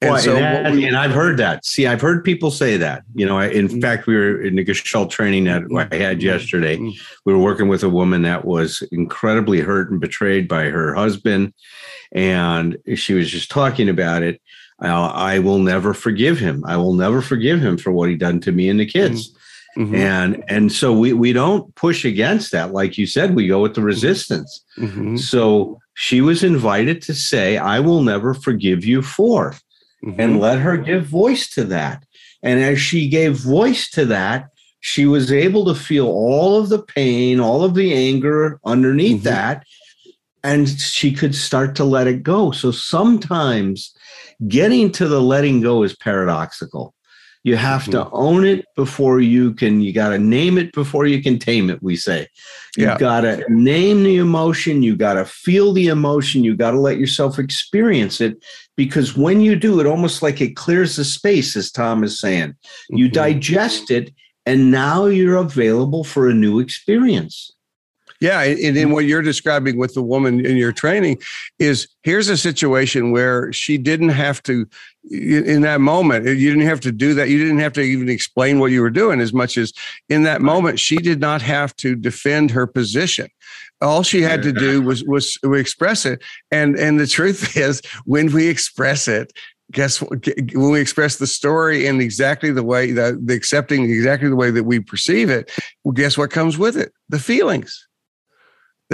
And 0.00 0.12
well, 0.12 0.20
so, 0.20 0.36
and, 0.36 0.66
that, 0.66 0.72
we, 0.72 0.86
and, 0.86 0.96
I've 0.96 1.12
heard 1.12 1.36
that. 1.38 1.64
See, 1.64 1.86
I've 1.86 2.00
heard 2.00 2.24
people 2.24 2.50
say 2.50 2.76
that. 2.76 3.04
You 3.14 3.26
know, 3.26 3.38
in 3.38 3.68
mm-hmm. 3.68 3.80
fact, 3.80 4.06
we 4.06 4.16
were 4.16 4.42
in 4.42 4.56
the 4.56 4.64
Gestalt 4.64 5.10
training 5.10 5.44
that 5.44 5.62
I 5.76 5.94
had 5.94 6.18
mm-hmm. 6.18 6.26
yesterday. 6.26 6.76
Mm-hmm. 6.76 6.98
We 7.24 7.32
were 7.32 7.40
working 7.40 7.68
with 7.68 7.84
a 7.84 7.88
woman 7.88 8.22
that 8.22 8.44
was 8.44 8.82
incredibly 8.90 9.60
hurt 9.60 9.90
and 9.90 10.00
betrayed 10.00 10.48
by 10.48 10.64
her 10.64 10.94
husband, 10.94 11.54
and 12.12 12.78
she 12.96 13.14
was 13.14 13.30
just 13.30 13.50
talking 13.50 13.88
about 13.88 14.22
it 14.22 14.40
I 14.90 15.38
will 15.38 15.58
never 15.58 15.94
forgive 15.94 16.38
him. 16.38 16.64
I 16.66 16.76
will 16.76 16.94
never 16.94 17.22
forgive 17.22 17.60
him 17.60 17.76
for 17.78 17.92
what 17.92 18.08
he 18.08 18.16
done 18.16 18.40
to 18.40 18.52
me 18.52 18.68
and 18.68 18.80
the 18.80 18.86
kids. 18.86 19.30
Mm-hmm. 19.30 19.82
mm-hmm. 19.82 19.94
And 19.94 20.44
and 20.48 20.72
so 20.72 20.92
we 20.92 21.12
we 21.12 21.32
don't 21.32 21.74
push 21.74 22.04
against 22.04 22.52
that, 22.52 22.72
like 22.72 22.96
you 22.98 23.06
said. 23.06 23.34
We 23.34 23.46
go 23.46 23.60
with 23.60 23.74
the 23.74 23.80
mm-hmm. 23.80 23.86
resistance. 23.86 24.64
Mm-hmm. 24.78 25.16
So 25.16 25.80
she 25.94 26.20
was 26.20 26.44
invited 26.44 27.02
to 27.02 27.14
say, 27.14 27.56
"I 27.56 27.80
will 27.80 28.02
never 28.02 28.34
forgive 28.34 28.84
you 28.84 29.02
for," 29.02 29.54
mm-hmm. 30.04 30.20
and 30.20 30.40
let 30.40 30.58
her 30.58 30.76
give 30.76 31.06
voice 31.06 31.48
to 31.50 31.64
that. 31.64 32.04
And 32.42 32.60
as 32.60 32.80
she 32.80 33.08
gave 33.08 33.36
voice 33.36 33.90
to 33.92 34.04
that, 34.06 34.50
she 34.80 35.06
was 35.06 35.32
able 35.32 35.64
to 35.64 35.74
feel 35.74 36.06
all 36.06 36.60
of 36.60 36.68
the 36.68 36.82
pain, 36.82 37.40
all 37.40 37.64
of 37.64 37.74
the 37.74 37.94
anger 37.94 38.60
underneath 38.66 39.22
mm-hmm. 39.22 39.24
that, 39.24 39.64
and 40.44 40.68
she 40.68 41.10
could 41.10 41.34
start 41.34 41.74
to 41.76 41.84
let 41.84 42.06
it 42.06 42.22
go. 42.22 42.52
So 42.52 42.70
sometimes 42.70 43.92
getting 44.46 44.92
to 44.92 45.08
the 45.08 45.20
letting 45.20 45.62
go 45.62 45.82
is 45.82 45.96
paradoxical. 45.96 46.94
You 47.44 47.56
have 47.56 47.82
mm-hmm. 47.82 47.92
to 47.92 48.10
own 48.10 48.44
it 48.44 48.64
before 48.76 49.20
you 49.20 49.54
can, 49.54 49.80
you 49.80 49.92
got 49.92 50.10
to 50.10 50.18
name 50.18 50.56
it 50.56 50.72
before 50.72 51.06
you 51.06 51.22
can 51.22 51.38
tame 51.38 51.68
it, 51.68 51.82
we 51.82 51.96
say. 51.96 52.26
You 52.76 52.86
yeah. 52.86 52.98
got 52.98 53.22
to 53.22 53.44
name 53.48 54.02
the 54.02 54.16
emotion, 54.16 54.82
you 54.82 54.96
got 54.96 55.14
to 55.14 55.24
feel 55.24 55.72
the 55.72 55.88
emotion, 55.88 56.44
you 56.44 56.56
got 56.56 56.70
to 56.72 56.80
let 56.80 56.98
yourself 56.98 57.38
experience 57.38 58.20
it 58.20 58.42
because 58.76 59.16
when 59.16 59.40
you 59.40 59.56
do, 59.56 59.80
it 59.80 59.86
almost 59.86 60.22
like 60.22 60.40
it 60.40 60.56
clears 60.56 60.96
the 60.96 61.04
space, 61.04 61.56
as 61.56 61.70
Tom 61.70 62.04
is 62.04 62.20
saying. 62.20 62.54
You 62.88 63.06
mm-hmm. 63.06 63.14
digest 63.14 63.90
it, 63.90 64.12
and 64.46 64.70
now 64.70 65.06
you're 65.06 65.36
available 65.36 66.04
for 66.04 66.28
a 66.28 66.34
new 66.34 66.60
experience. 66.60 67.50
Yeah, 68.24 68.40
and 68.40 68.58
in 68.58 68.88
mm. 68.88 68.92
what 68.92 69.04
you're 69.04 69.20
describing 69.20 69.76
with 69.76 69.92
the 69.92 70.02
woman 70.02 70.46
in 70.46 70.56
your 70.56 70.72
training 70.72 71.18
is 71.58 71.86
here's 72.04 72.30
a 72.30 72.38
situation 72.38 73.12
where 73.12 73.52
she 73.52 73.76
didn't 73.76 74.08
have 74.08 74.42
to 74.44 74.66
in 75.10 75.60
that 75.60 75.82
moment 75.82 76.24
you 76.24 76.48
didn't 76.48 76.66
have 76.66 76.80
to 76.80 76.90
do 76.90 77.12
that. 77.12 77.28
You 77.28 77.36
didn't 77.36 77.58
have 77.58 77.74
to 77.74 77.82
even 77.82 78.08
explain 78.08 78.60
what 78.60 78.72
you 78.72 78.80
were 78.80 78.88
doing 78.88 79.20
as 79.20 79.34
much 79.34 79.58
as 79.58 79.74
in 80.08 80.22
that 80.22 80.40
moment 80.40 80.80
she 80.80 80.96
did 80.96 81.20
not 81.20 81.42
have 81.42 81.76
to 81.76 81.94
defend 81.94 82.50
her 82.52 82.66
position. 82.66 83.28
All 83.82 84.02
she 84.02 84.22
had 84.22 84.42
to 84.44 84.52
do 84.52 84.80
was 84.80 85.04
was 85.04 85.38
express 85.44 86.06
it. 86.06 86.22
And 86.50 86.76
and 86.76 86.98
the 86.98 87.06
truth 87.06 87.54
is 87.58 87.82
when 88.06 88.32
we 88.32 88.48
express 88.48 89.06
it 89.06 89.34
guess 89.70 90.00
what 90.00 90.26
when 90.54 90.70
we 90.70 90.80
express 90.80 91.16
the 91.16 91.26
story 91.26 91.86
in 91.86 92.00
exactly 92.00 92.52
the 92.52 92.62
way 92.62 92.92
that 92.92 93.26
the 93.26 93.34
accepting 93.34 93.90
exactly 93.90 94.28
the 94.28 94.36
way 94.36 94.50
that 94.50 94.64
we 94.64 94.78
perceive 94.78 95.30
it 95.30 95.50
well 95.84 95.92
guess 95.92 96.16
what 96.16 96.30
comes 96.30 96.56
with 96.56 96.76
it? 96.76 96.92
The 97.10 97.18
feelings 97.18 97.86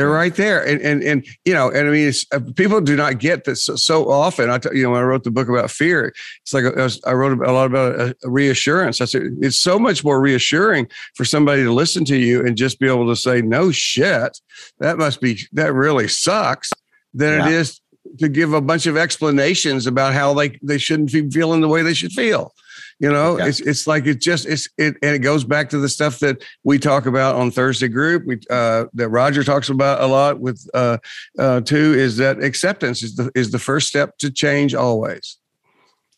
they're 0.00 0.08
right 0.08 0.34
there, 0.34 0.66
and 0.66 0.80
and 0.80 1.02
and 1.02 1.26
you 1.44 1.52
know, 1.52 1.70
and 1.70 1.86
I 1.86 1.90
mean, 1.90 2.10
uh, 2.32 2.40
people 2.56 2.80
do 2.80 2.96
not 2.96 3.18
get 3.18 3.44
this 3.44 3.66
so, 3.66 3.76
so 3.76 4.10
often. 4.10 4.48
I, 4.48 4.56
t- 4.56 4.70
you 4.72 4.82
know, 4.82 4.92
when 4.92 5.00
I 5.00 5.04
wrote 5.04 5.24
the 5.24 5.30
book 5.30 5.46
about 5.46 5.70
fear, 5.70 6.14
it's 6.40 6.54
like 6.54 6.64
I, 6.64 6.82
was, 6.82 7.02
I 7.04 7.12
wrote 7.12 7.38
a 7.46 7.52
lot 7.52 7.66
about 7.66 8.00
a, 8.00 8.16
a 8.24 8.30
reassurance. 8.30 9.02
I 9.02 9.04
said 9.04 9.24
it's 9.42 9.58
so 9.58 9.78
much 9.78 10.02
more 10.02 10.18
reassuring 10.18 10.88
for 11.16 11.26
somebody 11.26 11.64
to 11.64 11.70
listen 11.70 12.06
to 12.06 12.16
you 12.16 12.40
and 12.46 12.56
just 12.56 12.80
be 12.80 12.88
able 12.88 13.08
to 13.08 13.14
say, 13.14 13.42
"No 13.42 13.70
shit, 13.70 14.40
that 14.78 14.96
must 14.96 15.20
be 15.20 15.40
that 15.52 15.74
really 15.74 16.08
sucks," 16.08 16.70
than 17.12 17.40
yeah. 17.40 17.48
it 17.48 17.52
is 17.52 17.78
to 18.20 18.30
give 18.30 18.54
a 18.54 18.62
bunch 18.62 18.86
of 18.86 18.96
explanations 18.96 19.86
about 19.86 20.14
how 20.14 20.32
they 20.32 20.58
they 20.62 20.78
shouldn't 20.78 21.12
be 21.12 21.28
feeling 21.28 21.60
the 21.60 21.68
way 21.68 21.82
they 21.82 21.92
should 21.92 22.12
feel. 22.12 22.54
You 23.00 23.10
know, 23.10 23.32
okay. 23.32 23.48
it's 23.48 23.60
it's 23.60 23.86
like 23.86 24.06
it 24.06 24.20
just 24.20 24.46
it's 24.46 24.68
it 24.76 24.94
and 25.02 25.14
it 25.14 25.20
goes 25.20 25.42
back 25.42 25.70
to 25.70 25.78
the 25.78 25.88
stuff 25.88 26.18
that 26.18 26.44
we 26.64 26.78
talk 26.78 27.06
about 27.06 27.34
on 27.34 27.50
Thursday 27.50 27.88
group. 27.88 28.26
We 28.26 28.38
uh, 28.50 28.84
that 28.92 29.08
Roger 29.08 29.42
talks 29.42 29.70
about 29.70 30.02
a 30.02 30.06
lot 30.06 30.38
with 30.38 30.68
uh, 30.74 30.98
uh, 31.38 31.62
too 31.62 31.94
is 31.94 32.18
that 32.18 32.42
acceptance 32.44 33.02
is 33.02 33.16
the 33.16 33.32
is 33.34 33.52
the 33.52 33.58
first 33.58 33.88
step 33.88 34.18
to 34.18 34.30
change 34.30 34.74
always. 34.74 35.38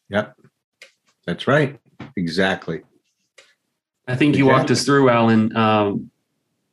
Yep, 0.09 0.37
that's 1.25 1.47
right. 1.47 1.79
Exactly. 2.17 2.83
I 4.09 4.17
think 4.17 4.37
you 4.37 4.47
walked 4.47 4.73
us 4.73 4.85
through, 4.85 5.09
Alan. 5.09 5.57
Um, 5.57 6.11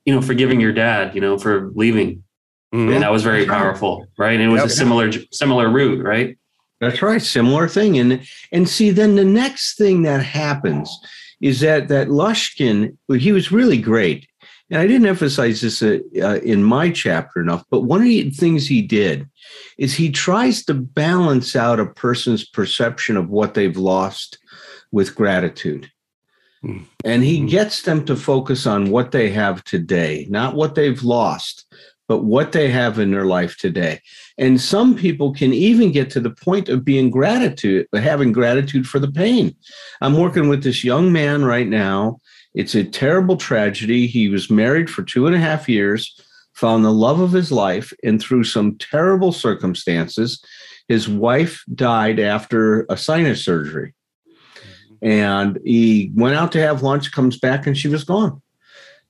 you 0.06 0.16
know, 0.16 0.24
forgiving 0.24 0.60
your 0.60 0.74
dad. 0.74 1.14
You 1.14 1.22
know, 1.22 1.38
for 1.38 1.70
leaving, 1.76 2.24
mm-hmm. 2.74 2.94
and 2.94 3.04
that 3.04 3.12
was 3.12 3.22
very 3.22 3.46
powerful, 3.46 4.08
right? 4.18 4.34
And 4.34 4.42
it 4.42 4.48
was 4.48 4.62
yep. 4.62 4.70
a 4.70 4.72
similar 4.72 5.12
similar 5.32 5.70
route, 5.70 6.04
right? 6.04 6.36
That's 6.80 7.02
right, 7.02 7.22
similar 7.22 7.68
thing. 7.68 7.98
And 7.98 8.28
and 8.52 8.70
see, 8.70 8.90
then 8.92 9.16
the 9.16 9.26
next 9.26 9.78
thing 9.78 10.04
that 10.04 10.24
happens 10.24 10.90
is 11.42 11.60
that 11.62 11.88
that 11.90 12.08
Luskin, 12.08 12.98
he 13.18 13.32
was 13.32 13.52
really 13.52 13.78
great. 13.78 14.28
And 14.72 14.80
I 14.80 14.86
didn't 14.86 15.08
emphasize 15.08 15.62
this 15.62 15.82
uh, 15.82 15.98
uh, 16.22 16.36
in 16.42 16.64
my 16.64 16.92
chapter 16.92 17.42
enough, 17.42 17.64
but 17.72 17.82
one 17.82 18.02
of 18.02 18.08
the 18.08 18.30
things 18.30 18.68
he 18.68 18.84
did 18.84 19.28
is 19.80 19.96
he 19.96 20.12
tries 20.12 20.64
to 20.66 20.76
balance 20.76 21.56
out 21.56 21.80
a 21.80 21.88
person's 21.88 22.48
perception 22.48 23.18
of 23.18 23.30
what 23.30 23.56
they've 23.56 23.78
lost 23.78 24.38
with 24.92 25.16
gratitude. 25.16 25.90
Mm-hmm. 26.64 26.84
And 27.04 27.24
he 27.24 27.46
gets 27.48 27.82
them 27.82 28.06
to 28.06 28.16
focus 28.16 28.68
on 28.68 28.92
what 28.92 29.12
they 29.12 29.30
have 29.32 29.64
today, 29.64 30.28
not 30.30 30.56
what 30.56 30.76
they've 30.76 31.02
lost, 31.02 31.66
but 32.10 32.24
what 32.24 32.54
they 32.54 32.70
have 32.70 32.98
in 32.98 33.12
their 33.12 33.26
life 33.26 33.56
today. 33.56 34.02
And 34.40 34.60
some 34.60 34.96
people 34.96 35.32
can 35.32 35.54
even 35.54 35.92
get 35.92 36.10
to 36.10 36.20
the 36.20 36.32
point 36.32 36.68
of 36.68 36.84
being 36.84 37.12
gratitude, 37.12 37.88
having 37.94 38.32
gratitude 38.32 38.88
for 38.88 38.98
the 38.98 39.12
pain. 39.12 39.56
I'm 40.02 40.18
working 40.18 40.50
with 40.50 40.64
this 40.64 40.84
young 40.84 41.14
man 41.14 41.46
right 41.46 41.68
now. 41.68 42.18
It's 42.56 42.74
a 42.74 42.84
terrible 42.84 43.38
tragedy. 43.38 44.08
He 44.08 44.28
was 44.28 44.50
married 44.50 44.90
for 44.90 45.04
two 45.04 45.28
and 45.28 45.36
a 45.36 45.40
half 45.40 45.70
years, 45.70 46.20
found 46.54 46.84
the 46.84 46.92
love 46.92 47.20
of 47.20 47.32
his 47.32 47.52
life, 47.52 47.94
and 48.04 48.20
through 48.20 48.44
some 48.44 48.78
terrible 48.80 49.32
circumstances, 49.32 50.44
his 50.88 51.08
wife 51.08 51.64
died 51.76 52.20
after 52.20 52.88
a 52.90 52.98
sinus 52.98 53.46
surgery. 53.46 53.94
Mm-hmm. 54.28 55.08
And 55.08 55.60
he 55.64 56.12
went 56.16 56.36
out 56.36 56.52
to 56.54 56.60
have 56.60 56.82
lunch, 56.82 57.12
comes 57.12 57.38
back, 57.38 57.68
and 57.68 57.78
she 57.78 57.88
was 57.88 58.04
gone 58.04 58.42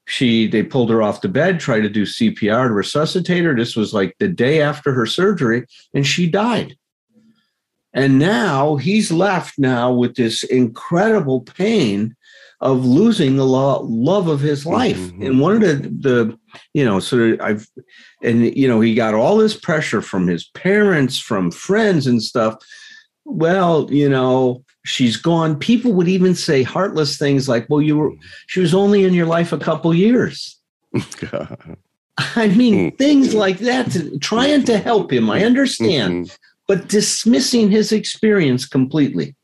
she 0.10 0.48
they 0.48 0.63
pulled 0.63 0.89
her 0.89 1.04
off 1.04 1.22
the 1.22 1.30
bed 1.30 1.60
tried 1.60 1.82
to 1.82 1.89
do 1.89 2.02
cpr 2.02 2.67
to 2.67 2.74
resuscitate 2.74 3.45
her. 3.45 3.56
This 3.56 3.76
was 3.76 3.93
like 3.93 4.15
the 4.17 4.28
day 4.28 4.60
after 4.60 4.91
her 4.91 5.06
surgery 5.06 5.65
and 5.93 6.06
she 6.06 6.28
died. 6.28 6.76
And 7.93 8.17
now 8.17 8.76
he's 8.76 9.12
left 9.12 9.60
now 9.60 9.91
with 9.93 10.15
this 10.15 10.43
incredible 10.43 11.41
pain 11.41 12.15
of 12.60 12.86
losing 12.86 13.36
the 13.36 13.45
lo- 13.45 13.84
love 13.84 14.28
of 14.28 14.41
his 14.41 14.65
life. 14.65 14.98
Mm-hmm. 14.98 15.22
and 15.22 15.39
one 15.39 15.54
of 15.54 15.62
the 15.62 15.89
the 15.89 16.39
you 16.74 16.84
know 16.84 17.00
so 17.00 17.38
i've 17.39 17.67
and 18.24 18.56
you 18.58 18.67
know 18.67 18.82
he 18.82 18.95
got 18.95 19.13
all 19.13 19.38
this 19.38 19.56
pressure 19.56 20.02
from 20.02 20.28
his 20.28 20.48
parents 20.50 21.19
from 21.19 21.52
friends 21.52 22.08
and 22.08 22.22
stuff. 22.22 22.56
Well 23.26 23.88
you 23.91 24.10
know 24.10 24.63
she's 24.86 25.18
gone. 25.18 25.58
People 25.58 25.94
would 25.94 26.08
even 26.08 26.36
say 26.36 26.63
heartless 26.63 27.18
things 27.18 27.50
like, 27.50 27.68
well, 27.70 27.82
you 27.82 27.98
were, 27.98 28.12
she 28.48 28.60
was 28.60 28.74
only 28.74 29.04
in 29.04 29.13
your 29.13 29.26
life 29.26 29.52
a 29.52 29.58
couple 29.58 29.94
years. 29.94 30.58
I 32.36 32.48
mean, 32.48 32.89
hmm. 32.92 32.96
things 32.98 33.34
like 33.34 33.60
that, 33.60 33.92
to, 33.92 34.18
trying 34.20 34.65
to 34.65 34.78
help 34.78 35.12
him. 35.12 35.30
I 35.30 35.46
understand, 35.46 36.26
mm-hmm. 36.26 36.36
but 36.68 36.89
dismissing 36.89 37.72
his 37.72 37.92
experience 37.92 38.65
completely. 38.65 39.36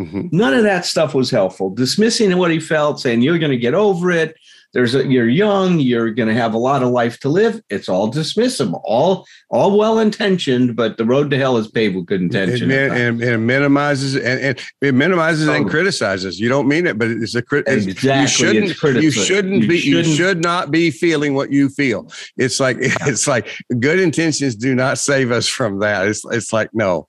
Mm-hmm. 0.00 0.28
None 0.32 0.54
of 0.54 0.62
that 0.62 0.86
stuff 0.86 1.14
was 1.14 1.30
helpful. 1.30 1.70
Dismissing 1.70 2.36
what 2.36 2.50
he 2.50 2.58
felt, 2.58 3.00
saying, 3.00 3.22
you're 3.22 3.38
going 3.38 3.52
to 3.52 3.58
get 3.58 3.74
over 3.74 4.10
it. 4.10 4.34
There's 4.72 4.94
a 4.94 5.06
you're 5.06 5.28
young 5.28 5.78
you're 5.78 6.10
going 6.10 6.28
to 6.28 6.34
have 6.34 6.54
a 6.54 6.58
lot 6.58 6.82
of 6.82 6.90
life 6.90 7.18
to 7.20 7.28
live 7.28 7.62
it's 7.70 7.88
all 7.88 8.10
dismissive 8.10 8.78
all 8.84 9.26
all 9.50 9.76
well 9.76 9.98
intentioned 9.98 10.76
but 10.76 10.96
the 10.96 11.04
road 11.04 11.30
to 11.30 11.38
hell 11.38 11.56
is 11.56 11.68
paved 11.68 11.96
with 11.96 12.06
good 12.06 12.20
intention 12.20 12.70
and, 12.70 12.92
and, 12.92 13.22
and 13.22 13.46
minimizes 13.46 14.14
and, 14.14 14.40
and, 14.40 14.60
it 14.80 14.94
minimizes 14.94 15.46
totally. 15.46 15.62
and 15.62 15.70
criticizes 15.70 16.38
you 16.38 16.48
don't 16.48 16.68
mean 16.68 16.86
it 16.86 16.98
but 16.98 17.10
it's 17.10 17.34
a 17.34 17.42
crit 17.42 17.66
exactly. 17.66 18.20
you 18.20 18.26
shouldn't 18.26 19.02
you 19.02 19.10
shouldn't 19.10 19.62
you 19.62 19.68
be 19.68 19.78
shouldn't. 19.78 20.06
you 20.06 20.14
should 20.14 20.42
not 20.42 20.70
be 20.70 20.90
feeling 20.90 21.34
what 21.34 21.50
you 21.50 21.68
feel 21.68 22.10
it's 22.36 22.60
like 22.60 22.76
it's 22.80 23.26
like 23.26 23.48
good 23.80 23.98
intentions 23.98 24.54
do 24.54 24.74
not 24.74 24.98
save 24.98 25.30
us 25.30 25.46
from 25.46 25.80
that 25.80 26.06
it's 26.06 26.24
it's 26.26 26.52
like 26.52 26.70
no 26.72 27.06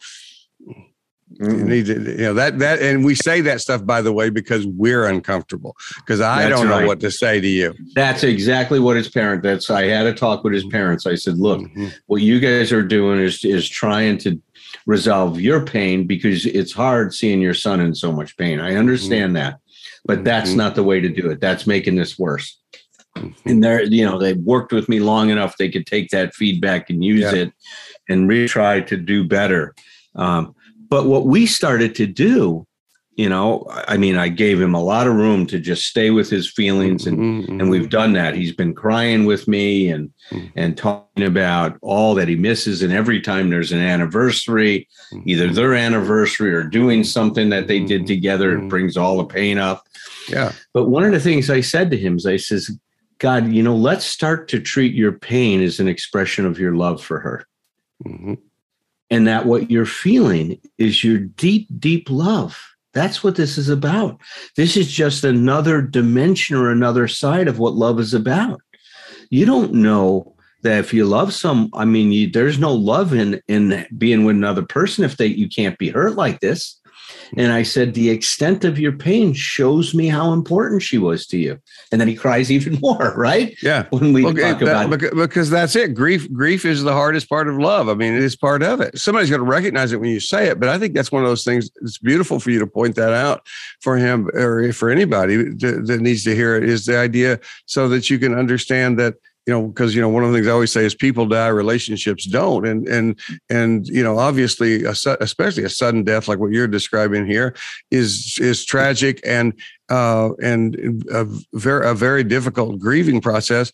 Mm-hmm. 1.40 1.58
You 1.60 1.66
need 1.66 1.86
to, 1.88 1.94
you 1.94 2.18
know, 2.18 2.34
that, 2.34 2.60
that, 2.60 2.82
and 2.82 3.06
we 3.06 3.16
say 3.16 3.42
that 3.42 3.62
stuff, 3.62 3.86
by 3.86 4.02
the 4.02 4.12
way, 4.12 4.30
because 4.30 4.68
we're 4.68 5.06
uncomfortable 5.06 5.76
because 5.98 6.22
I 6.22 6.44
that's 6.44 6.60
don't 6.60 6.70
know 6.70 6.86
what 6.86 7.00
to 7.00 7.12
say 7.12 7.40
to 7.40 7.48
you. 7.48 7.74
That's 7.96 8.24
exactly 8.24 8.80
what 8.80 8.98
his 8.98 9.08
parent, 9.08 9.42
that's, 9.44 9.70
I 9.70 9.86
had 9.86 10.06
a 10.06 10.14
talk 10.14 10.44
with 10.44 10.54
his 10.54 10.64
mm-hmm. 10.64 10.72
parents. 10.72 11.06
I 11.06 11.16
said, 11.16 11.38
look, 11.38 11.62
mm-hmm. 11.62 11.88
what 12.08 12.22
you 12.22 12.40
guys 12.40 12.72
are 12.72 12.84
doing 12.84 13.20
is, 13.20 13.44
is 13.46 13.68
trying 13.68 14.18
to 14.20 14.40
resolve 14.86 15.40
your 15.40 15.66
pain 15.66 16.06
because 16.06 16.46
it's 16.46 16.74
hard 16.74 17.14
seeing 17.14 17.42
your 17.42 17.54
son 17.54 17.80
in 17.80 17.96
so 17.96 18.12
much 18.12 18.36
pain. 18.38 18.60
I 18.60 18.76
understand 18.76 19.36
mm-hmm. 19.36 19.52
that, 19.52 19.60
but 20.06 20.24
that's 20.24 20.50
mm-hmm. 20.50 20.60
not 20.60 20.76
the 20.76 20.84
way 20.84 21.00
to 21.00 21.10
do 21.10 21.30
it. 21.30 21.40
That's 21.40 21.68
making 21.68 21.96
this 21.96 22.20
worse. 22.20 22.58
Mm-hmm. 23.18 23.50
And 23.50 23.64
they're, 23.64 23.84
you 23.84 24.06
know, 24.06 24.20
they've 24.20 24.38
worked 24.38 24.72
with 24.72 24.88
me 24.88 25.00
long 25.00 25.30
enough. 25.30 25.58
They 25.58 25.70
could 25.70 25.86
take 25.86 26.10
that 26.10 26.34
feedback 26.34 26.90
and 26.90 27.04
use 27.04 27.22
yeah. 27.22 27.36
it 27.36 27.54
and 28.10 28.30
retry 28.30 28.86
to 28.88 28.98
do 28.98 29.24
better. 29.24 29.76
Um, 30.16 30.56
but 30.92 31.06
what 31.06 31.26
we 31.26 31.46
started 31.46 31.96
to 31.96 32.06
do, 32.06 32.68
you 33.16 33.30
know, 33.30 33.66
I 33.88 33.96
mean, 33.96 34.18
I 34.18 34.28
gave 34.28 34.60
him 34.60 34.76
a 34.76 34.84
lot 34.84 35.08
of 35.08 35.16
room 35.16 35.48
to 35.48 35.58
just 35.58 35.86
stay 35.86 36.12
with 36.12 36.30
his 36.30 36.52
feelings, 36.52 37.08
and 37.08 37.18
mm-hmm. 37.18 37.62
and 37.62 37.70
we've 37.70 37.90
done 37.90 38.12
that. 38.14 38.36
He's 38.36 38.54
been 38.54 38.76
crying 38.76 39.26
with 39.26 39.48
me 39.48 39.90
and 39.90 40.12
mm-hmm. 40.32 40.48
and 40.58 40.78
talking 40.78 41.26
about 41.26 41.78
all 41.82 42.14
that 42.16 42.28
he 42.28 42.36
misses, 42.36 42.82
and 42.82 42.92
every 42.92 43.22
time 43.22 43.50
there's 43.50 43.72
an 43.72 43.80
anniversary, 43.80 44.90
mm-hmm. 45.14 45.30
either 45.30 45.48
their 45.48 45.76
anniversary 45.76 46.54
or 46.54 46.64
doing 46.64 47.06
something 47.06 47.50
that 47.50 47.68
they 47.68 47.80
did 47.80 48.02
mm-hmm. 48.02 48.08
together, 48.08 48.52
it 48.52 48.58
mm-hmm. 48.58 48.68
brings 48.68 48.98
all 48.98 49.18
the 49.18 49.26
pain 49.26 49.58
up. 49.58 49.88
Yeah. 50.28 50.52
But 50.74 50.90
one 50.90 51.06
of 51.06 51.14
the 51.14 51.22
things 51.22 51.50
I 51.50 51.62
said 51.62 51.90
to 51.92 51.98
him 51.98 52.18
is, 52.18 52.26
I 52.26 52.36
says, 52.36 52.70
God, 53.18 53.50
you 53.50 53.64
know, 53.64 53.78
let's 53.78 54.06
start 54.06 54.50
to 54.50 54.60
treat 54.60 54.94
your 54.94 55.14
pain 55.14 55.64
as 55.64 55.80
an 55.80 55.88
expression 55.88 56.46
of 56.46 56.60
your 56.60 56.76
love 56.76 57.02
for 57.02 57.22
her. 57.22 57.48
Mm-hmm 58.06 58.34
and 59.12 59.28
that 59.28 59.46
what 59.46 59.70
you're 59.70 59.86
feeling 59.86 60.60
is 60.78 61.04
your 61.04 61.20
deep, 61.20 61.68
deep 61.78 62.10
love. 62.10 62.60
That's 62.94 63.24
what 63.24 63.36
this 63.36 63.58
is 63.58 63.70
about. 63.70 64.20
This 64.56 64.76
is 64.76 64.92
just 64.92 65.24
another 65.24 65.82
dimension 65.82 66.56
or 66.56 66.72
another 66.72 67.08
side 67.08 67.48
of 67.48 67.60
what 67.60 67.76
love 67.76 68.00
is 68.00 68.14
about. 68.14 68.62
You 69.30 69.46
don't 69.46 69.74
know 69.74 70.36
that 70.64 70.80
if 70.80 70.94
you 70.94 71.06
love 71.06 71.34
some, 71.34 71.70
I 71.74 71.86
mean, 71.86 72.12
you, 72.12 72.30
there's 72.30 72.60
no 72.60 72.74
love 72.74 73.14
in 73.14 73.42
in 73.48 73.86
being 73.98 74.26
with 74.26 74.36
another 74.36 74.64
person 74.64 75.04
if 75.04 75.18
they 75.18 75.28
you 75.28 75.50
can't 75.50 75.78
be 75.78 75.90
hurt 75.90 76.16
like 76.16 76.40
this. 76.40 76.81
And 77.38 77.52
I 77.52 77.64
said, 77.64 77.94
The 77.94 78.10
extent 78.10 78.66
of 78.66 78.80
your 78.80 78.92
pain 78.92 79.34
shows 79.34 79.94
me 79.94 80.08
how 80.08 80.34
important 80.34 80.82
she 80.82 80.98
was 80.98 81.26
to 81.28 81.38
you. 81.38 81.60
And 81.92 82.00
then 82.00 82.08
he 82.08 82.16
cries 82.16 82.52
even 82.52 82.80
more, 82.82 83.14
right? 83.16 83.56
Yeah. 83.62 83.88
When 83.90 84.14
we 84.14 84.26
okay, 84.26 84.54
talk 84.54 84.62
eh, 84.62 84.66
that, 84.66 84.94
about 84.94 85.16
because 85.16 85.50
that's 85.50 85.76
it. 85.76 85.94
Grief, 85.94 86.32
grief 86.32 86.66
is 86.66 86.84
the 86.84 86.94
hardest 86.94 87.30
part 87.30 87.48
of 87.48 87.58
love. 87.58 87.90
I 87.90 87.94
mean, 87.94 88.14
it 88.14 88.24
is 88.24 88.36
part 88.36 88.64
of 88.64 88.82
it. 88.82 88.98
Somebody's 88.98 89.30
going 89.30 89.42
to 89.42 89.46
recognize 89.46 89.92
it 89.92 90.00
when 90.00 90.10
you 90.10 90.20
say 90.20 90.48
it, 90.48 90.60
but 90.60 90.70
I 90.70 90.78
think 90.78 90.94
that's 90.94 91.12
one 91.12 91.24
of 91.24 91.30
those 91.30 91.44
things. 91.44 91.70
It's 91.82 91.98
beautiful 91.98 92.40
for 92.40 92.52
you 92.52 92.60
to 92.60 92.68
point 92.68 92.96
that 92.96 93.14
out 93.14 93.48
for 93.82 93.98
him 93.98 94.30
or 94.34 94.72
for 94.74 94.90
anybody 94.90 95.36
that 95.36 96.00
needs 96.02 96.24
to 96.24 96.36
hear 96.36 96.56
it 96.56 96.64
is 96.64 96.86
the 96.86 96.98
idea 96.98 97.40
so 97.66 97.88
that 97.90 98.10
you 98.10 98.20
can 98.20 98.38
understand 98.38 99.00
that 99.00 99.16
you 99.48 99.54
know 99.54 99.68
because 99.68 99.96
you 99.96 100.02
know 100.02 100.10
one 100.10 100.24
of 100.24 100.32
the 100.32 100.38
things 100.38 100.48
i 100.48 100.52
always 100.52 100.72
say 100.72 100.86
is 100.86 100.94
people 100.94 101.26
die 101.26 101.48
relationships 101.48 102.26
don't. 102.26 102.66
And 102.66 102.88
and 102.88 103.20
and 103.50 103.88
you 103.88 104.04
know 104.04 104.20
obviously 104.20 104.84
a, 104.86 104.94
especially 105.20 105.64
a 105.64 105.70
sudden 105.70 106.04
death 106.04 106.28
like 106.28 106.40
what 106.40 106.52
you're 106.52 106.68
describing 106.68 107.26
here 107.26 107.56
is 107.90 108.38
is 108.40 108.66
tragic 108.66 109.20
and 109.26 109.54
uh 109.90 110.30
and 110.44 111.04
a 111.12 111.26
very 111.54 111.90
a 111.90 111.94
very 111.94 112.24
difficult 112.24 112.80
grieving 112.80 113.22
process. 113.22 113.72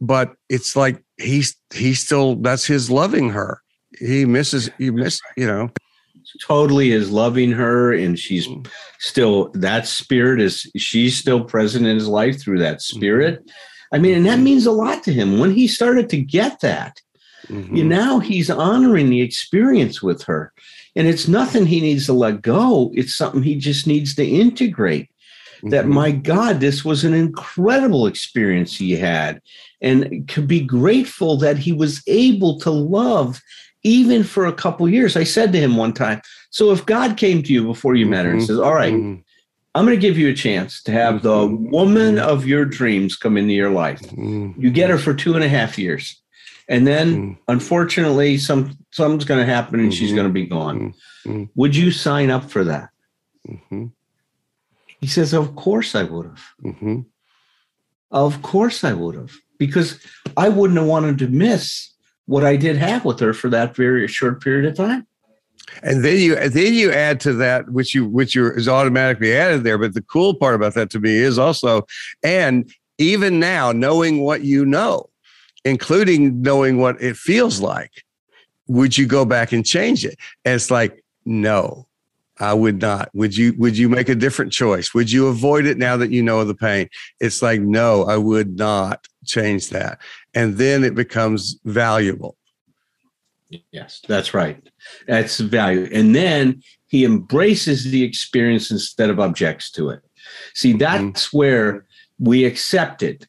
But 0.00 0.34
it's 0.48 0.74
like 0.74 1.02
he's 1.16 1.56
he's 1.72 2.00
still 2.00 2.36
that's 2.36 2.66
his 2.66 2.90
loving 2.90 3.30
her. 3.30 3.62
He 3.98 4.24
misses 4.24 4.70
you 4.78 4.92
miss 4.92 5.20
you 5.36 5.46
know. 5.46 5.70
Totally 6.44 6.90
is 6.90 7.12
loving 7.12 7.52
her 7.52 7.92
and 7.92 8.18
she's 8.18 8.48
mm. 8.48 8.66
still 8.98 9.50
that 9.54 9.86
spirit 9.86 10.40
is 10.40 10.68
she's 10.76 11.16
still 11.16 11.44
present 11.44 11.86
in 11.86 11.94
his 11.94 12.08
life 12.08 12.40
through 12.40 12.58
that 12.58 12.82
spirit. 12.82 13.46
mm-hmm 13.46 13.52
I 13.94 13.98
mean, 13.98 14.16
and 14.16 14.26
that 14.26 14.34
mm-hmm. 14.34 14.44
means 14.44 14.66
a 14.66 14.72
lot 14.72 15.04
to 15.04 15.12
him. 15.12 15.38
When 15.38 15.52
he 15.52 15.68
started 15.68 16.10
to 16.10 16.16
get 16.16 16.58
that, 16.60 17.00
mm-hmm. 17.46 17.76
you 17.76 17.84
now 17.84 18.18
he's 18.18 18.50
honoring 18.50 19.08
the 19.08 19.22
experience 19.22 20.02
with 20.02 20.24
her. 20.24 20.52
And 20.96 21.06
it's 21.06 21.28
nothing 21.28 21.64
he 21.64 21.80
needs 21.80 22.06
to 22.06 22.12
let 22.12 22.42
go. 22.42 22.90
It's 22.94 23.14
something 23.14 23.44
he 23.44 23.54
just 23.54 23.86
needs 23.86 24.16
to 24.16 24.26
integrate. 24.26 25.10
Mm-hmm. 25.58 25.68
That 25.68 25.86
my 25.86 26.10
God, 26.10 26.58
this 26.58 26.84
was 26.84 27.04
an 27.04 27.14
incredible 27.14 28.08
experience 28.08 28.76
he 28.76 28.92
had. 28.92 29.40
And 29.80 30.26
could 30.26 30.48
be 30.48 30.60
grateful 30.60 31.36
that 31.36 31.58
he 31.58 31.72
was 31.72 32.02
able 32.08 32.58
to 32.60 32.70
love 32.70 33.40
even 33.84 34.24
for 34.24 34.46
a 34.46 34.52
couple 34.52 34.88
years. 34.88 35.16
I 35.16 35.22
said 35.22 35.52
to 35.52 35.60
him 35.60 35.76
one 35.76 35.92
time, 35.92 36.20
so 36.50 36.72
if 36.72 36.84
God 36.84 37.16
came 37.16 37.44
to 37.44 37.52
you 37.52 37.64
before 37.64 37.94
you 37.94 38.06
met 38.06 38.24
her 38.24 38.32
and 38.32 38.40
mm-hmm. 38.40 38.46
says, 38.46 38.58
All 38.58 38.74
right, 38.74 38.94
mm-hmm. 38.94 39.20
I'm 39.74 39.84
going 39.84 39.96
to 39.96 40.00
give 40.00 40.16
you 40.16 40.28
a 40.28 40.34
chance 40.34 40.82
to 40.84 40.92
have 40.92 41.22
the 41.22 41.30
mm-hmm. 41.30 41.70
woman 41.70 42.18
of 42.18 42.46
your 42.46 42.64
dreams 42.64 43.16
come 43.16 43.36
into 43.36 43.54
your 43.54 43.70
life. 43.70 44.00
Mm-hmm. 44.00 44.60
You 44.60 44.70
get 44.70 44.90
her 44.90 44.98
for 44.98 45.14
two 45.14 45.34
and 45.34 45.42
a 45.42 45.48
half 45.48 45.78
years. 45.78 46.20
And 46.68 46.86
then 46.86 47.14
mm-hmm. 47.14 47.32
unfortunately, 47.48 48.38
some 48.38 48.78
something's 48.90 49.24
going 49.24 49.44
to 49.44 49.52
happen 49.52 49.80
and 49.80 49.92
she's 49.92 50.12
going 50.12 50.26
to 50.26 50.32
be 50.32 50.46
gone. 50.46 50.94
Would 51.56 51.74
you 51.74 51.90
sign 51.90 52.30
up 52.30 52.50
for 52.50 52.64
that? 52.64 52.90
He 55.00 55.06
says, 55.06 55.32
Of 55.32 55.56
course 55.56 55.94
I 55.94 56.04
would 56.04 56.26
have. 56.26 56.44
Of 58.10 58.42
course 58.42 58.84
I 58.84 58.92
would 58.92 59.16
have. 59.16 59.32
Because 59.58 60.00
I 60.36 60.48
wouldn't 60.48 60.78
have 60.78 60.88
wanted 60.88 61.18
to 61.18 61.28
miss 61.28 61.92
what 62.26 62.44
I 62.44 62.56
did 62.56 62.76
have 62.76 63.04
with 63.04 63.20
her 63.20 63.34
for 63.34 63.50
that 63.50 63.76
very 63.76 64.06
short 64.08 64.42
period 64.42 64.66
of 64.66 64.76
time 64.76 65.06
and 65.82 66.04
then 66.04 66.18
you 66.18 66.34
then 66.48 66.74
you 66.74 66.92
add 66.92 67.20
to 67.20 67.32
that 67.32 67.70
which 67.70 67.94
you 67.94 68.06
which 68.06 68.34
you 68.34 68.50
is 68.52 68.68
automatically 68.68 69.34
added 69.34 69.64
there 69.64 69.78
but 69.78 69.94
the 69.94 70.02
cool 70.02 70.34
part 70.34 70.54
about 70.54 70.74
that 70.74 70.90
to 70.90 71.00
me 71.00 71.14
is 71.14 71.38
also 71.38 71.86
and 72.22 72.72
even 72.98 73.40
now 73.40 73.72
knowing 73.72 74.22
what 74.22 74.42
you 74.42 74.64
know 74.64 75.08
including 75.64 76.40
knowing 76.42 76.78
what 76.78 77.00
it 77.00 77.16
feels 77.16 77.60
like 77.60 77.90
would 78.66 78.96
you 78.96 79.06
go 79.06 79.24
back 79.24 79.52
and 79.52 79.66
change 79.66 80.04
it 80.04 80.18
and 80.44 80.54
it's 80.54 80.70
like 80.70 81.04
no 81.24 81.86
I 82.40 82.52
would 82.52 82.80
not. 82.80 83.10
Would 83.14 83.36
you 83.36 83.54
would 83.58 83.78
you 83.78 83.88
make 83.88 84.08
a 84.08 84.14
different 84.14 84.52
choice? 84.52 84.92
Would 84.92 85.10
you 85.10 85.28
avoid 85.28 85.66
it 85.66 85.78
now 85.78 85.96
that 85.96 86.10
you 86.10 86.22
know 86.22 86.44
the 86.44 86.54
pain? 86.54 86.88
It's 87.20 87.42
like 87.42 87.60
no, 87.60 88.04
I 88.04 88.16
would 88.16 88.56
not 88.56 89.06
change 89.24 89.70
that. 89.70 90.00
And 90.34 90.56
then 90.56 90.82
it 90.82 90.94
becomes 90.94 91.60
valuable. 91.64 92.36
Yes, 93.70 94.02
that's 94.08 94.34
right. 94.34 94.68
That's 95.06 95.38
value. 95.40 95.88
And 95.92 96.14
then 96.14 96.62
he 96.86 97.04
embraces 97.04 97.84
the 97.84 98.02
experience 98.02 98.70
instead 98.70 99.10
of 99.10 99.20
objects 99.20 99.70
to 99.72 99.90
it. 99.90 100.00
See, 100.54 100.70
mm-hmm. 100.70 100.78
that's 100.78 101.28
mm-hmm. 101.28 101.36
where 101.36 101.86
we 102.18 102.44
accept 102.44 103.02
it 103.02 103.26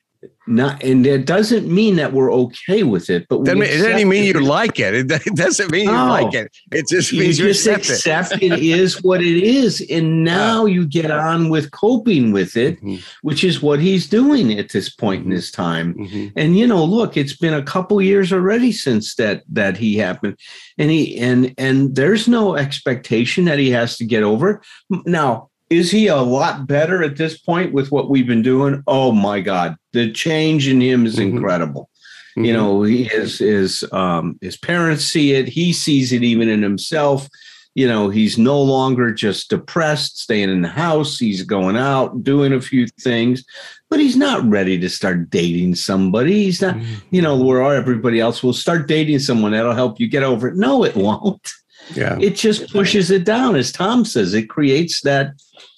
not 0.48 0.82
and 0.84 1.06
it 1.06 1.26
doesn't 1.26 1.68
mean 1.68 1.96
that 1.96 2.14
we're 2.14 2.32
okay 2.32 2.84
with 2.84 3.10
it 3.10 3.28
but 3.30 3.44
doesn't, 3.44 3.62
it 3.64 3.78
doesn't 3.82 4.08
mean 4.08 4.24
you 4.24 4.34
like 4.34 4.80
it. 4.80 5.12
it 5.12 5.36
doesn't 5.36 5.72
mean 5.72 5.86
you 5.86 5.92
no. 5.92 6.08
like 6.08 6.34
it 6.34 6.52
it 6.72 6.88
just 6.88 7.12
means 7.12 7.40
you, 7.40 7.46
you 7.46 7.54
just 7.54 7.68
accept, 7.68 8.30
accept 8.30 8.44
it. 8.44 8.52
it 8.52 8.60
is 8.60 9.02
what 9.04 9.22
it 9.22 9.44
is 9.44 9.86
and 9.90 10.24
now 10.36 10.66
you 10.66 10.86
get 10.86 11.10
on 11.10 11.50
with 11.50 11.72
coping 11.72 12.32
with 12.32 12.56
it 12.56 12.78
mm-hmm. 12.78 12.96
which 13.22 13.44
is 13.44 13.62
what 13.62 13.80
he's 13.80 14.08
doing 14.08 14.58
at 14.58 14.70
this 14.70 14.90
point 14.90 15.22
mm-hmm. 15.22 15.32
in 15.32 15.36
his 15.36 15.52
time 15.52 15.94
mm-hmm. 15.96 16.28
and 16.36 16.58
you 16.58 16.68
know 16.68 16.84
look 16.84 17.18
it's 17.18 17.36
been 17.36 17.54
a 17.54 17.64
couple 17.64 18.02
years 18.02 18.32
already 18.32 18.72
since 18.72 19.16
that 19.16 19.44
that 19.50 19.78
he 19.78 19.98
happened 19.98 20.38
and 20.78 20.92
he 20.92 21.18
and 21.18 21.54
and 21.58 21.96
there's 21.96 22.28
no 22.28 22.56
expectation 22.56 23.46
that 23.46 23.60
he 23.60 23.72
has 23.72 23.98
to 23.98 24.06
get 24.06 24.24
over 24.24 24.62
now 25.06 25.50
is 25.70 25.92
he 25.92 26.08
a 26.08 26.18
lot 26.18 26.68
better 26.68 27.04
at 27.04 27.18
this 27.18 27.38
point 27.38 27.74
with 27.74 27.92
what 27.92 28.10
we've 28.10 28.28
been 28.28 28.42
doing? 28.42 28.84
Oh 28.88 29.12
my 29.12 29.42
God, 29.42 29.76
the 29.94 30.12
change 30.12 30.68
in 30.68 30.82
him 30.82 31.06
is 31.06 31.16
mm-hmm. 31.16 31.38
incredible. 31.38 31.90
Mm-hmm. 32.32 32.46
You 32.46 32.54
know, 32.54 32.84
he 32.84 33.04
his 33.06 33.40
his 33.40 33.84
um, 33.92 34.38
his 34.42 34.58
parents 34.58 35.06
see 35.06 35.34
it. 35.34 35.48
He 35.48 35.74
sees 35.74 36.12
it 36.12 36.24
even 36.24 36.50
in 36.50 36.62
himself. 36.62 37.28
You 37.76 37.88
know, 37.88 38.10
he's 38.10 38.38
no 38.38 38.62
longer 38.62 39.14
just 39.14 39.50
depressed, 39.50 40.20
staying 40.20 40.50
in 40.50 40.62
the 40.62 40.70
house. 40.70 41.18
He's 41.18 41.44
going 41.44 41.76
out, 41.76 42.24
doing 42.24 42.54
a 42.54 42.62
few 42.62 42.88
things, 43.02 43.44
but 43.90 44.00
he's 44.00 44.16
not 44.16 44.46
ready 44.46 44.80
to 44.80 44.90
start 44.90 45.30
dating 45.30 45.76
somebody. 45.76 46.46
He's 46.46 46.62
not, 46.62 46.76
mm-hmm. 46.76 46.94
you 47.12 47.22
know, 47.22 47.36
where 47.36 47.62
are 47.62 47.76
everybody 47.76 48.22
else 48.22 48.42
will 48.42 48.54
start 48.54 48.88
dating 48.88 49.20
someone 49.20 49.52
that'll 49.52 49.74
help 49.74 50.00
you 50.00 50.08
get 50.08 50.24
over 50.24 50.48
it. 50.48 50.56
No, 50.56 50.86
it 50.86 50.96
won't. 50.96 51.52
Yeah. 51.94 52.18
It 52.20 52.36
just 52.36 52.72
pushes 52.72 53.12
it 53.12 53.26
down. 53.26 53.56
As 53.56 53.72
Tom 53.72 54.06
says, 54.06 54.34
it 54.34 54.50
creates 54.50 55.02
that 55.02 55.32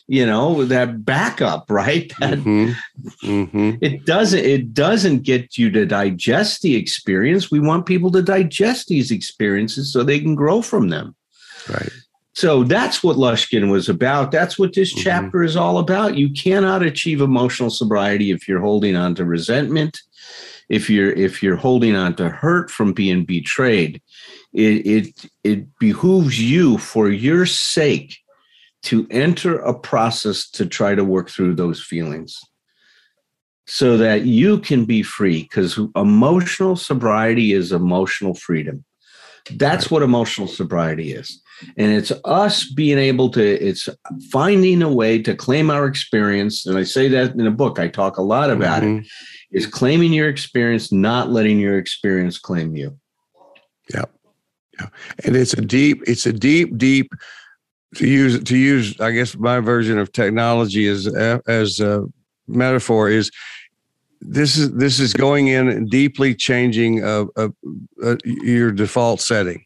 you 0.09 0.25
know 0.25 0.63
that 0.63 1.03
backup 1.03 1.65
right 1.69 2.13
that 2.21 2.37
Mhm. 2.39 2.75
Mhm. 3.23 3.77
it 3.81 4.05
doesn't 4.05 4.39
it 4.39 4.73
doesn't 4.73 5.23
get 5.23 5.57
you 5.57 5.69
to 5.71 5.85
digest 5.85 6.61
the 6.61 6.77
experience 6.77 7.51
we 7.51 7.59
want 7.59 7.85
people 7.85 8.09
to 8.11 8.21
digest 8.21 8.87
these 8.87 9.11
experiences 9.11 9.91
so 9.91 10.03
they 10.03 10.21
can 10.21 10.33
grow 10.33 10.61
from 10.61 10.87
them 10.87 11.13
Right. 11.67 11.89
so 12.33 12.63
that's 12.63 13.03
what 13.03 13.17
Luskin 13.17 13.69
was 13.69 13.89
about 13.89 14.31
that's 14.31 14.57
what 14.57 14.73
this 14.73 14.93
Mhm. 14.93 15.03
chapter 15.03 15.43
is 15.43 15.57
all 15.57 15.77
about 15.77 16.17
you 16.17 16.29
cannot 16.29 16.83
achieve 16.83 17.19
emotional 17.19 17.69
sobriety 17.69 18.31
if 18.31 18.47
you're 18.47 18.61
holding 18.61 18.95
on 18.95 19.13
to 19.15 19.25
resentment 19.25 19.99
if 20.69 20.89
you're 20.89 21.11
if 21.11 21.43
you're 21.43 21.57
holding 21.57 21.97
on 21.97 22.15
to 22.15 22.29
hurt 22.29 22.71
from 22.71 22.93
being 22.93 23.25
betrayed 23.25 24.01
it 24.57 24.85
it 24.85 25.29
it 25.43 25.79
behooves 25.79 26.41
you 26.41 26.77
for 26.79 27.09
your 27.09 27.45
sake 27.45 28.17
to 28.83 29.07
enter 29.11 29.59
a 29.59 29.77
process 29.77 30.49
to 30.51 30.65
try 30.65 30.95
to 30.95 31.03
work 31.03 31.29
through 31.29 31.55
those 31.55 31.81
feelings 31.81 32.39
so 33.67 33.97
that 33.97 34.23
you 34.23 34.59
can 34.59 34.85
be 34.85 35.03
free 35.03 35.43
because 35.43 35.79
emotional 35.95 36.75
sobriety 36.75 37.53
is 37.53 37.71
emotional 37.71 38.33
freedom. 38.33 38.83
That's 39.51 39.91
what 39.91 40.03
emotional 40.03 40.47
sobriety 40.47 41.11
is. 41.13 41.41
And 41.77 41.91
it's 41.91 42.11
us 42.25 42.71
being 42.71 42.97
able 42.97 43.29
to 43.31 43.43
it's 43.43 43.89
finding 44.31 44.81
a 44.81 44.91
way 44.91 45.21
to 45.21 45.35
claim 45.35 45.69
our 45.71 45.87
experience 45.87 46.65
and 46.67 46.77
i 46.77 46.83
say 46.83 47.07
that 47.07 47.33
in 47.33 47.47
a 47.47 47.51
book 47.51 47.79
i 47.79 47.87
talk 47.87 48.17
a 48.17 48.21
lot 48.21 48.51
about 48.51 48.83
it 48.83 48.87
Mhm. 48.87 49.07
is 49.51 49.65
claiming 49.65 50.13
your 50.13 50.29
experience 50.29 50.91
not 50.91 51.31
letting 51.31 51.59
your 51.59 51.79
experience 51.79 52.37
claim 52.37 52.75
you 52.75 52.99
and 55.25 55.35
it's 55.35 55.53
a 55.53 55.61
deep 55.61 56.01
it's 56.07 56.25
a 56.25 56.33
deep 56.33 56.77
deep 56.77 57.11
to 57.95 58.07
use 58.07 58.43
to 58.43 58.57
use 58.57 58.99
i 58.99 59.11
guess 59.11 59.37
my 59.37 59.59
version 59.59 59.97
of 59.97 60.11
technology 60.11 60.87
as 60.87 61.07
as 61.47 61.79
a 61.79 62.03
metaphor 62.47 63.09
is 63.09 63.31
this 64.21 64.57
is 64.57 64.71
this 64.73 64.99
is 64.99 65.13
going 65.13 65.47
in 65.47 65.67
and 65.67 65.89
deeply 65.89 66.33
changing 66.33 67.03
uh, 67.03 67.25
uh, 67.35 67.49
uh, 68.03 68.15
your 68.25 68.71
default 68.71 69.21
setting. 69.21 69.63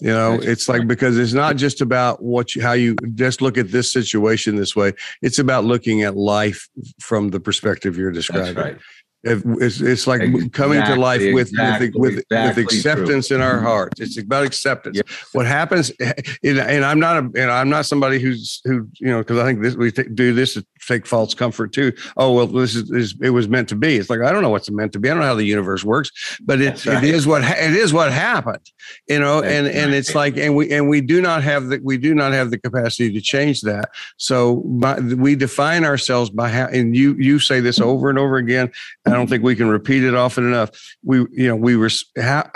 You 0.00 0.12
know 0.12 0.34
it's 0.34 0.68
like 0.68 0.86
because 0.86 1.18
it's 1.18 1.32
not 1.32 1.56
just 1.56 1.80
about 1.80 2.22
what 2.22 2.54
you 2.54 2.62
how 2.62 2.72
you 2.72 2.94
just 3.14 3.42
look 3.42 3.58
at 3.58 3.72
this 3.72 3.92
situation 3.92 4.54
this 4.54 4.76
way. 4.76 4.92
It's 5.22 5.40
about 5.40 5.64
looking 5.64 6.02
at 6.02 6.16
life 6.16 6.68
from 7.00 7.30
the 7.30 7.40
perspective 7.40 7.96
you're 7.96 8.12
that's 8.12 8.28
describing. 8.28 8.62
right. 8.62 8.76
If- 8.76 8.97
It's, 9.24 9.80
it's 9.80 10.06
like 10.06 10.20
coming 10.52 10.80
to 10.84 10.94
life 10.94 11.20
with 11.34 11.48
exactly, 11.48 11.90
with, 11.94 12.14
with, 12.14 12.24
exactly 12.30 12.64
with 12.64 12.72
acceptance 12.72 13.30
in 13.32 13.40
our 13.40 13.56
mm-hmm. 13.56 13.66
hearts. 13.66 14.00
It's 14.00 14.16
about 14.16 14.44
acceptance. 14.44 14.96
Yeah. 14.96 15.02
What 15.32 15.44
happens, 15.44 15.90
eh, 16.00 16.12
and, 16.44 16.58
and 16.58 16.84
I'm 16.84 17.00
not 17.00 17.16
a, 17.16 17.30
and 17.34 17.50
I'm 17.50 17.68
not 17.68 17.86
somebody 17.86 18.20
who's 18.20 18.60
who 18.64 18.88
you 19.00 19.08
know 19.08 19.18
because 19.18 19.38
I 19.38 19.44
think 19.44 19.60
this 19.62 19.74
we 19.74 19.90
do 19.90 20.32
this 20.32 20.56
take 20.86 21.06
false 21.06 21.34
comfort 21.34 21.72
too. 21.72 21.92
Oh 22.16 22.32
well, 22.32 22.46
this 22.46 22.74
is, 22.74 22.90
is 22.90 23.14
it 23.20 23.30
was 23.30 23.48
meant 23.48 23.68
to 23.70 23.76
be. 23.76 23.96
It's 23.96 24.10
like 24.10 24.20
I 24.20 24.32
don't 24.32 24.42
know 24.42 24.50
what's 24.50 24.70
meant 24.70 24.92
to 24.92 24.98
be. 24.98 25.08
I 25.08 25.14
don't 25.14 25.20
know 25.22 25.28
how 25.28 25.34
the 25.34 25.44
universe 25.44 25.84
works, 25.84 26.38
but 26.42 26.60
it, 26.60 26.84
right. 26.86 27.02
it 27.02 27.14
is 27.14 27.26
what 27.26 27.44
ha- 27.44 27.56
it 27.58 27.74
is 27.74 27.92
what 27.92 28.12
happened. 28.12 28.70
You 29.08 29.18
know, 29.18 29.42
and 29.42 29.66
and 29.66 29.94
it's 29.94 30.14
like 30.14 30.36
and 30.36 30.54
we 30.54 30.70
and 30.72 30.88
we 30.88 31.00
do 31.00 31.20
not 31.20 31.42
have 31.42 31.68
the 31.68 31.80
we 31.82 31.98
do 31.98 32.14
not 32.14 32.32
have 32.32 32.50
the 32.50 32.58
capacity 32.58 33.12
to 33.12 33.20
change 33.20 33.62
that. 33.62 33.90
So 34.16 34.56
by, 34.66 34.98
we 34.98 35.34
define 35.34 35.84
ourselves 35.84 36.30
by 36.30 36.48
how, 36.48 36.66
and 36.66 36.96
you 36.96 37.14
you 37.14 37.38
say 37.38 37.60
this 37.60 37.80
over 37.80 38.10
and 38.10 38.18
over 38.18 38.36
again. 38.36 38.70
I 39.06 39.10
don't 39.10 39.28
think 39.28 39.42
we 39.42 39.56
can 39.56 39.68
repeat 39.68 40.04
it 40.04 40.14
often 40.14 40.46
enough. 40.46 40.70
We, 41.04 41.18
you 41.30 41.48
know, 41.48 41.56
we 41.56 41.74
res- 41.76 42.04
ha- 42.18 42.50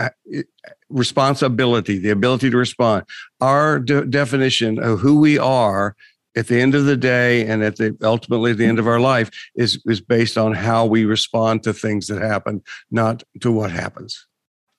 responsibility, 0.89 1.99
the 1.99 2.11
ability 2.11 2.51
to 2.51 2.57
respond. 2.57 3.05
Our 3.41 3.79
de- 3.79 4.07
definition 4.07 4.79
of 4.79 5.01
who 5.01 5.18
we 5.18 5.39
are 5.39 5.97
at 6.37 6.47
the 6.47 6.61
end 6.61 6.74
of 6.74 6.85
the 6.85 6.97
day 6.97 7.47
and 7.47 7.62
at 7.62 7.76
the 7.76 7.97
ultimately 8.03 8.53
at 8.53 8.59
the 8.59 8.66
end 8.66 8.78
of 8.78 8.87
our 8.87 9.01
life 9.01 9.30
is 9.55 9.83
is 9.87 10.01
based 10.01 10.39
on 10.39 10.55
how 10.55 10.87
we 10.87 11.05
respond 11.05 11.62
to 11.64 11.72
things 11.72 12.07
that 12.07 12.22
happen, 12.22 12.62
not 12.91 13.22
to 13.41 13.53
what 13.53 13.70
happens. 13.70 14.26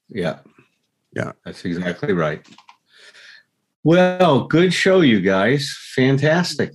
Yeah. 0.10 0.40
Yeah. 1.16 1.34
That's 1.46 1.64
exactly 1.66 2.14
right. 2.14 2.46
Well, 3.84 4.48
good 4.48 4.74
show, 4.74 5.02
you 5.02 5.20
guys. 5.22 5.76
Fantastic. 5.96 6.72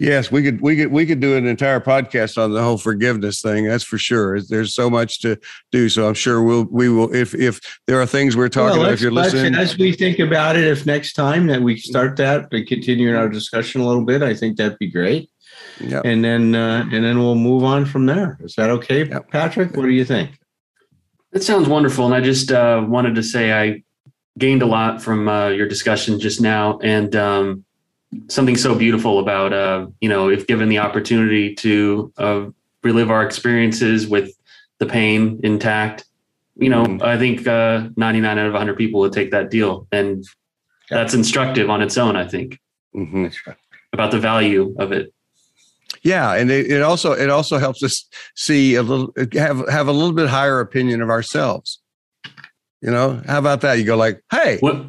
Yes, 0.00 0.30
we 0.30 0.44
could 0.44 0.60
we 0.60 0.76
could 0.76 0.92
we 0.92 1.06
could 1.06 1.18
do 1.18 1.36
an 1.36 1.44
entire 1.46 1.80
podcast 1.80 2.40
on 2.40 2.52
the 2.52 2.62
whole 2.62 2.78
forgiveness 2.78 3.42
thing. 3.42 3.64
That's 3.64 3.82
for 3.82 3.98
sure. 3.98 4.40
There's 4.40 4.72
so 4.72 4.88
much 4.88 5.20
to 5.22 5.36
do. 5.72 5.88
So 5.88 6.06
I'm 6.06 6.14
sure 6.14 6.40
we'll 6.40 6.68
we 6.70 6.88
will 6.88 7.12
if 7.12 7.34
if 7.34 7.60
there 7.88 8.00
are 8.00 8.06
things 8.06 8.36
we're 8.36 8.48
talking 8.48 8.78
Well, 8.78 8.82
about. 8.86 8.92
If 8.94 9.00
you're 9.00 9.10
listening, 9.10 9.56
as 9.56 9.76
we 9.76 9.92
think 9.92 10.20
about 10.20 10.54
it, 10.56 10.64
if 10.64 10.86
next 10.86 11.14
time 11.14 11.48
that 11.48 11.62
we 11.62 11.76
start 11.78 12.16
that 12.18 12.46
and 12.52 12.64
continue 12.66 13.16
our 13.16 13.28
discussion 13.28 13.80
a 13.80 13.86
little 13.88 14.04
bit, 14.04 14.22
I 14.22 14.34
think 14.34 14.56
that'd 14.56 14.78
be 14.78 14.88
great. 14.88 15.30
yeah, 15.80 16.00
And 16.04 16.24
then 16.24 16.54
uh, 16.54 16.84
and 16.92 17.04
then 17.04 17.18
we'll 17.18 17.34
move 17.34 17.64
on 17.64 17.84
from 17.84 18.06
there. 18.06 18.38
Is 18.44 18.54
that 18.54 18.70
okay, 18.70 19.04
Yep. 19.04 19.30
Patrick? 19.32 19.76
What 19.76 19.82
do 19.82 19.90
you 19.90 20.04
think? 20.04 20.38
That 21.32 21.42
sounds 21.42 21.68
wonderful. 21.68 22.06
And 22.06 22.14
I 22.14 22.20
just 22.20 22.52
uh, 22.52 22.84
wanted 22.86 23.16
to 23.16 23.22
say 23.24 23.52
I 23.52 23.82
gained 24.38 24.62
a 24.62 24.66
lot 24.66 25.02
from 25.02 25.28
uh, 25.28 25.48
your 25.48 25.66
discussion 25.66 26.20
just 26.20 26.40
now 26.40 26.78
and 26.84 27.16
um, 27.16 27.64
something 28.28 28.56
so 28.56 28.74
beautiful 28.74 29.18
about, 29.18 29.52
uh, 29.52 29.86
you 30.00 30.08
know, 30.08 30.28
if 30.30 30.46
given 30.46 30.68
the 30.68 30.78
opportunity 30.78 31.54
to 31.56 32.12
uh, 32.18 32.46
relive 32.82 33.10
our 33.10 33.22
experiences 33.24 34.06
with 34.06 34.30
the 34.78 34.86
pain 34.86 35.40
intact, 35.42 36.04
you 36.56 36.68
know, 36.70 36.84
Mhm. 36.84 37.02
I 37.02 37.18
think 37.18 37.46
uh, 37.46 37.88
99 37.96 38.38
out 38.38 38.46
of 38.46 38.52
100 38.54 38.76
people 38.76 39.00
would 39.00 39.12
take 39.12 39.30
that 39.32 39.50
deal. 39.50 39.86
And 39.92 40.24
that's 40.90 41.12
instructive 41.14 41.68
on 41.70 41.82
its 41.82 41.98
own, 41.98 42.16
I 42.16 42.26
think, 42.26 42.58
Mhm. 42.94 43.32
Right. 43.46 43.56
about 43.92 44.10
the 44.10 44.18
value 44.18 44.74
of 44.78 44.90
it. 44.92 45.12
yeah, 46.02 46.34
and 46.34 46.50
it, 46.50 46.70
it 46.70 46.82
also 46.82 47.12
it 47.12 47.28
also 47.30 47.58
helps 47.58 47.82
us 47.82 48.06
see 48.34 48.74
a 48.76 48.82
little 48.82 49.12
have 49.34 49.68
have 49.68 49.88
a 49.88 49.92
little 49.92 50.12
bit 50.14 50.28
higher 50.28 50.60
opinion 50.60 51.02
of 51.02 51.10
ourselves. 51.10 51.80
You 52.80 52.90
know, 52.90 53.20
how 53.26 53.38
about 53.38 53.60
that? 53.62 53.78
You 53.78 53.84
go 53.84 53.96
like, 53.96 54.22
hey, 54.32 54.58
What? 54.60 54.86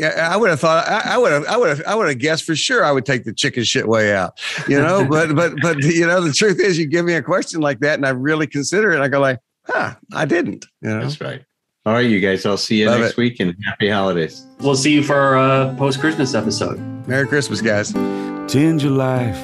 Yeah, 0.00 0.28
I 0.32 0.36
would 0.36 0.48
have 0.48 0.60
thought 0.60 0.88
I 0.88 1.18
would 1.18 1.30
have 1.30 1.44
I 1.44 1.56
would 1.58 1.68
have 1.68 1.82
I 1.86 1.94
would 1.94 2.08
have 2.08 2.18
guessed 2.18 2.44
for 2.44 2.56
sure 2.56 2.82
I 2.82 2.90
would 2.90 3.04
take 3.04 3.24
the 3.24 3.34
chicken 3.34 3.64
shit 3.64 3.86
way 3.86 4.14
out. 4.14 4.40
You 4.66 4.80
know, 4.80 5.06
but 5.10 5.36
but 5.36 5.52
but 5.60 5.78
you 5.82 6.06
know 6.06 6.22
the 6.22 6.32
truth 6.32 6.58
is 6.58 6.78
you 6.78 6.86
give 6.86 7.04
me 7.04 7.12
a 7.12 7.22
question 7.22 7.60
like 7.60 7.80
that 7.80 7.94
and 7.94 8.06
I 8.06 8.10
really 8.10 8.46
consider 8.46 8.92
it. 8.92 8.94
And 8.94 9.04
I 9.04 9.08
go 9.08 9.20
like, 9.20 9.40
huh, 9.66 9.94
I 10.14 10.24
didn't. 10.24 10.64
You 10.80 10.88
know, 10.88 11.00
That's 11.02 11.20
right. 11.20 11.44
All 11.84 11.92
right, 11.92 12.08
you 12.08 12.20
guys. 12.20 12.46
I'll 12.46 12.56
see 12.56 12.80
you 12.80 12.86
Love 12.86 13.00
next 13.00 13.12
it. 13.12 13.16
week 13.18 13.40
and 13.40 13.54
happy 13.64 13.88
holidays. 13.90 14.46
We'll 14.60 14.74
see 14.74 14.92
you 14.92 15.02
for 15.02 15.16
our 15.16 15.38
uh, 15.38 15.74
post 15.76 16.00
Christmas 16.00 16.34
episode. 16.34 16.78
Merry 17.06 17.26
Christmas, 17.26 17.60
guys. 17.60 17.92
Tend 17.92 18.82
your 18.82 18.92
life, 18.92 19.38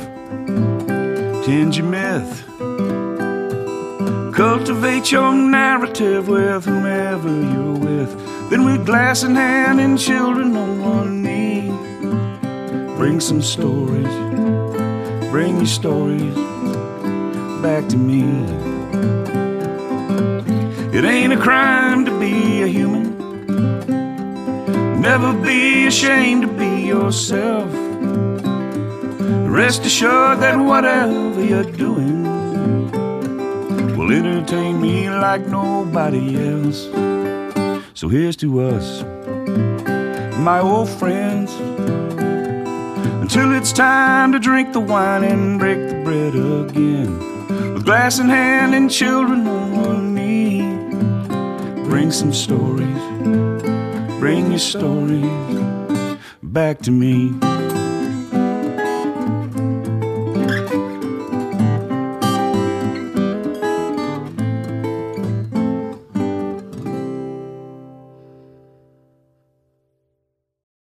tend 1.45 1.77
your 1.77 1.87
myth. 1.87 2.45
Cultivate 4.35 5.11
your 5.13 5.33
narrative 5.35 6.29
with 6.29 6.65
whomever 6.67 7.29
you're 7.29 7.73
with. 7.73 8.36
Then, 8.49 8.65
with 8.65 8.87
glass 8.87 9.25
in 9.25 9.35
hand 9.35 9.81
and 9.81 9.99
children 9.99 10.57
on 10.57 10.81
one 10.81 11.23
knee, 11.23 11.69
bring 12.97 13.19
some 13.19 13.43
stories, 13.43 14.15
bring 15.31 15.57
your 15.57 15.67
stories 15.67 16.35
back 17.61 17.89
to 17.89 17.97
me. 17.97 18.23
It 20.97 21.05
ain't 21.05 21.33
a 21.33 21.37
crime 21.37 22.05
to 22.05 22.19
be 22.21 22.63
a 22.63 22.69
human. 22.69 23.17
Never 25.01 25.33
be 25.33 25.87
ashamed 25.87 26.43
to 26.43 26.49
be 26.49 26.87
yourself. 26.87 27.69
Rest 29.59 29.85
assured 29.85 30.39
that 30.41 30.57
whatever 30.57 31.45
you're 31.45 31.73
doing 31.73 32.23
will 33.97 34.13
entertain 34.13 34.81
me 34.81 35.11
like 35.11 35.47
nobody 35.49 36.37
else. 36.49 36.89
So 37.97 38.09
here's 38.09 38.37
to 38.37 38.61
us, 38.61 39.03
my 40.39 40.61
old 40.61 40.91
friends, 40.91 41.51
until 43.23 43.55
it's 43.55 43.73
time 43.73 44.33
to 44.33 44.39
drink 44.39 44.75
the 44.75 44.81
wine 44.81 45.25
and 45.25 45.59
break 45.59 45.79
the 45.89 46.03
bread 46.05 46.35
again. 46.35 47.73
With 47.73 47.87
glass 47.87 48.19
in 48.19 48.29
hand 48.29 48.75
and 48.75 48.91
children 48.91 49.47
on 49.47 49.77
one 49.81 50.15
knee, 50.15 50.61
bring 51.89 52.13
some 52.13 52.35
stories, 52.35 53.01
bring 54.21 54.51
your 54.51 54.59
stories 54.59 56.19
back 56.43 56.81
to 56.81 56.91
me. 56.91 57.33